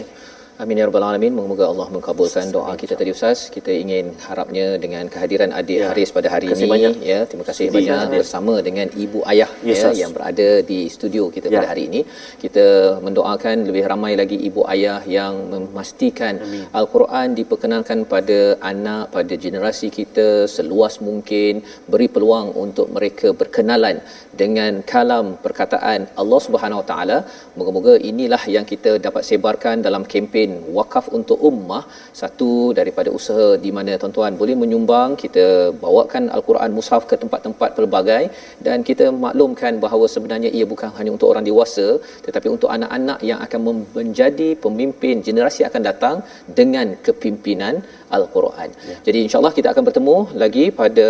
Amin 0.63 0.75
ya 0.81 0.85
rabbal 0.91 1.05
alamin. 1.07 1.31
Moga-moga 1.39 1.65
Allah 1.71 1.87
mengabulkan 1.95 2.47
doa 2.55 2.73
kita 2.81 2.95
tadi 3.01 3.11
Ustaz. 3.17 3.39
Kita 3.57 3.71
ingin 3.83 4.07
harapnya 4.27 4.65
dengan 4.85 5.05
kehadiran 5.13 5.51
adik 5.61 5.77
Ya. 5.79 5.89
Haris 5.91 6.11
pada 6.17 6.29
hari 6.35 6.47
ini 6.55 6.67
banyak. 6.73 6.95
ya. 7.11 7.19
Terima 7.31 7.45
kasih 7.49 7.67
Sudi 7.71 7.77
banyak 7.77 7.99
hadir. 8.03 8.19
bersama 8.23 8.55
dengan 8.69 8.87
ibu 9.05 9.19
ayah 9.33 9.47
Ya, 9.63 9.69
ya 9.71 9.75
Ustaz. 9.77 9.95
yang 10.03 10.11
berada 10.17 10.49
di 10.71 10.79
studio 10.95 11.23
kita 11.37 11.47
Ya. 11.47 11.55
pada 11.63 11.69
hari 11.73 11.83
ini. 11.91 12.01
Kita 12.45 12.67
mendoakan 13.07 13.57
lebih 13.71 13.85
ramai 13.93 14.13
lagi 14.23 14.39
ibu 14.49 14.63
ayah 14.75 14.99
yang 15.17 15.35
memastikan 15.53 16.35
Al-Quran 16.81 17.39
diperkenalkan 17.39 17.99
pada 18.15 18.39
anak 18.73 19.05
pada 19.15 19.35
generasi 19.45 19.89
kita 19.99 20.27
seluas 20.57 20.97
mungkin 21.09 21.63
beri 21.93 22.09
peluang 22.17 22.51
untuk 22.65 22.91
mereka 22.99 23.31
berkenalan 23.43 23.97
dengan 24.43 24.83
kalam 24.93 25.27
perkataan 25.47 26.01
Allah 26.21 26.41
Subhanahu 26.49 26.83
Wa 26.83 26.87
Taala. 26.91 27.19
Moga-moga 27.59 27.95
inilah 28.11 28.43
yang 28.57 28.67
kita 28.75 28.99
dapat 29.07 29.23
sebarkan 29.31 29.87
dalam 29.87 30.03
kempen 30.13 30.47
wakaf 30.79 31.07
untuk 31.19 31.39
ummah 31.51 31.83
satu 32.21 32.51
daripada 32.79 33.09
usaha 33.19 33.49
di 33.65 33.71
mana 33.77 33.93
tuan-tuan 34.03 34.33
boleh 34.41 34.57
menyumbang 34.63 35.11
kita 35.23 35.45
bawakan 35.85 36.25
al-Quran 36.37 36.71
mushaf 36.79 37.03
ke 37.11 37.17
tempat-tempat 37.23 37.71
pelbagai 37.79 38.23
dan 38.67 38.79
kita 38.89 39.07
maklumkan 39.25 39.75
bahawa 39.85 40.07
sebenarnya 40.15 40.51
ia 40.59 40.67
bukan 40.73 40.91
hanya 40.99 41.11
untuk 41.17 41.29
orang 41.33 41.47
dewasa 41.51 41.87
tetapi 42.27 42.49
untuk 42.57 42.71
anak-anak 42.77 43.19
yang 43.31 43.41
akan 43.47 43.61
menjadi 43.99 44.49
pemimpin 44.65 45.15
generasi 45.29 45.63
akan 45.71 45.83
datang 45.91 46.17
dengan 46.61 46.87
kepimpinan 47.07 47.75
al-Quran. 48.17 48.69
Ya. 48.91 48.97
Jadi 49.07 49.19
insya-Allah 49.27 49.53
kita 49.59 49.69
akan 49.73 49.85
bertemu 49.89 50.17
lagi 50.43 50.65
pada 50.81 51.07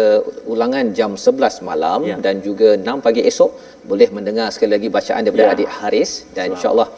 ulangan 0.53 0.87
jam 0.99 1.13
11 1.27 1.63
malam 1.71 2.01
Ya. 2.11 2.17
dan 2.25 2.37
juga 2.47 2.69
6 2.89 2.99
pagi 3.07 3.23
esok 3.31 3.51
boleh 3.91 4.09
mendengar 4.17 4.49
sekali 4.55 4.73
lagi 4.77 4.89
bacaan 4.97 5.23
daripada 5.27 5.47
Ya. 5.47 5.55
adik 5.57 5.71
Haris 5.79 6.11
dan 6.37 6.47
insya-Allah 6.55 6.89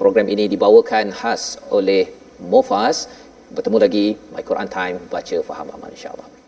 program 0.00 0.32
ini 0.32 0.48
dibawakan 0.48 1.12
khas 1.12 1.60
oleh 1.68 2.08
Mofas 2.40 3.04
bertemu 3.52 3.76
lagi 3.84 4.06
My 4.32 4.40
Quran 4.40 4.68
Time 4.72 4.96
baca 5.12 5.36
faham 5.44 5.68
amal 5.76 5.92
insya-Allah 5.92 6.39